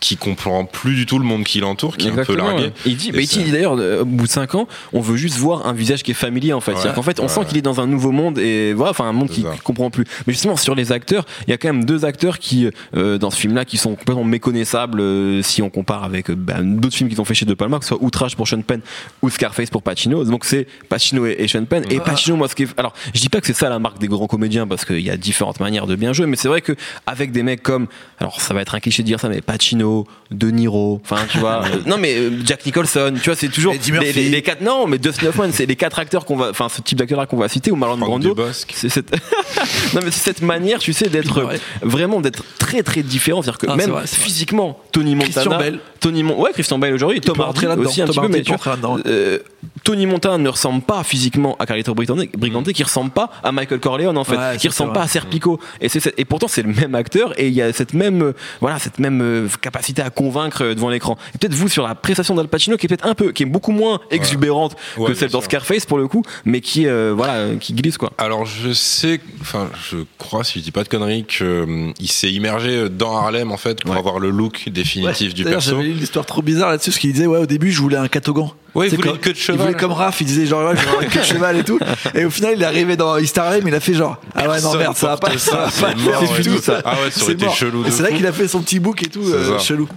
qui 0.00 0.16
comprend 0.16 0.64
plus 0.66 0.94
du 0.94 1.06
tout 1.06 1.18
le 1.18 1.24
monde 1.24 1.44
qui 1.44 1.58
l'entoure, 1.60 1.96
qui 1.96 2.08
est 2.08 2.10
un 2.18 2.24
peu 2.24 2.36
largué. 2.36 2.64
ouais. 2.64 2.72
Il 2.84 2.96
dit, 2.96 3.12
bah, 3.12 3.18
il 3.20 3.26
dit 3.26 3.50
d'ailleurs, 3.50 3.76
euh, 3.78 4.02
au 4.02 4.04
bout 4.04 4.26
de 4.26 4.30
5 4.30 4.54
ans, 4.54 4.68
on 4.92 5.00
veut 5.00 5.16
juste 5.16 5.38
voir 5.38 5.66
un 5.66 5.72
visage 5.72 6.02
qui 6.02 6.10
est 6.10 6.14
familier 6.14 6.52
en 6.52 6.60
fait. 6.60 6.74
Ouais, 6.74 6.92
qu'en 6.94 7.02
fait, 7.02 7.18
on 7.18 7.24
ouais, 7.24 7.28
sent 7.28 7.40
qu'il 7.48 7.56
est 7.58 7.62
dans 7.62 7.80
un 7.80 7.86
nouveau 7.86 8.12
monde 8.12 8.38
et 8.38 8.72
voilà, 8.74 8.90
enfin 8.90 9.04
un 9.06 9.12
monde 9.12 9.30
qu'il 9.30 9.44
comprend 9.64 9.90
plus. 9.90 10.04
Mais 10.26 10.32
justement, 10.32 10.56
sur 10.56 10.74
les 10.74 10.92
acteurs, 10.92 11.24
il 11.46 11.50
y 11.50 11.54
a 11.54 11.56
quand 11.58 11.68
même 11.72 11.84
deux 11.84 12.04
acteurs 12.04 12.38
qui, 12.38 12.68
euh, 12.96 13.18
dans 13.18 13.30
ce 13.30 13.38
film-là, 13.38 13.64
qui 13.64 13.78
sont 13.78 13.94
complètement 13.96 14.24
méconnaissables 14.24 15.00
euh, 15.00 15.42
si 15.42 15.62
on 15.62 15.70
compare 15.70 16.04
avec 16.04 16.30
bah, 16.30 16.56
d'autres 16.62 16.94
films 16.96 17.08
qu'ils 17.08 17.20
ont 17.20 17.24
fait 17.24 17.34
chez 17.34 17.46
De 17.46 17.54
Palma, 17.54 17.78
que 17.78 17.84
ce 17.84 17.88
soit 17.88 18.02
Outrage 18.02 18.36
pour 18.36 18.46
Sean 18.46 18.60
Penn 18.62 18.80
ou 19.22 19.30
Scarface 19.30 19.70
pour 19.70 19.82
Pacino. 19.82 20.24
Donc 20.24 20.44
c'est 20.44 20.66
Pacino 20.88 21.26
et, 21.26 21.36
et 21.38 21.48
Sean 21.48 21.64
Penn. 21.64 21.84
Et 21.90 21.98
Ah. 21.98 22.04
Pacino, 22.04 22.36
moi, 22.36 22.48
ce 22.48 22.54
qui 22.54 22.64
est... 22.64 22.78
alors, 22.78 22.92
je 23.14 23.20
dis 23.20 23.28
pas 23.28 23.40
que 23.40 23.46
c'est 23.46 23.52
ça 23.56 23.68
la 23.70 23.78
marque 23.78 23.98
des 23.98 24.08
grands 24.08 24.26
comédiens 24.26 24.66
parce 24.66 24.84
qu'il 24.84 25.00
y 25.00 25.10
a 25.10 25.16
différentes 25.16 25.60
manières 25.60 25.86
de 25.86 25.96
bien 25.96 26.12
jouer, 26.12 26.26
mais 26.26 26.36
c'est 26.36 26.48
vrai 26.48 26.60
que 26.60 26.74
avec 27.06 27.32
des 27.32 27.42
mecs 27.42 27.62
comme, 27.62 27.86
alors 28.20 28.40
ça 28.40 28.52
va 28.52 28.60
être 28.60 28.74
un 28.74 28.80
cliché 28.80 29.02
de 29.02 29.06
dire 29.06 29.20
ça, 29.20 29.28
mais 29.28 29.40
Pacino, 29.40 29.95
De 30.30 30.50
Niro, 30.50 31.00
enfin 31.04 31.18
tu 31.30 31.38
vois, 31.38 31.62
euh, 31.64 31.68
non 31.86 31.98
mais 31.98 32.14
euh, 32.16 32.30
Jack 32.44 32.66
Nicholson, 32.66 33.12
tu 33.14 33.30
vois, 33.30 33.36
c'est 33.36 33.48
toujours 33.48 33.72
les, 33.74 34.12
les- 34.12 34.28
les 34.28 34.42
quatre, 34.42 34.60
non, 34.60 34.86
mais 34.88 34.98
Dustin 34.98 35.28
Hoffman, 35.28 35.48
c'est 35.52 35.66
les 35.66 35.76
quatre 35.76 35.98
acteurs 36.00 36.24
qu'on 36.24 36.36
va, 36.36 36.50
enfin 36.50 36.68
ce 36.68 36.80
type 36.82 36.98
d'acteur 36.98 37.18
là 37.20 37.26
qu'on 37.26 37.36
va 37.36 37.48
citer 37.48 37.70
ou 37.70 37.76
Marlon 37.76 37.96
Brando. 37.98 38.34
C'est 38.72 38.88
cette, 38.88 39.12
non 39.94 40.00
mais 40.04 40.10
c'est 40.10 40.24
cette 40.24 40.42
manière, 40.42 40.80
tu 40.80 40.92
sais, 40.92 41.08
d'être 41.08 41.48
vraiment 41.82 42.20
d'être 42.20 42.42
très 42.58 42.82
très 42.82 43.02
différent, 43.04 43.40
c'est-à-dire 43.42 43.58
que 43.58 43.66
Ah, 43.70 43.76
même 43.76 43.90
vrai, 43.90 44.06
physiquement, 44.06 44.80
Tony 44.90 45.14
Montana, 45.14 45.32
Christian 45.32 45.58
Bale. 45.58 45.78
Tony 46.00 46.22
Mon, 46.22 46.40
ouais 46.40 46.50
Christian 46.52 46.78
Bale 46.78 46.94
aujourd'hui, 46.94 47.20
Tom 47.20 47.40
Hardy 47.40 47.66
aussi 47.66 48.02
un 48.02 48.06
Tom 48.06 48.14
petit 48.14 48.20
peu, 48.20 48.28
mais 48.28 48.42
tu 48.42 48.52
vois, 48.52 48.76
euh, 49.06 49.38
Tony 49.84 50.06
Montana 50.06 50.38
ne 50.38 50.48
ressemble 50.48 50.82
pas 50.82 51.02
physiquement 51.04 51.56
à 51.58 51.66
Carlito 51.66 51.94
Brigante, 51.94 52.20
Brigante 52.36 52.72
qui 52.72 52.82
ressemble 52.82 53.10
pas 53.12 53.30
à 53.44 53.52
Michael 53.52 53.78
Corleone 53.80 54.18
en 54.18 54.24
fait, 54.24 54.36
Ouais, 54.36 54.56
qui 54.58 54.66
ressemble 54.68 54.92
pas 54.92 55.02
à. 55.02 55.08
Serpico. 55.08 55.60
Et 55.80 55.88
c'est 55.88 56.12
et 56.18 56.24
pourtant 56.24 56.48
c'est 56.48 56.62
le 56.62 56.72
même 56.72 56.94
acteur 56.94 57.38
et 57.38 57.46
il 57.48 57.54
y 57.54 57.62
a 57.62 57.72
cette 57.72 57.94
même 57.94 58.22
euh, 58.22 58.32
voilà 58.60 58.78
cette 58.78 58.98
même 58.98 59.20
euh, 59.22 59.48
capacité 59.76 60.02
à 60.02 60.10
convaincre 60.10 60.62
euh, 60.64 60.74
devant 60.74 60.88
l'écran. 60.88 61.16
Et 61.34 61.38
peut-être 61.38 61.54
vous 61.54 61.68
sur 61.68 61.86
la 61.86 61.94
prestation 61.94 62.34
d'Al 62.34 62.48
Pacino 62.48 62.76
qui 62.76 62.86
est 62.86 62.88
peut-être 62.88 63.06
un 63.06 63.14
peu 63.14 63.32
qui 63.32 63.42
est 63.42 63.46
beaucoup 63.46 63.72
moins 63.72 64.00
exubérante 64.10 64.76
Ouais, 64.96 65.08
que 65.08 65.14
celle 65.14 65.30
dans. 65.30 65.40
Scarface 65.40 65.86
pour 65.86 65.98
le 65.98 66.08
coup, 66.08 66.22
mais 66.44 66.60
qui 66.60 66.86
euh, 66.86 67.12
voilà 67.16 67.34
euh, 67.34 67.56
qui 67.56 67.72
glisse 67.72 67.98
quoi. 67.98 68.12
Alors 68.18 68.46
je 68.46 68.72
sais, 68.72 69.20
enfin 69.40 69.70
je 69.88 69.98
crois 70.18 70.42
si 70.42 70.58
je 70.58 70.64
dis 70.64 70.72
pas 70.72 70.82
de 70.82 70.88
conneries 70.88 71.24
qu'il 71.24 72.10
s'est 72.10 72.32
immergé 72.32 72.88
dans 72.88 73.16
Harlem 73.16 73.52
en 73.52 73.56
fait 73.56 73.82
pour 73.82 73.94
avoir 73.94 74.18
le 74.18 74.30
look 74.30 74.68
définitif 74.68 75.34
du 75.34 75.44
perso. 75.44 75.70
J'avais 75.70 75.90
une 75.90 76.02
histoire 76.02 76.26
trop 76.26 76.42
bizarre 76.42 76.70
là-dessus, 76.70 76.90
parce 76.90 76.98
qu'il 76.98 77.12
disait, 77.12 77.26
ouais, 77.26 77.38
au 77.38 77.46
début, 77.46 77.70
je 77.70 77.80
voulais 77.80 77.96
un 77.96 78.08
catogan. 78.08 78.50
Ouais, 78.76 78.88
il 78.88 78.96
voulait 78.96 79.02
comme- 79.08 79.16
une 79.16 79.20
queue 79.22 79.32
de 79.32 79.38
Il 79.38 79.42
cheval. 79.42 79.60
voulait 79.60 79.74
comme 79.78 79.92
Raph, 79.92 80.20
il 80.20 80.24
disait 80.26 80.46
genre, 80.46 80.68
ouais, 80.70 80.76
je 80.76 81.04
une 81.04 81.10
queue 81.10 81.20
de 81.20 81.24
cheval 81.24 81.56
et 81.58 81.64
tout. 81.64 81.78
Et 82.14 82.24
au 82.24 82.30
final, 82.30 82.52
il 82.56 82.62
est 82.62 82.66
arrivé 82.66 82.96
dans 82.96 83.16
East 83.18 83.36
Harlem, 83.38 83.66
il 83.66 83.74
a 83.74 83.80
fait 83.80 83.94
genre, 83.94 84.16
ah 84.34 84.48
ouais, 84.48 84.60
non, 84.60 84.74
merde, 84.74 84.96
ça 84.96 85.06
va 85.08 85.16
pas, 85.16 85.28
porte 85.28 85.38
ça 85.40 85.56
va 85.56 85.70
ça, 85.70 85.86
pas 85.88 85.94
c'est 86.36 86.42
tout, 86.42 86.58
ça. 86.62 86.82
Ah 86.84 86.94
ouais, 87.02 87.10
ça 87.10 87.22
aurait 87.24 87.32
été 87.32 87.48
chelou 87.50 87.84
Et 87.86 87.90
c'est 87.90 88.02
là 88.02 88.10
qu'il 88.10 88.26
a 88.26 88.32
fait 88.32 88.48
son 88.48 88.60
petit 88.60 88.78
book 88.78 89.02
et 89.02 89.08
tout, 89.08 89.22
euh, 89.24 89.58
ça. 89.58 89.64
chelou. 89.64 89.88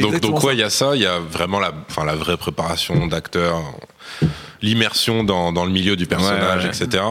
Donc, 0.00 0.20
donc 0.20 0.40
ça. 0.40 0.46
ouais, 0.46 0.54
il 0.54 0.60
y 0.60 0.62
a 0.62 0.70
ça, 0.70 0.92
il 0.96 1.02
y 1.02 1.06
a 1.06 1.18
vraiment 1.18 1.60
la, 1.60 1.72
enfin, 1.90 2.04
la 2.04 2.14
vraie 2.16 2.36
préparation 2.36 3.06
d'acteur, 3.06 3.60
l'immersion 4.62 5.24
dans, 5.24 5.52
dans 5.52 5.64
le 5.64 5.70
milieu 5.72 5.96
du 5.96 6.06
personnage, 6.06 6.64
Ouais, 6.64 6.70
ouais. 6.70 6.76
etc. 6.84 7.02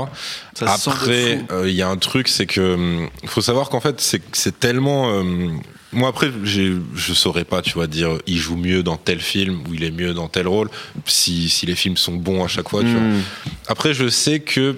Ça 0.54 0.74
Après, 0.74 1.42
euh, 1.52 1.68
il 1.70 1.76
y 1.76 1.82
a 1.82 1.88
un 1.88 1.98
truc, 1.98 2.28
c'est 2.28 2.46
que 2.46 2.74
hum, 2.76 3.10
faut 3.26 3.42
savoir 3.42 3.70
qu'en 3.70 3.80
fait, 3.80 4.00
c'est 4.02 4.22
c'est 4.34 4.60
tellement. 4.60 5.06
hum, 5.08 5.60
moi 5.92 6.10
après, 6.10 6.32
je 6.44 7.14
saurais 7.14 7.46
pas, 7.46 7.62
tu 7.62 7.74
vois, 7.74 7.88
dire 7.88 8.18
il 8.28 8.38
joue 8.38 8.56
mieux 8.56 8.84
dans 8.84 8.98
tel 8.98 9.20
film 9.20 9.64
ou 9.68 9.74
il 9.74 9.84
est 9.84 9.92
mieux 9.92 10.14
dans 10.14 10.28
tel 10.28 10.48
rôle, 10.48 10.70
si, 11.06 11.50
si 11.50 11.66
les 11.66 11.76
films 11.76 11.98
sont 11.98 12.16
bons 12.16 12.44
à 12.44 12.48
chaque 12.48 12.70
fois. 12.70 12.82
Tu 12.82 12.92
vois. 12.92 13.02
Mm. 13.02 13.22
Après, 13.68 13.94
je 13.94 14.08
sais 14.08 14.40
que, 14.40 14.76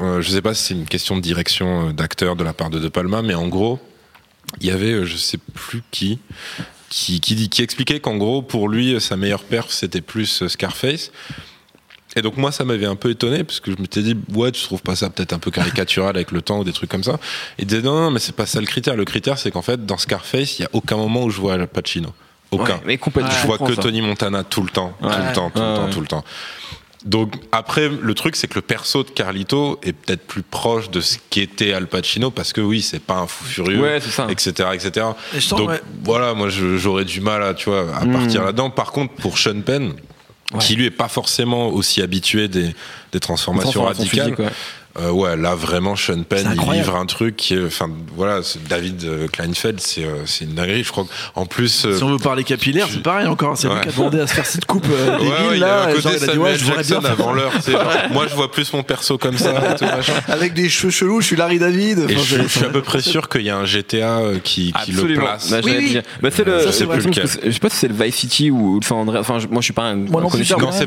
euh, 0.00 0.22
je 0.22 0.30
sais 0.30 0.42
pas 0.42 0.54
si 0.54 0.62
c'est 0.64 0.74
une 0.74 0.86
question 0.86 1.16
de 1.16 1.20
direction 1.20 1.88
euh, 1.88 1.92
d'acteur 1.92 2.36
de 2.36 2.44
la 2.44 2.52
part 2.52 2.70
de 2.70 2.78
De 2.78 2.88
Palma, 2.88 3.22
mais 3.22 3.34
en 3.34 3.48
gros, 3.48 3.80
il 4.60 4.68
y 4.68 4.70
avait, 4.70 4.92
euh, 4.92 5.04
je 5.04 5.16
sais 5.16 5.38
plus 5.54 5.82
qui, 5.90 6.18
qui, 6.90 7.20
qui, 7.20 7.34
dit- 7.34 7.48
qui 7.48 7.62
expliquait 7.62 7.98
qu'en 8.00 8.16
gros, 8.16 8.40
pour 8.42 8.68
lui, 8.68 9.00
sa 9.00 9.16
meilleure 9.16 9.42
perf, 9.42 9.70
c'était 9.70 10.00
plus 10.00 10.42
euh, 10.42 10.48
Scarface. 10.48 11.10
Et 12.16 12.22
donc 12.22 12.36
moi, 12.36 12.52
ça 12.52 12.64
m'avait 12.64 12.86
un 12.86 12.96
peu 12.96 13.10
étonné, 13.10 13.42
parce 13.44 13.60
que 13.60 13.70
je 13.72 13.76
m'étais 13.80 14.02
dit, 14.02 14.16
ouais, 14.34 14.52
tu 14.52 14.62
trouves 14.62 14.82
pas 14.82 14.94
ça 14.96 15.10
peut-être 15.10 15.32
un 15.32 15.38
peu 15.38 15.50
caricatural 15.50 16.10
avec 16.14 16.30
le 16.30 16.42
temps 16.42 16.60
ou 16.60 16.64
des 16.64 16.72
trucs 16.72 16.90
comme 16.90 17.02
ça? 17.04 17.18
Il 17.58 17.66
disait, 17.66 17.82
non, 17.82 17.94
non, 18.00 18.10
mais 18.10 18.20
c'est 18.20 18.34
pas 18.36 18.46
ça 18.46 18.60
le 18.60 18.66
critère. 18.66 18.96
Le 18.96 19.04
critère, 19.04 19.38
c'est 19.38 19.50
qu'en 19.50 19.62
fait, 19.62 19.84
dans 19.84 19.98
Scarface, 19.98 20.58
il 20.58 20.62
y 20.62 20.64
a 20.64 20.70
aucun 20.72 20.96
moment 20.96 21.24
où 21.24 21.30
je 21.30 21.40
vois 21.40 21.54
Al 21.54 21.66
Pacino. 21.66 22.12
Aucun. 22.50 22.74
Ouais, 22.74 22.80
mais 22.86 22.98
complètement. 22.98 23.32
Je 23.32 23.46
vois 23.46 23.58
que 23.58 23.74
ça. 23.74 23.82
Tony 23.82 24.00
Montana 24.00 24.44
tout 24.44 24.62
le 24.62 24.68
temps, 24.68 24.94
tout 25.00 25.08
le 25.08 25.32
temps, 25.34 25.50
tout 25.50 25.60
le 25.60 25.74
temps, 25.76 25.90
tout 25.90 26.00
le 26.00 26.06
temps. 26.06 26.24
Donc 27.04 27.34
après, 27.52 27.90
le 28.00 28.14
truc, 28.14 28.34
c'est 28.34 28.46
que 28.46 28.54
le 28.54 28.62
perso 28.62 29.02
de 29.02 29.10
Carlito 29.10 29.78
est 29.82 29.92
peut-être 29.92 30.26
plus 30.26 30.42
proche 30.42 30.88
de 30.90 31.00
ce 31.02 31.18
qu'était 31.28 31.74
Al 31.74 31.86
Pacino, 31.86 32.30
parce 32.30 32.52
que 32.54 32.62
oui, 32.62 32.80
c'est 32.80 32.98
pas 33.02 33.16
un 33.18 33.26
fou 33.26 33.44
furieux, 33.44 33.80
Ouais, 33.82 33.98
c'est 34.00 34.08
ça. 34.10 34.26
etc., 34.30 34.68
etc. 34.72 35.06
Et 35.34 35.40
Donc 35.50 35.68
ouais. 35.68 35.82
voilà, 36.02 36.32
moi 36.32 36.48
j'aurais 36.48 37.04
du 37.04 37.20
mal 37.20 37.42
à, 37.42 37.52
tu 37.52 37.68
vois, 37.68 37.94
à 37.94 38.06
Mm. 38.06 38.12
partir 38.12 38.44
là-dedans. 38.44 38.70
Par 38.70 38.92
contre, 38.92 39.12
pour 39.14 39.36
Sean 39.36 39.60
Penn, 39.60 39.92
qui 40.58 40.76
lui 40.76 40.86
est 40.86 40.90
pas 40.90 41.08
forcément 41.08 41.68
aussi 41.68 42.02
habitué 42.02 42.48
des, 42.48 42.74
des 43.12 43.20
transformations 43.20 43.82
Transformation 43.82 43.84
radicales, 43.84 44.24
physique, 44.24 44.38
ouais. 44.38 44.52
Euh, 45.00 45.10
ouais, 45.10 45.36
là 45.36 45.54
vraiment 45.54 45.96
Sean 45.96 46.22
Penn, 46.22 46.46
C'est 46.56 46.66
il 46.66 46.72
livre 46.72 46.94
un 46.96 47.06
truc 47.06 47.36
qui, 47.36 47.54
est- 47.54 47.64
enfin 47.66 47.88
voilà, 48.16 48.42
c'est 48.42 48.62
David 48.68 49.04
euh, 49.04 49.26
Kleinfeld, 49.28 49.80
c'est 49.80 50.04
euh, 50.04 50.24
c'est 50.26 50.44
une 50.44 50.54
dinguerie. 50.54 50.84
Je 50.84 50.90
crois 50.92 51.04
qu'en 51.34 51.46
plus, 51.46 51.84
euh, 51.84 51.96
Si 51.96 52.02
on 52.04 52.10
veut 52.10 52.18
parler 52.18 52.44
capillaire, 52.44 52.86
c'est 52.90 53.02
pareil 53.02 53.26
encore. 53.26 53.56
C'est 53.56 53.66
lui 53.68 53.74
Ouais. 53.74 53.80
qui 53.82 53.88
a 53.88 53.92
demandé 53.92 54.20
à 54.20 54.26
se 54.26 54.34
faire 54.34 54.46
cette 54.46 54.66
coupe 54.66 54.86
euh, 54.90 55.18
Ouais, 55.18 55.26
ouais, 55.26 55.34
il 55.52 55.56
y 55.56 55.60
là. 55.60 55.82
avait 55.84 55.92
un 55.92 56.00
genre, 56.00 56.12
côté 56.12 56.16
il 56.16 56.16
a 56.16 56.18
dit, 56.18 56.32
Samuel 56.38 56.52
ouais, 56.52 56.58
Jackson 56.76 57.04
avant 57.04 57.32
l'heure. 57.32 57.52
Moi, 58.12 58.26
je 58.28 58.34
vois 58.34 58.50
plus 58.50 58.72
mon 58.72 58.82
perso 58.82 59.18
comme 59.18 59.36
ça. 59.38 59.52
et 59.72 59.76
tout, 59.76 59.84
machin. 59.84 60.12
Avec 60.28 60.54
des 60.54 60.68
cheveux 60.68 60.90
chelous, 60.92 61.20
je 61.20 61.26
suis 61.26 61.36
Larry 61.36 61.58
David. 61.58 61.98
Et 62.00 62.04
Enfin, 62.04 62.14
je, 62.24 62.36
c'est- 62.36 62.42
je 62.42 62.48
suis 62.48 62.64
à 62.64 62.68
peu 62.70 62.82
près 62.82 63.00
sûr 63.02 63.28
qu'il 63.28 63.42
y 63.42 63.50
a 63.50 63.56
un 63.56 63.64
GTA 63.64 64.20
qui, 64.42 64.72
qui 64.84 64.92
le 64.92 65.14
place. 65.14 65.50
Bah, 65.50 65.58
Oui, 65.64 65.72
oui. 65.76 65.98
Bah, 66.22 66.28
c'est 66.32 66.44
le. 66.44 66.58
Je 66.60 66.64
sais 66.70 66.86
c'est 66.86 67.06
lequel. 67.08 67.28
c'est- 67.28 67.50
Je 67.50 67.58
pas 67.58 67.68
si 67.70 67.76
c'est 67.76 67.88
le 67.88 67.94
Vice 67.94 68.14
City 68.14 68.50
ou 68.50 68.78
le 68.80 68.84
San 68.86 68.98
Andreas. 68.98 69.20
Enfin, 69.20 69.38
moi, 69.50 69.60
je 69.60 69.64
suis 69.64 69.72
pas 69.72 69.82
un. 69.84 69.94
Moi 69.96 70.20
non 70.22 70.30
c'est 70.30 70.38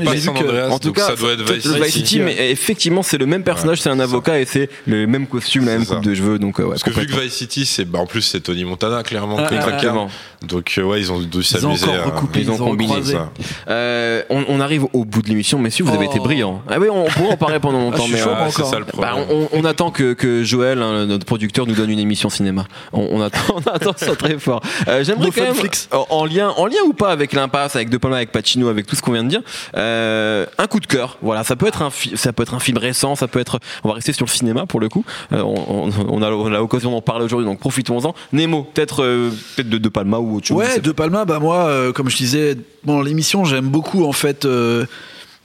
pas 0.03 0.15
San 0.17 0.37
Andreas, 0.37 0.69
En 0.69 0.79
tout 0.79 0.93
cas, 0.93 1.07
ça 1.07 1.15
doit 1.15 1.33
être 1.33 1.41
Vice 1.51 1.65
le 1.65 1.73
Vice 1.83 1.85
City. 1.93 2.07
City, 2.07 2.19
mais 2.19 2.51
effectivement, 2.51 3.03
c'est 3.03 3.17
le 3.17 3.25
même 3.25 3.43
personnage, 3.43 3.81
c'est 3.81 3.89
un 3.97 4.03
avocat 4.03 4.39
et 4.39 4.45
c'est 4.45 4.69
le 4.85 5.07
même 5.07 5.27
costume, 5.27 5.65
la 5.65 5.77
même 5.77 5.85
coupe 5.85 6.03
de 6.03 6.13
cheveux, 6.13 6.39
donc 6.39 6.59
euh, 6.59 6.63
ouais. 6.63 6.69
Parce 6.71 6.83
que 6.83 6.89
vu 6.91 7.05
que 7.07 7.19
Vice 7.19 7.33
City, 7.33 7.65
c'est 7.65 7.85
bah, 7.85 7.99
en 7.99 8.05
plus 8.05 8.21
c'est 8.21 8.39
Tony 8.41 8.63
Montana 8.63 9.03
clairement 9.03 9.37
Ah, 9.39 9.43
que 9.47 9.55
ah. 9.55 10.07
Donc 10.47 10.75
euh, 10.77 10.83
ouais, 10.83 10.99
ils 10.99 11.11
ont 11.11 11.19
dû 11.19 11.27
Ils 11.33 11.37
ont 11.39 11.41
s'amuser. 11.43 11.83
encore 11.85 11.95
à- 11.95 12.03
recoupé, 12.15 12.39
ils 12.39 12.43
ils 12.45 12.51
ont 12.51 12.55
ont 12.55 12.57
combiné 12.69 13.03
ça. 13.03 13.31
Euh, 13.69 14.21
on, 14.29 14.43
on 14.49 14.59
arrive 14.59 14.85
au 14.93 15.03
bout 15.05 15.21
de 15.21 15.29
l'émission, 15.29 15.57
messieurs, 15.59 15.83
vous 15.85 15.93
avez 15.93 16.07
Oh. 16.07 16.11
été 16.11 16.19
brillants. 16.19 16.61
Ah 16.69 16.75
oui, 16.79 16.87
on 16.91 17.05
pourrait 17.05 17.33
en 17.33 17.37
parler 17.37 17.59
pendant 17.59 17.79
Ah, 17.81 17.83
longtemps, 17.91 18.03
suis 18.03 18.13
mais 18.13 18.21
euh, 18.21 18.49
c'est 18.51 18.63
ça 18.65 18.79
le 18.79 18.85
bah, 18.85 18.91
problème. 19.13 19.25
on, 19.29 19.49
on 19.51 19.65
attend 19.65 19.91
que, 19.91 20.13
que 20.13 20.43
Joël, 20.43 20.81
hein, 20.81 21.05
notre 21.05 21.25
producteur, 21.25 21.65
nous 21.65 21.73
donne 21.73 21.89
une 21.89 21.99
émission 21.99 22.29
cinéma. 22.29 22.65
On, 22.93 23.07
on 23.11 23.21
attend, 23.21 23.55
on 23.55 23.69
attend 23.69 23.93
ça 23.95 24.15
très 24.15 24.37
fort. 24.39 24.61
Euh, 24.87 25.03
J'aimerais 25.03 25.31
quand 25.31 25.41
même, 25.41 25.55
en, 25.91 26.05
en 26.09 26.25
lien, 26.25 26.49
en 26.55 26.65
lien 26.67 26.77
ou 26.85 26.93
pas 26.93 27.09
avec 27.11 27.33
l'impasse, 27.33 27.75
avec 27.75 27.89
De 27.89 27.97
Palma, 27.97 28.17
avec 28.17 28.31
Pacino, 28.31 28.67
avec 28.69 28.85
tout 28.87 28.95
ce 28.95 29.01
qu'on 29.01 29.11
vient 29.13 29.23
de 29.23 29.29
dire, 29.29 29.41
euh, 29.75 30.45
un 30.57 30.67
coup 30.67 30.79
de 30.79 30.87
cœur. 30.87 31.17
Voilà, 31.21 31.43
ça 31.43 31.55
peut 31.55 31.67
être 31.67 31.81
un, 31.81 31.89
fi- 31.89 32.15
ça 32.15 32.31
peut 32.33 32.43
être 32.43 32.53
un 32.53 32.59
film 32.59 32.77
récent, 32.77 33.15
ça 33.15 33.27
peut 33.27 33.39
être. 33.39 33.59
On 33.87 33.91
va 33.91 33.95
rester 33.95 34.11
sur 34.11 34.25
le 34.25 34.31
cinéma 34.31 34.65
pour 34.65 34.81
le 34.81 34.89
coup. 34.89 35.05
Euh, 35.31 35.41
on, 35.41 35.87
on- 35.87 35.91
on 36.09 36.21
a, 36.21 36.29
on 36.29 36.47
a 36.47 36.57
l'occasion 36.57 36.91
d'en 36.91 37.01
parler 37.01 37.23
aujourd'hui, 37.23 37.47
donc 37.47 37.59
profitons-en. 37.59 38.13
Nemo, 38.33 38.63
peut-être, 38.63 39.01
euh, 39.01 39.29
peut-être 39.55 39.69
de 39.69 39.77
De 39.77 39.87
Palma 39.89 40.17
ou 40.17 40.35
autre 40.35 40.47
chose. 40.47 40.57
Ouais, 40.57 40.79
De 40.79 40.91
Palma, 40.91 41.23
bah 41.23 41.39
moi, 41.39 41.67
euh, 41.67 41.93
comme 41.93 42.09
je 42.09 42.17
disais, 42.17 42.57
bon, 42.83 43.01
l'émission, 43.01 43.45
j'aime 43.45 43.67
beaucoup 43.69 44.03
en 44.03 44.11
fait 44.11 44.43
euh, 44.43 44.85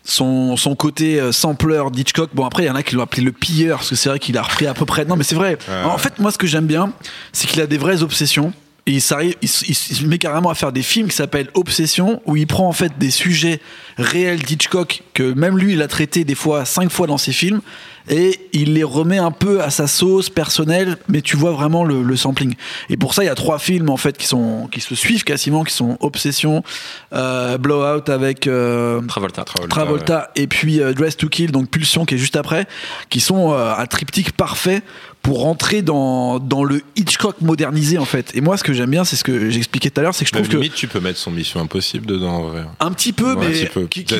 son, 0.04 0.56
son 0.56 0.74
côté 0.74 1.20
euh, 1.20 1.30
sampleur 1.30 1.92
d'Hitchcock. 1.92 2.30
Bon, 2.34 2.44
après, 2.44 2.64
il 2.64 2.66
y 2.66 2.70
en 2.70 2.74
a 2.74 2.82
qui 2.82 2.96
l'ont 2.96 3.02
appelé 3.02 3.22
le 3.22 3.30
pilleur, 3.32 3.78
parce 3.78 3.90
que 3.90 3.94
c'est 3.96 4.08
vrai 4.08 4.18
qu'il 4.18 4.36
a 4.36 4.42
repris 4.42 4.66
à 4.66 4.74
peu 4.74 4.84
près. 4.86 5.04
Non, 5.04 5.14
mais 5.16 5.22
c'est 5.24 5.36
vrai. 5.36 5.56
En 5.84 5.98
fait, 5.98 6.18
moi, 6.18 6.32
ce 6.32 6.38
que 6.38 6.46
j'aime 6.48 6.66
bien, 6.66 6.92
c'est 7.32 7.46
qu'il 7.46 7.60
a 7.60 7.66
des 7.68 7.78
vraies 7.78 8.02
obsessions. 8.02 8.52
Et 8.84 8.94
il, 8.94 9.00
s'arrive- 9.00 9.36
il, 9.42 9.48
se- 9.48 9.64
il 9.68 9.74
se 9.76 10.04
met 10.04 10.18
carrément 10.18 10.50
à 10.50 10.56
faire 10.56 10.72
des 10.72 10.82
films 10.82 11.06
qui 11.06 11.14
s'appellent 11.14 11.50
Obsession, 11.54 12.20
où 12.26 12.34
il 12.34 12.48
prend 12.48 12.66
en 12.66 12.72
fait 12.72 12.90
des 12.98 13.12
sujets 13.12 13.60
réels 13.96 14.40
d'Hitchcock 14.42 15.04
que 15.14 15.22
même 15.34 15.56
lui 15.56 15.74
il 15.74 15.82
a 15.82 15.86
traité 15.86 16.24
des 16.24 16.34
fois 16.34 16.64
cinq 16.64 16.90
fois 16.90 17.06
dans 17.06 17.16
ses 17.16 17.30
films, 17.30 17.60
et 18.08 18.48
il 18.52 18.74
les 18.74 18.84
remet 18.84 19.18
un 19.18 19.30
peu 19.30 19.62
à 19.62 19.70
sa 19.70 19.86
sauce 19.86 20.30
personnelle, 20.30 20.96
mais 21.08 21.22
tu 21.22 21.36
vois 21.36 21.52
vraiment 21.52 21.84
le, 21.84 22.02
le 22.02 22.16
sampling. 22.16 22.54
Et 22.90 22.96
pour 22.96 23.14
ça, 23.14 23.22
il 23.22 23.26
y 23.26 23.30
a 23.30 23.34
trois 23.34 23.58
films 23.58 23.90
en 23.90 23.96
fait 23.96 24.16
qui 24.16 24.26
sont 24.26 24.68
qui 24.70 24.80
se 24.80 24.94
suivent 24.94 25.24
quasiment, 25.24 25.64
qui 25.64 25.74
sont 25.74 25.96
Obsession, 26.00 26.62
euh, 27.12 27.58
Blowout 27.58 28.08
avec 28.10 28.46
euh, 28.46 29.00
Travolta. 29.02 29.44
Travolta 29.68 30.30
et 30.36 30.46
puis 30.46 30.80
euh, 30.80 30.92
Dress 30.92 31.16
to 31.16 31.28
Kill, 31.28 31.52
donc 31.52 31.70
Pulsion 31.70 32.04
qui 32.04 32.14
est 32.14 32.18
juste 32.18 32.36
après, 32.36 32.66
qui 33.10 33.20
sont 33.20 33.52
euh, 33.52 33.74
un 33.76 33.86
triptyque 33.86 34.32
parfait 34.32 34.82
pour 35.22 35.42
rentrer 35.42 35.82
dans, 35.82 36.40
dans 36.40 36.64
le 36.64 36.82
Hitchcock 36.96 37.40
modernisé 37.40 37.96
en 37.98 38.04
fait. 38.04 38.32
Et 38.34 38.40
moi, 38.40 38.56
ce 38.56 38.64
que 38.64 38.72
j'aime 38.72 38.90
bien, 38.90 39.04
c'est 39.04 39.14
ce 39.14 39.22
que 39.22 39.50
j'expliquais 39.50 39.88
tout 39.90 40.00
à 40.00 40.02
l'heure, 40.02 40.14
c'est 40.14 40.24
que 40.24 40.30
je 40.30 40.34
Même 40.34 40.42
trouve 40.44 40.54
que 40.54 40.56
limite, 40.62 40.74
tu 40.74 40.88
peux 40.88 40.98
mettre 40.98 41.18
son 41.18 41.30
Mission 41.30 41.60
Impossible 41.60 42.06
dedans, 42.06 42.32
en 42.38 42.42
vrai. 42.48 42.64
un 42.80 42.90
petit 42.90 43.12
peu, 43.12 43.34
Ouais, 43.34 43.46
mais 43.48 43.54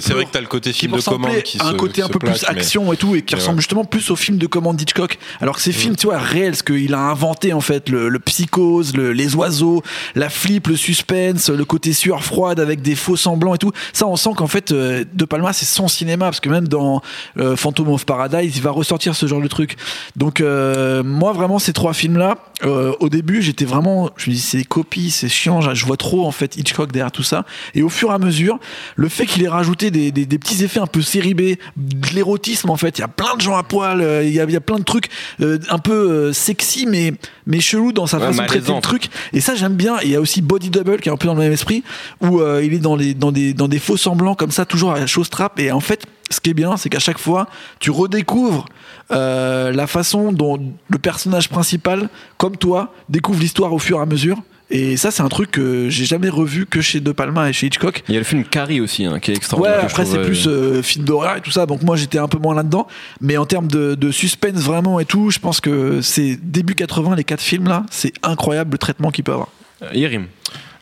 C'est 0.01 0.13
vrai 0.13 0.25
que 0.27 0.31
t'as 0.31 0.41
le 0.41 0.47
côté 0.47 0.73
film 0.73 0.93
de 0.97 1.01
commande 1.01 1.43
qui 1.43 1.59
un 1.61 1.71
se- 1.73 1.77
côté 1.77 2.03
un 2.03 2.09
peu 2.09 2.19
place, 2.21 2.45
plus 2.45 2.49
action 2.49 2.93
et 2.93 2.97
tout, 2.97 3.17
et 3.17 3.23
qui 3.23 3.35
ressemble 3.35 3.57
ouais. 3.57 3.61
justement 3.63 3.85
plus 3.85 4.11
au 4.11 4.17
film 4.17 4.39
de 4.39 4.47
commande 4.47 4.77
d'Hitchcock. 4.77 5.19
Alors 5.41 5.57
que 5.57 5.63
ces 5.63 5.73
films, 5.73 5.97
tu 5.97 6.07
vois, 6.07 6.19
réels, 6.19 6.55
ce 6.55 6.63
qu'il 6.63 6.95
a 6.95 7.01
inventé 7.01 7.53
en 7.53 7.61
fait, 7.61 7.89
le, 7.89 8.09
le 8.09 8.19
psychose, 8.21 8.95
le- 8.97 9.13
les 9.13 9.35
oiseaux, 9.35 9.83
la 10.15 10.29
flip, 10.29 10.69
le 10.69 10.77
suspense, 10.77 11.49
le 11.51 11.65
côté 11.65 11.93
sueur 11.93 12.23
froide 12.23 12.61
avec 12.61 12.81
des 12.81 12.95
faux 12.95 13.17
semblants 13.17 13.55
et 13.55 13.59
tout. 13.59 13.73
Ça, 13.93 14.07
on 14.07 14.15
sent 14.17 14.31
qu'en 14.37 14.47
fait, 14.47 14.71
euh, 14.71 15.05
De 15.15 15.25
Palma, 15.25 15.53
c'est 15.53 15.67
son 15.67 15.89
cinéma, 15.89 16.27
parce 16.27 16.39
que 16.41 16.49
même 16.49 16.69
dans 16.69 17.03
euh, 17.39 17.57
Phantom 17.57 17.89
of 17.89 18.07
Paradise, 18.07 18.57
il 18.57 18.63
va 18.63 18.71
ressortir 18.71 19.17
ce 19.17 19.27
genre 19.27 19.41
de 19.43 19.49
truc. 19.49 19.77
Donc, 20.17 20.41
euh, 20.41 20.92
moi, 21.05 21.33
vraiment, 21.33 21.59
ces 21.61 21.73
trois 21.73 21.93
films-là, 21.93 22.39
euh, 22.65 22.93
au 23.01 23.09
début, 23.09 23.41
j'étais 23.43 23.65
vraiment, 23.65 24.11
je 24.17 24.31
me 24.31 24.35
dis, 24.35 24.41
c'est 24.41 24.59
des 24.59 24.65
copies, 24.65 25.11
c'est 25.11 25.29
chiant, 25.29 25.61
je 25.75 25.87
vois 25.87 25.97
trop 25.97 26.27
en 26.27 26.31
fait 26.33 26.57
Hitchcock 26.57 26.93
derrière 26.93 27.13
tout 27.13 27.23
ça. 27.23 27.45
Et 27.75 27.83
au 27.83 27.89
fur 27.89 28.11
et 28.11 28.15
à 28.15 28.19
mesure, 28.19 28.59
le 28.97 29.09
fait 29.09 29.27
qu'il 29.27 29.43
ait 29.43 29.49
rajouté 29.49 29.91
des, 29.91 30.11
des- 30.13 30.27
des 30.27 30.39
petits 30.39 30.63
effets 30.65 30.81
un 30.81 30.87
peu 30.87 31.03
série 31.03 31.35
B, 31.35 31.41
de 31.77 32.15
l'érotisme 32.15 32.71
en 32.71 32.77
fait, 32.77 32.99
il 32.99 33.01
y 33.01 33.05
a 33.05 33.09
plein 33.09 33.35
de 33.37 33.41
gens 33.41 33.57
à 33.57 33.63
poil, 33.63 34.01
euh, 34.01 34.23
il 34.25 34.33
y 34.33 34.41
a, 34.41 34.45
il 34.45 34.51
y 34.51 34.57
a 34.57 34.61
plein 34.61 34.79
de 34.79 34.85
trucs 34.85 35.09
euh, 35.41 35.59
un 35.71 35.79
peu 35.79 35.93
euh, 35.93 36.33
sexy 36.33 36.87
mais 36.87 37.15
mais 37.47 37.61
chelou 37.61 37.93
dans 37.93 38.07
sa 38.07 38.19
Ouais, 38.19 38.27
façon 38.27 38.43
de 38.43 38.47
traiter 38.49 38.75
le 38.75 38.81
truc. 38.81 39.09
Et 39.33 39.41
ça 39.41 39.55
j'aime 39.55 39.75
bien. 39.75 39.97
Et 40.01 40.05
il 40.07 40.11
y 40.11 40.17
a 40.17 40.21
aussi 40.21 40.43
Body 40.43 40.71
Double 40.71 41.01
qui 41.01 41.09
est 41.09 41.13
un 41.13 41.17
peu 41.17 41.27
dans 41.27 41.35
le 41.35 41.41
même 41.41 41.53
esprit 41.53 41.83
où 42.21 42.41
euh, 42.41 42.63
il 42.65 42.75
est 42.75 42.79
dans 42.79 42.97
les 42.97 43.15
dans 43.15 43.33
des 43.33 43.55
dans 43.55 43.69
des 43.69 43.79
faux 43.79 43.97
semblants 43.97 44.35
comme 44.35 44.51
ça, 44.53 44.65
toujours 44.65 44.93
à 44.93 45.01
la 45.01 45.07
chose 45.07 45.29
trap. 45.31 45.59
Et 45.59 45.73
en 45.73 45.81
fait, 45.81 46.05
ce 46.33 46.41
qui 46.41 46.51
est 46.51 46.55
bien, 46.55 46.77
c'est 46.77 46.89
qu'à 46.89 46.99
chaque 46.99 47.19
fois, 47.19 47.47
tu 47.79 47.91
redécouvres 47.91 48.67
euh, 49.11 49.73
la 49.73 49.87
façon 49.87 50.33
dont 50.33 50.59
le 50.89 50.99
personnage 50.99 51.49
principal, 51.49 52.09
comme 52.39 52.57
toi, 52.57 52.93
découvre 53.09 53.41
l'histoire 53.41 53.73
au 53.73 53.79
fur 53.79 53.99
et 53.99 54.03
à 54.03 54.07
mesure. 54.07 54.39
Et 54.75 54.97
ça, 54.97 55.11
c'est 55.11 55.23
un 55.23 55.29
truc 55.29 55.51
que 55.51 55.91
j'ai 55.91 56.07
jamais 56.07 56.31
revu 56.31 56.65
que 56.65 56.81
chez 56.81 57.01
De 57.01 57.13
Palma 57.13 57.51
et 57.51 57.53
chez 57.53 57.67
Hitchcock. 57.67 58.03
Il 58.09 58.15
y 58.15 58.17
a 58.17 58.21
le 58.21 58.25
film 58.25 58.43
Carrie 58.43 58.81
aussi, 58.81 59.05
hein, 59.05 59.19
qui 59.21 59.31
est 59.31 59.35
Ouais, 59.35 59.37
extraordinaire. 59.37 59.81
je 59.81 59.85
après 59.85 60.07
c'est 60.07 60.23
plus 60.23 60.47
euh, 60.47 60.79
euh, 60.79 60.83
film 60.83 61.05
d'horreur 61.05 61.37
et 61.37 61.41
tout 61.43 61.51
ça, 61.51 61.67
donc 61.67 61.83
moi 61.83 61.97
j'étais 61.97 62.17
un 62.17 62.29
peu 62.29 62.39
moins 62.39 62.55
là-dedans. 62.55 62.87
Mais 63.21 63.37
en 63.37 63.45
termes 63.45 63.69
de, 63.69 63.95
de 63.95 64.11
suspense 64.11 64.61
vraiment 64.63 64.99
et 64.99 65.05
tout, 65.05 65.31
je 65.31 65.39
pense 65.41 65.61
que 65.61 66.01
c'est 66.01 66.39
début 66.43 66.75
80, 66.75 67.17
les 67.17 67.25
quatre 67.25 67.43
films 67.43 67.69
là, 67.69 67.85
c'est 67.91 68.15
incroyable 68.23 68.73
le 68.73 68.79
traitement 68.79 69.11
qu'il 69.11 69.25
peut 69.25 69.33
avoir. 69.33 69.49
Yerim. 69.93 70.23
Euh, 70.23 70.27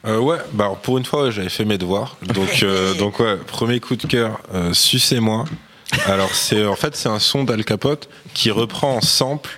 ouais, 0.05 0.39
bah 0.53 0.65
alors 0.65 0.79
pour 0.79 0.99
une 0.99 1.05
fois, 1.05 1.31
j'avais 1.31 1.49
fait 1.49 1.65
mes 1.65 1.79
devoirs. 1.79 2.17
Donc, 2.23 2.63
euh, 2.63 2.95
donc 2.99 3.21
ouais, 3.21 3.37
premier 3.37 3.81
coup 3.81 3.97
de 3.97 4.07
cœur, 4.07 4.41
euh, 4.55 4.73
Sucez-moi. 4.73 5.45
Alors, 6.07 6.33
c'est 6.35 6.65
en 6.67 6.77
fait, 6.77 6.95
c'est 6.97 7.09
un 7.09 7.19
son 7.19 7.45
d'Al 7.45 7.65
Capote 7.65 8.09
qui 8.33 8.51
reprend 8.51 8.97
en 8.97 9.01
sample 9.01 9.51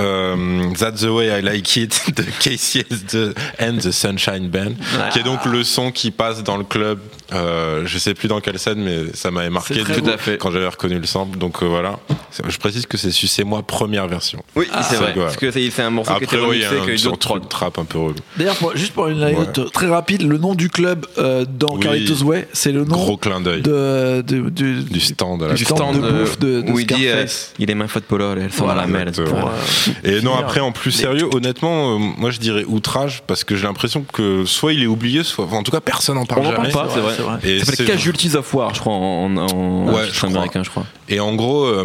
euh, 0.00 0.70
That's 0.78 1.00
the 1.00 1.08
way 1.08 1.28
I 1.28 1.42
like 1.42 1.76
it 1.76 2.14
de 2.14 2.24
Casey 2.40 2.84
the, 2.84 3.34
and 3.60 3.78
the 3.78 3.90
Sunshine 3.90 4.48
Band, 4.48 4.74
qui 5.12 5.18
est 5.18 5.22
donc 5.22 5.44
le 5.44 5.64
son 5.64 5.90
qui 5.90 6.10
passe 6.10 6.42
dans 6.42 6.56
le 6.56 6.64
club. 6.64 6.98
Euh, 7.34 7.82
je 7.86 7.98
sais 7.98 8.14
plus 8.14 8.28
dans 8.28 8.40
quelle 8.40 8.58
scène, 8.58 8.82
mais 8.82 9.12
ça 9.14 9.30
m'avait 9.30 9.50
marqué 9.50 9.82
Tout 9.82 10.10
à 10.10 10.18
fait. 10.18 10.38
quand 10.38 10.50
j'avais 10.50 10.68
reconnu 10.68 10.98
le 10.98 11.06
sample. 11.06 11.38
Donc 11.38 11.62
euh, 11.62 11.66
voilà, 11.66 11.98
je 12.46 12.56
précise 12.58 12.86
que 12.86 12.96
c'est 12.96 13.10
Sucez-moi 13.10 13.62
première 13.62 14.06
version. 14.08 14.42
Oui, 14.56 14.66
c'est 14.88 14.96
vrai. 14.96 15.14
ouais. 15.14 15.24
Parce 15.24 15.36
que 15.36 15.50
c'est 15.50 15.82
un 15.82 15.90
morceau 15.90 16.12
qui 16.14 16.24
Après, 16.24 16.36
était 16.36 16.44
y 16.58 16.64
a 16.64 16.68
remixé, 16.68 16.78
un 16.80 16.84
qui 16.84 16.90
a 16.90 16.94
eu 16.94 16.98
sur 16.98 17.10
d'autres 17.12 17.28
truc 17.28 17.42
prods. 17.42 17.48
trap 17.48 17.78
un 17.78 17.84
peu 17.84 17.98
relou. 17.98 18.14
D'ailleurs, 18.36 18.56
juste 18.74 18.92
pour 18.92 19.08
une 19.08 19.22
anecdote 19.22 19.72
très 19.72 19.86
rapide, 19.88 20.22
le 20.22 20.38
nom 20.38 20.54
du 20.54 20.68
club 20.68 21.06
euh, 21.18 21.44
dans 21.48 21.74
Oui. 21.74 21.80
Carlitos 21.80 22.22
Way, 22.24 22.48
c'est 22.52 22.72
le 22.72 22.84
nom 22.84 22.96
Gros 22.96 23.16
clin 23.16 23.40
d'œil 23.40 23.62
de, 23.62 24.22
de- 24.26 24.48
de- 24.50 24.82
du 24.82 25.00
stand 25.00 25.54
du 25.54 25.64
stand 25.64 26.00
de 26.00 26.10
bouffe 26.10 26.38
de, 26.38 26.62
où 26.70 26.78
il 26.78 26.86
dit 26.86 27.08
euh, 27.08 27.26
il 27.58 27.70
est 27.70 27.74
main 27.74 27.88
faute 27.88 28.04
polo, 28.04 28.34
sont 28.50 28.66
dans 28.66 28.74
la 28.74 28.84
euh, 28.86 29.10
Et 30.04 30.20
non, 30.22 30.34
après, 30.36 30.60
en 30.60 30.72
plus 30.72 30.92
sérieux, 30.92 31.28
honnêtement, 31.34 31.98
moi 31.98 32.30
je 32.30 32.38
dirais 32.38 32.64
outrage 32.66 33.22
parce 33.26 33.44
que 33.44 33.56
j'ai 33.56 33.66
l'impression 33.66 34.04
que 34.12 34.44
soit 34.44 34.72
il 34.72 34.82
est 34.82 34.86
oublié, 34.86 35.22
soit. 35.22 35.46
en 35.52 35.62
tout 35.62 35.70
cas, 35.72 35.80
personne 35.80 36.16
n'en 36.16 36.26
parle 36.26 36.42
On 36.42 36.44
n'en 36.44 36.52
parle 36.56 36.70
jamais. 36.70 36.86
pas, 36.88 36.88
c'est 36.94 37.00
vrai. 37.00 37.14
C'est 37.40 37.46
vrai. 37.48 37.56
Et 37.56 37.58
Ça 37.60 37.66
s'appelle 37.66 37.86
Casualties 37.86 38.36
of 38.36 38.52
War, 38.54 38.74
je 38.74 38.80
crois, 38.80 38.92
en, 38.94 39.36
en, 39.36 39.92
Ouais, 39.92 40.04
je 40.10 40.16
crois. 40.16 40.28
américain, 40.30 40.62
je 40.62 40.70
crois. 40.70 40.84
Et 41.08 41.20
en 41.20 41.34
gros, 41.34 41.64
euh, 41.64 41.84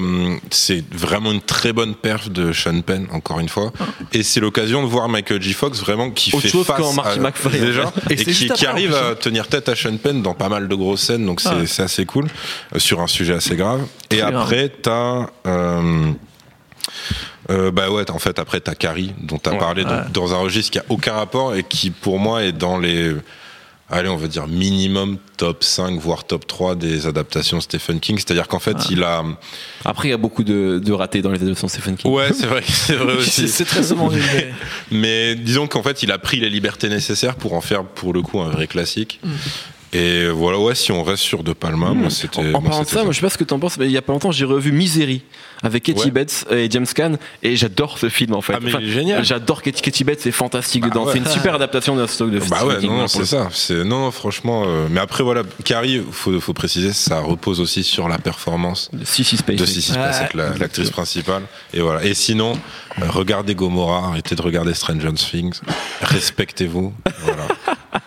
c'est 0.50 0.84
vraiment 0.94 1.32
une 1.32 1.42
très 1.42 1.74
bonne 1.74 1.96
perf 1.96 2.30
de 2.30 2.52
Sean 2.54 2.82
Penn, 2.82 3.08
encore 3.12 3.40
une 3.40 3.50
fois. 3.50 3.72
Et 4.14 4.24
c'est 4.24 4.40
l'occasion 4.40 4.82
de 4.84 4.88
voir 4.88 5.10
Michael 5.10 5.42
J. 5.42 5.54
Fox 5.54 5.80
vraiment 5.80 6.12
qui 6.12 6.32
Autre 6.34 6.44
fait 6.44 6.50
chose 6.50 6.66
face 6.66 6.78
qu'en 6.78 6.94
Marty 6.94 7.20
à- 7.20 7.22
McFly, 7.22 7.60
déjà 7.60 7.92
fait. 8.08 8.14
et, 8.14 8.26
qui, 8.52 8.66
arrive 8.66 8.94
à 8.94 9.10
hein. 9.12 9.16
tenir 9.20 9.48
tête 9.48 9.70
à 9.70 9.76
Sean 9.76 9.98
Penn 9.98 10.22
dans 10.22 10.34
pas 10.34 10.50
mal 10.50 10.68
de 10.68 10.76
grosses 10.76 11.02
scènes. 11.02 11.26
Donc 11.26 11.42
c'est 11.42 11.50
Ah. 11.80 11.84
assez 11.84 12.06
cool 12.06 12.28
euh, 12.76 12.80
sur 12.80 13.02
un 13.02 13.08
sujet 13.08 13.34
assez 13.34 13.56
grave. 13.56 13.82
Et 14.12 14.22
après, 14.22 14.70
t'as 14.70 15.28
euh, 15.46 16.12
euh, 17.50 17.72
bah 17.72 17.90
ouais, 17.90 18.10
en 18.12 18.20
fait, 18.20 18.40
après, 18.40 18.60
t'as 18.60 18.76
Carrie, 18.76 19.14
dont 19.22 19.38
t'as 19.38 19.52
Ouais, 19.52 19.58
parlé, 19.58 19.84
donc, 19.86 20.12
dans 20.12 20.34
un 20.34 20.38
registre 20.38 20.72
qui 20.72 20.80
a 20.80 20.86
aucun 20.90 21.14
rapport 21.14 21.56
et 21.56 21.64
qui, 21.64 21.92
pour 21.92 22.20
moi, 22.20 22.44
est 22.44 22.52
dans 22.52 22.78
les, 22.78 23.14
allez, 23.90 24.10
on 24.10 24.18
va 24.18 24.28
dire 24.28 24.48
minimum 24.48 25.18
top 25.38 25.64
5, 25.64 26.00
voire 26.00 26.26
top 26.26 26.46
3 26.48 26.76
des 26.76 27.08
adaptations 27.08 27.62
Stephen 27.62 28.00
King. 28.00 28.18
C'est-à-dire 28.18 28.48
qu'en 28.48 28.60
fait, 28.60 28.76
il 28.90 29.04
a, 29.04 29.24
Après, 29.86 30.08
il 30.08 30.12
y 30.12 30.14
a 30.14 30.18
beaucoup 30.18 30.44
de, 30.44 30.80
de 30.84 30.92
ratés 30.92 31.22
dans 31.22 31.32
les 31.32 31.42
adaptations 31.42 31.68
Stephen 31.68 31.96
King. 31.96 32.12
ouais, 32.12 32.32
c'est 32.34 32.48
vrai, 32.48 32.64
c'est 32.68 32.96
vrai 32.96 33.14
aussi. 33.18 33.48
c'est 33.48 33.66
très 33.66 33.84
souvent 33.84 34.10
mais- 34.10 34.52
Mais 34.92 35.36
disons 35.36 35.68
qu'en 35.68 35.84
fait, 35.84 36.04
il 36.04 36.12
a 36.12 36.18
pris 36.18 36.40
les 36.40 36.50
libertés 36.50 36.90
nécessaires 36.90 37.36
pour 37.36 37.54
en 37.54 37.62
faire, 37.62 37.84
pour 37.86 38.14
le 38.14 38.22
coup, 38.22 38.40
un 38.42 38.50
vrai 38.50 38.68
classique. 38.68 39.20
Mm. 39.24 39.30
Et 39.94 40.28
voilà, 40.28 40.60
ouais, 40.60 40.76
si 40.76 40.92
on 40.92 41.02
reste 41.02 41.24
sur 41.24 41.44
De 41.44 41.54
Palma, 41.54 41.92
moi, 41.94 42.10
c'était. 42.10 42.40
En, 42.40 42.62
parlant 42.62 42.80
de 42.82 42.86
c'était 42.86 42.98
ça, 42.98 43.04
moi, 43.04 43.14
je 43.14 43.20
sais 43.20 43.26
pas 43.26 43.30
ce 43.30 43.38
que 43.38 43.46
t'en 43.46 43.58
penses, 43.58 43.78
mais 43.78 43.86
il 43.86 43.92
y 43.92 43.98
a 43.98 44.02
pas 44.02 44.12
longtemps, 44.12 44.32
j'ai 44.32 44.44
revu 44.44 44.72
Misery 44.74 45.22
avec 45.64 45.84
Katie 45.84 46.06
Ouais. 46.06 46.12
Bates 46.12 46.46
et 46.52 46.70
James 46.70 46.86
Caan, 46.94 47.14
et 47.42 47.56
j'adore 47.56 47.98
ce 47.98 48.10
film 48.10 48.34
en 48.34 48.42
fait. 48.42 48.54
Ah, 48.54 48.60
mais 48.62 48.70
génial. 48.86 49.24
J'adore 49.24 49.62
Katie, 49.62 49.82
Katie 49.82 50.04
Bates, 50.04 50.20
c'est 50.22 50.32
fantastique 50.34 50.82
Bah 50.84 50.90
dedans. 50.90 51.06
ouais. 51.06 51.14
C'est 51.14 51.20
une 51.20 51.26
super 51.26 51.56
adaptation 51.56 51.96
de 51.96 52.06
stock 52.06 52.30
de 52.32 52.40
Bah 52.40 52.46
Stephen 52.58 52.68
ouais, 52.68 52.82
non, 52.98 53.08
c'est 53.08 53.26
ça. 53.26 53.48
C'est 53.54 53.84
non, 53.86 54.00
non, 54.02 54.12
franchement. 54.12 54.66
euh, 54.68 54.88
mais 54.92 55.00
après, 55.00 55.24
voilà, 55.24 55.44
Carrie, 55.64 56.04
faut, 56.12 56.38
faut 56.42 56.54
préciser, 56.54 56.92
ça 56.94 57.22
repose 57.22 57.60
aussi 57.62 57.84
sur 57.84 58.10
la 58.10 58.18
performance 58.18 58.90
coup. 58.92 58.98
Sissy 59.06 59.38
Space. 59.38 59.56
de 59.56 59.66
Sissy 59.66 59.94
Spacek, 59.94 60.34
la- 60.34 60.50
l'actrice 60.58 60.90
principale. 60.92 61.44
Et 61.74 61.80
voilà. 61.80 62.04
Et 62.04 62.14
sinon, 62.14 62.54
euh, 63.02 63.06
regardez 63.10 63.56
Gomorrah, 63.56 64.10
arrêtez 64.10 64.36
de 64.36 64.42
regarder 64.42 64.74
Stranger 64.74 65.14
Things, 65.14 65.60
respectez-vous. 66.02 66.94
Voilà. 67.24 67.48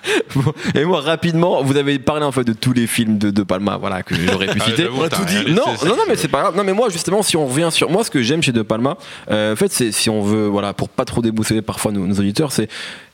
Et 0.75 0.85
moi, 0.85 1.01
rapidement, 1.01 1.63
vous 1.63 1.77
avez 1.77 1.99
parlé 1.99 2.25
en 2.25 2.33
fait 2.33 2.45
de 2.45 2.53
tous 2.53 2.73
les 2.73 2.87
films 2.87 3.19
de 3.19 3.31
De 3.31 3.43
Palma, 3.43 3.77
voilà, 3.77 4.03
que 4.03 4.15
j'aurais 4.15 4.47
pu 4.49 4.59
Ah, 4.61 4.65
citer. 4.65 4.87
rien 4.87 5.09
laissé, 5.43 5.51
Non, 5.53 5.63
non, 5.85 5.97
non, 5.97 6.03
mais 6.09 6.15
c'est 6.17 6.23
c'est 6.23 6.29
pas 6.29 6.41
grave. 6.43 6.57
Non, 6.57 6.65
mais 6.65 6.73
moi, 6.73 6.89
justement, 6.91 7.23
si 7.23 7.37
on 7.37 7.47
revient 7.47 7.69
sur 7.71 7.91
moi, 7.91 8.05
ce 8.05 8.11
que 8.11 8.23
j'aime 8.23 8.43
chez 8.43 8.53
De 8.53 8.63
Palma, 8.63 8.97
euh, 9.31 9.53
en 9.53 9.57
fait, 9.57 9.73
c'est 9.73 9.91
si 9.93 10.09
on 10.11 10.23
veut, 10.23 10.47
voilà, 10.47 10.73
pour 10.75 10.89
pas 10.89 11.05
trop 11.05 11.21
déboussoler 11.23 11.63
parfois 11.63 11.93
nos, 11.93 12.07
nos 12.07 12.15
auditeurs, 12.15 12.53
c'est 12.53 12.69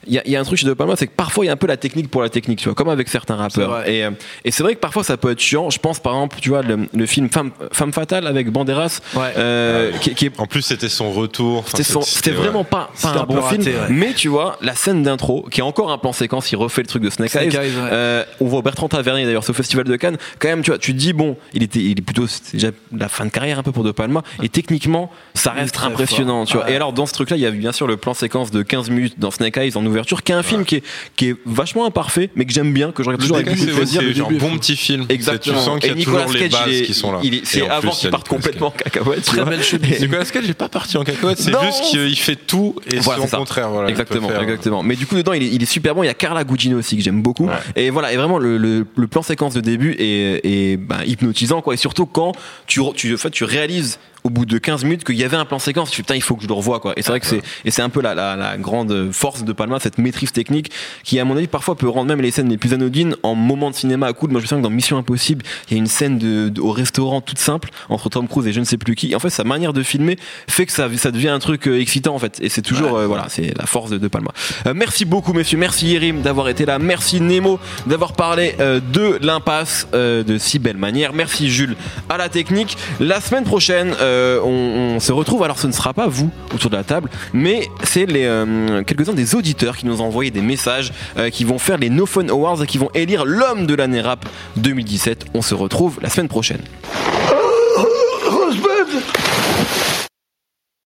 il 0.07 0.14
y, 0.14 0.19
a- 0.19 0.23
il 0.27 0.33
y 0.33 0.37
a 0.37 0.40
un 0.40 0.45
truc 0.45 0.59
chez 0.59 0.66
De 0.66 0.73
Palma, 0.75 0.95
c'est 0.97 1.07
que 1.07 1.12
parfois 1.16 1.45
il 1.45 1.49
y 1.49 1.51
a 1.51 1.53
un 1.53 1.57
peu 1.57 1.66
la 1.66 1.77
technique 1.77 2.11
pour 2.11 2.23
la 2.23 2.29
technique, 2.29 2.59
tu 2.59 2.64
vois, 2.66 2.75
comme 2.75 2.88
avec 2.88 3.09
certains 3.09 3.37
rappeurs. 3.37 3.87
Et, 3.88 4.05
euh, 4.05 4.11
et 4.45 4.51
c'est 4.51 4.62
vrai 4.62 4.75
que 4.75 4.81
parfois 4.81 5.05
ça 5.05 5.16
peut 5.16 5.31
être 5.31 5.40
chiant. 5.40 5.71
Je 5.71 5.79
pense 5.79 5.99
par 6.01 6.14
exemple, 6.14 6.37
tu 6.40 6.49
vois, 6.51 6.62
le, 6.62 6.88
le 6.92 7.07
film 7.07 7.29
Femme, 7.31 7.51
Femme 7.73 7.92
fatale 7.92 8.27
avec 8.27 8.51
Banderas, 8.51 9.01
Ouais. 9.14 9.33
euh, 9.37 9.92
qui, 10.01 10.14
qui 10.14 10.27
est 10.27 10.40
En 10.40 10.47
plus, 10.47 10.62
c'était 10.62 10.88
son 10.88 11.12
retour. 11.12 11.59
Enfin, 11.61 11.69
c'était 11.73 11.83
son- 11.85 12.03
c'était 12.03 12.31
vraiment 12.31 12.61
ouais. 12.61 12.64
pas, 12.64 12.77
pas 12.87 12.90
C'était 12.95 13.09
un 13.19 13.21
un 13.23 13.25
bon 13.25 13.40
raté, 13.40 13.62
film, 13.62 13.77
ouais. 13.77 13.87
mais 13.90 14.12
tu 14.14 14.29
vois, 14.29 14.57
la 14.61 14.75
scène 14.75 15.03
d'intro, 15.03 15.47
qui 15.51 15.61
est 15.61 15.64
encore 15.64 15.90
un 15.90 15.99
plan 15.99 16.12
séquence, 16.12 16.51
il 16.53 16.57
refait 16.57 16.83
le 16.83 16.87
truc 16.88 17.03
de 17.03 17.11
Snake, 17.11 17.31
Snake 17.31 17.55
Eyes. 17.55 17.57
Eyes, 17.57 17.77
ouais. 17.77 17.88
Euh, 17.92 18.25
on 18.40 18.47
voit 18.47 18.62
Bertrand 18.62 18.88
Tavernier 18.88 19.25
d'ailleurs, 19.25 19.45
c'est 19.45 19.51
au 19.51 19.55
Festival 19.55 19.85
de 19.85 19.97
Cannes. 19.97 20.16
Quand 20.38 20.49
même, 20.49 20.62
tu 20.62 20.71
vois, 20.71 20.79
tu 20.79 20.92
te 20.92 20.99
dis, 20.99 21.12
bon, 21.12 21.37
il 21.53 21.62
était, 21.62 21.81
il 21.81 21.99
est 21.99 22.03
plutôt, 22.03 22.27
déjà 22.53 22.69
la 22.97 23.09
fin 23.09 23.25
de 23.25 23.31
carrière 23.31 23.59
un 23.59 23.62
peu 23.62 23.73
pour 23.73 23.85
De 23.85 23.92
Palma, 23.92 24.23
et 24.42 24.49
techniquement, 24.49 25.11
ça 25.35 25.51
reste 25.53 25.79
impressionnant, 25.83 26.45
fort. 26.45 26.47
tu 26.47 26.57
vois. 26.57 26.66
Ouais. 26.66 26.73
Et 26.73 26.77
alors, 26.77 26.92
dans 26.92 27.07
ce 27.07 27.12
truc-là, 27.12 27.37
il 27.37 27.42
y 27.42 27.47
a 27.47 27.51
bien 27.51 27.73
sûr 27.73 27.87
le 27.87 27.97
plan 27.97 28.14
séquence 28.14 28.51
de 28.51 28.62
15 28.62 28.90
minutes 28.90 29.19
dans 29.19 29.31
Snake 29.31 29.57
Eyes 29.57 29.77
en 29.77 29.83
ouverture, 29.96 30.22
qui 30.22 30.32
est 30.32 30.35
un 30.35 30.42
film 30.42 30.64
qui 30.64 30.76
est, 30.76 30.82
qui 31.16 31.28
est 31.30 31.37
vachement 31.44 31.87
imparfait, 31.87 32.30
mais 32.37 32.44
que 32.44 32.52
j'aime 32.52 32.72
bien, 32.72 32.92
que 32.92 33.02
je 33.02 33.09
regarde 33.09 33.22
toujours 33.22 33.37
avec 33.37 33.48
beaucoup 33.48 33.66
de 33.66 33.72
plaisir. 33.72 34.02
C'est 34.04 34.14
genre 34.14 34.30
bon 34.30 34.59
petit 34.59 34.76
film. 34.76 35.06
Exactement. 35.09 35.59
Tu 35.59 35.64
sens 35.64 35.80
qu'il 35.80 35.90
y 35.90 35.92
a 35.92 35.96
Nicolas 35.96 36.24
toujours 36.24 36.40
les 36.40 36.48
Cage, 36.48 36.66
bases 36.66 36.82
qui 36.82 36.94
sont 36.94 37.12
là. 37.12 37.20
c'est 37.44 37.68
avant 37.68 37.90
qu'il 37.90 38.11
parte 38.11 38.28
complètement 38.28 38.68
en 38.68 38.70
cacahuète. 38.70 39.22
Très 39.24 39.44
belle 39.44 39.62
chemise. 39.62 40.00
Nicolas 40.00 40.24
Cage, 40.24 40.44
il 40.44 40.50
est 40.50 40.54
pas 40.54 40.68
parti 40.68 40.96
en 40.96 41.04
cacahuète, 41.04 41.38
c'est 41.38 41.52
juste 41.52 41.85
qu'il 41.90 42.18
fait 42.18 42.37
tout 42.37 42.76
et 42.90 43.00
son 43.00 43.12
contraire. 43.26 43.70
Exactement, 43.88 44.28
faire- 44.28 44.42
exactement. 44.42 44.82
Mais 44.82 44.96
du 44.96 45.06
coup, 45.06 45.16
dedans, 45.16 45.32
il 45.32 45.42
est, 45.42 45.48
il 45.48 45.62
est 45.62 45.66
super 45.66 45.94
bon. 45.94 46.02
Il 46.02 46.06
y 46.06 46.11
a 46.11 46.14
Carla 46.14 46.44
Gugino 46.44 46.78
aussi 46.78 46.96
que 46.96 47.02
j'aime 47.02 47.22
beaucoup. 47.22 47.48
Et 47.74 47.90
voilà, 47.90 48.12
et 48.12 48.16
vraiment, 48.16 48.38
le, 48.38 48.85
plan 49.11 49.22
séquence 49.22 49.54
de 49.54 49.61
début 49.61 49.94
est, 49.98 50.76
bah, 50.76 50.98
hypnotisant, 51.06 51.62
quoi. 51.62 51.74
Et 51.74 51.76
surtout 51.76 52.06
quand 52.06 52.32
tu, 52.66 52.80
re- 52.80 52.94
tu, 52.94 53.14
en 53.14 53.16
fait, 53.16 53.30
tu 53.30 53.44
réalises 53.44 53.98
au 54.27 54.31
bout 54.31 54.45
de 54.45 54.59
15 54.59 54.85
minutes 54.85 55.05
qu'il 55.05 55.17
y 55.17 55.25
avait 55.25 55.37
un 55.37 55.45
plan 55.45 55.59
séquence. 55.59 55.89
Je 55.89 55.95
suis 55.95 56.03
putain, 56.03 56.17
il 56.17 56.23
faut 56.23 56.35
que 56.37 56.43
je 56.43 56.49
le 56.49 56.55
revoie 56.55 56.81
quoi. 56.81 56.93
Et 56.97 57.03
c'est 57.03 57.11
vrai 57.11 57.21
que 57.21 57.27
c'est 57.27 57.41
et 57.65 57.71
c'est 57.71 57.83
un 57.83 57.89
peu 57.89 58.01
la, 58.03 58.15
la, 58.15 58.37
la 58.37 58.57
grande 58.59 59.11
force 59.12 59.45
de 59.45 59.53
Palma, 59.53 59.79
cette 59.81 59.99
maîtrise 59.99 60.33
technique 60.33 60.71
qui 61.05 61.19
à 61.21 61.25
mon 61.25 61.37
avis 61.37 61.47
parfois 61.47 61.77
peut 61.77 61.89
rendre 61.89 62.09
même 62.09 62.21
les 62.21 62.31
scènes 62.31 62.49
les 62.49 62.57
plus 62.59 62.75
anodines 62.75 63.17
en 63.23 63.35
moment 63.35 63.71
de 63.71 63.75
cinéma 63.77 64.07
à 64.09 64.12
coup. 64.12 64.27
Moi 64.29 64.41
je 64.41 64.47
sens 64.47 64.59
que 64.59 64.62
dans 64.62 64.71
Mission 64.71 64.99
Impossible, 64.99 65.45
il 65.70 65.74
y 65.74 65.77
a 65.77 65.79
une 65.79 65.87
scène 65.87 66.18
de, 66.18 66.49
de- 66.49 66.61
au 66.61 66.72
restaurant 66.72 67.20
toute 67.20 67.39
simple 67.39 67.70
entre 67.89 68.09
Tom 68.09 68.27
Cruise 68.29 68.47
et 68.49 68.53
je 68.53 68.61
ne 68.61 68.64
sais 68.64 68.77
plus 68.79 68.95
qui. 68.97 69.12
Et 69.12 69.14
en 69.14 69.20
fait, 69.20 69.31
sa 69.31 69.45
manière 69.45 69.72
de 69.72 69.83
filmer 69.83 70.18
fait 70.49 70.66
que 70.66 70.72
ça 70.72 70.89
ça 70.97 71.11
devient 71.11 71.29
un 71.29 71.39
truc 71.39 71.68
euh, 71.68 71.81
excitant 71.81 72.14
en 72.14 72.18
fait. 72.18 72.39
Et 72.41 72.49
c'est 72.49 72.62
toujours 72.62 72.97
euh, 72.97 73.07
voilà, 73.07 73.27
c'est 73.29 73.57
la 73.57 73.66
force 73.66 73.91
de, 73.91 73.99
de 73.99 74.09
Palma. 74.09 74.33
Euh, 74.66 74.72
merci 74.74 75.05
beaucoup 75.05 75.33
messieurs, 75.33 75.59
merci 75.59 75.87
Yerim 75.89 76.22
d'avoir 76.22 76.49
été 76.49 76.64
là, 76.66 76.79
merci 76.79 77.20
Nemo 77.20 77.61
d'avoir 77.87 78.12
parlé 78.14 78.55
euh, 78.61 78.81
de 78.93 79.18
l'impasse 79.20 79.87
euh, 79.95 80.22
de 80.24 80.39
si 80.39 80.59
belle 80.59 80.77
manière. 80.77 81.12
Merci 81.12 81.51
Jules 81.51 81.77
à 82.09 82.16
la 82.16 82.29
technique. 82.29 82.77
La 83.01 83.20
semaine 83.20 83.45
prochaine, 83.45 83.95
euh, 84.17 84.41
on, 84.43 85.01
se 85.01 85.12
retrouve. 85.12 85.43
Alors, 85.43 85.59
ce 85.59 85.67
ne 85.67 85.73
sera 85.73 85.93
pas 85.93 86.07
vous 86.07 86.31
autour 86.55 86.71
de 86.71 86.77
la 86.77 86.85
table, 86.85 87.11
mais 87.33 87.69
c'est 87.83 88.07
euh, 88.11 88.83
quelques-uns 88.83 89.12
des 89.12 89.35
auditeurs 89.35 89.77
qui 89.77 89.87
nous 89.87 90.01
ont 90.01 90.07
envoyé 90.07 90.31
des 90.31 90.41
messages, 90.41 90.93
euh, 91.17 91.31
qui 91.31 91.45
vont 91.45 91.59
faire 91.59 91.77
les 91.77 91.91
No 91.91 92.07
Fun 92.07 92.29
Awards 92.29 92.62
et 92.62 92.67
qui 92.67 92.79
vont 92.79 92.91
élire 92.95 93.25
l'homme 93.25 93.67
de 93.67 93.75
l'année 93.75 94.01
rap 94.01 94.27
2017. 94.57 95.27
On 95.35 95.43
se 95.43 95.55
retrouve 95.55 95.99
la 96.01 96.09
semaine 96.09 96.29
prochaine. 96.29 96.62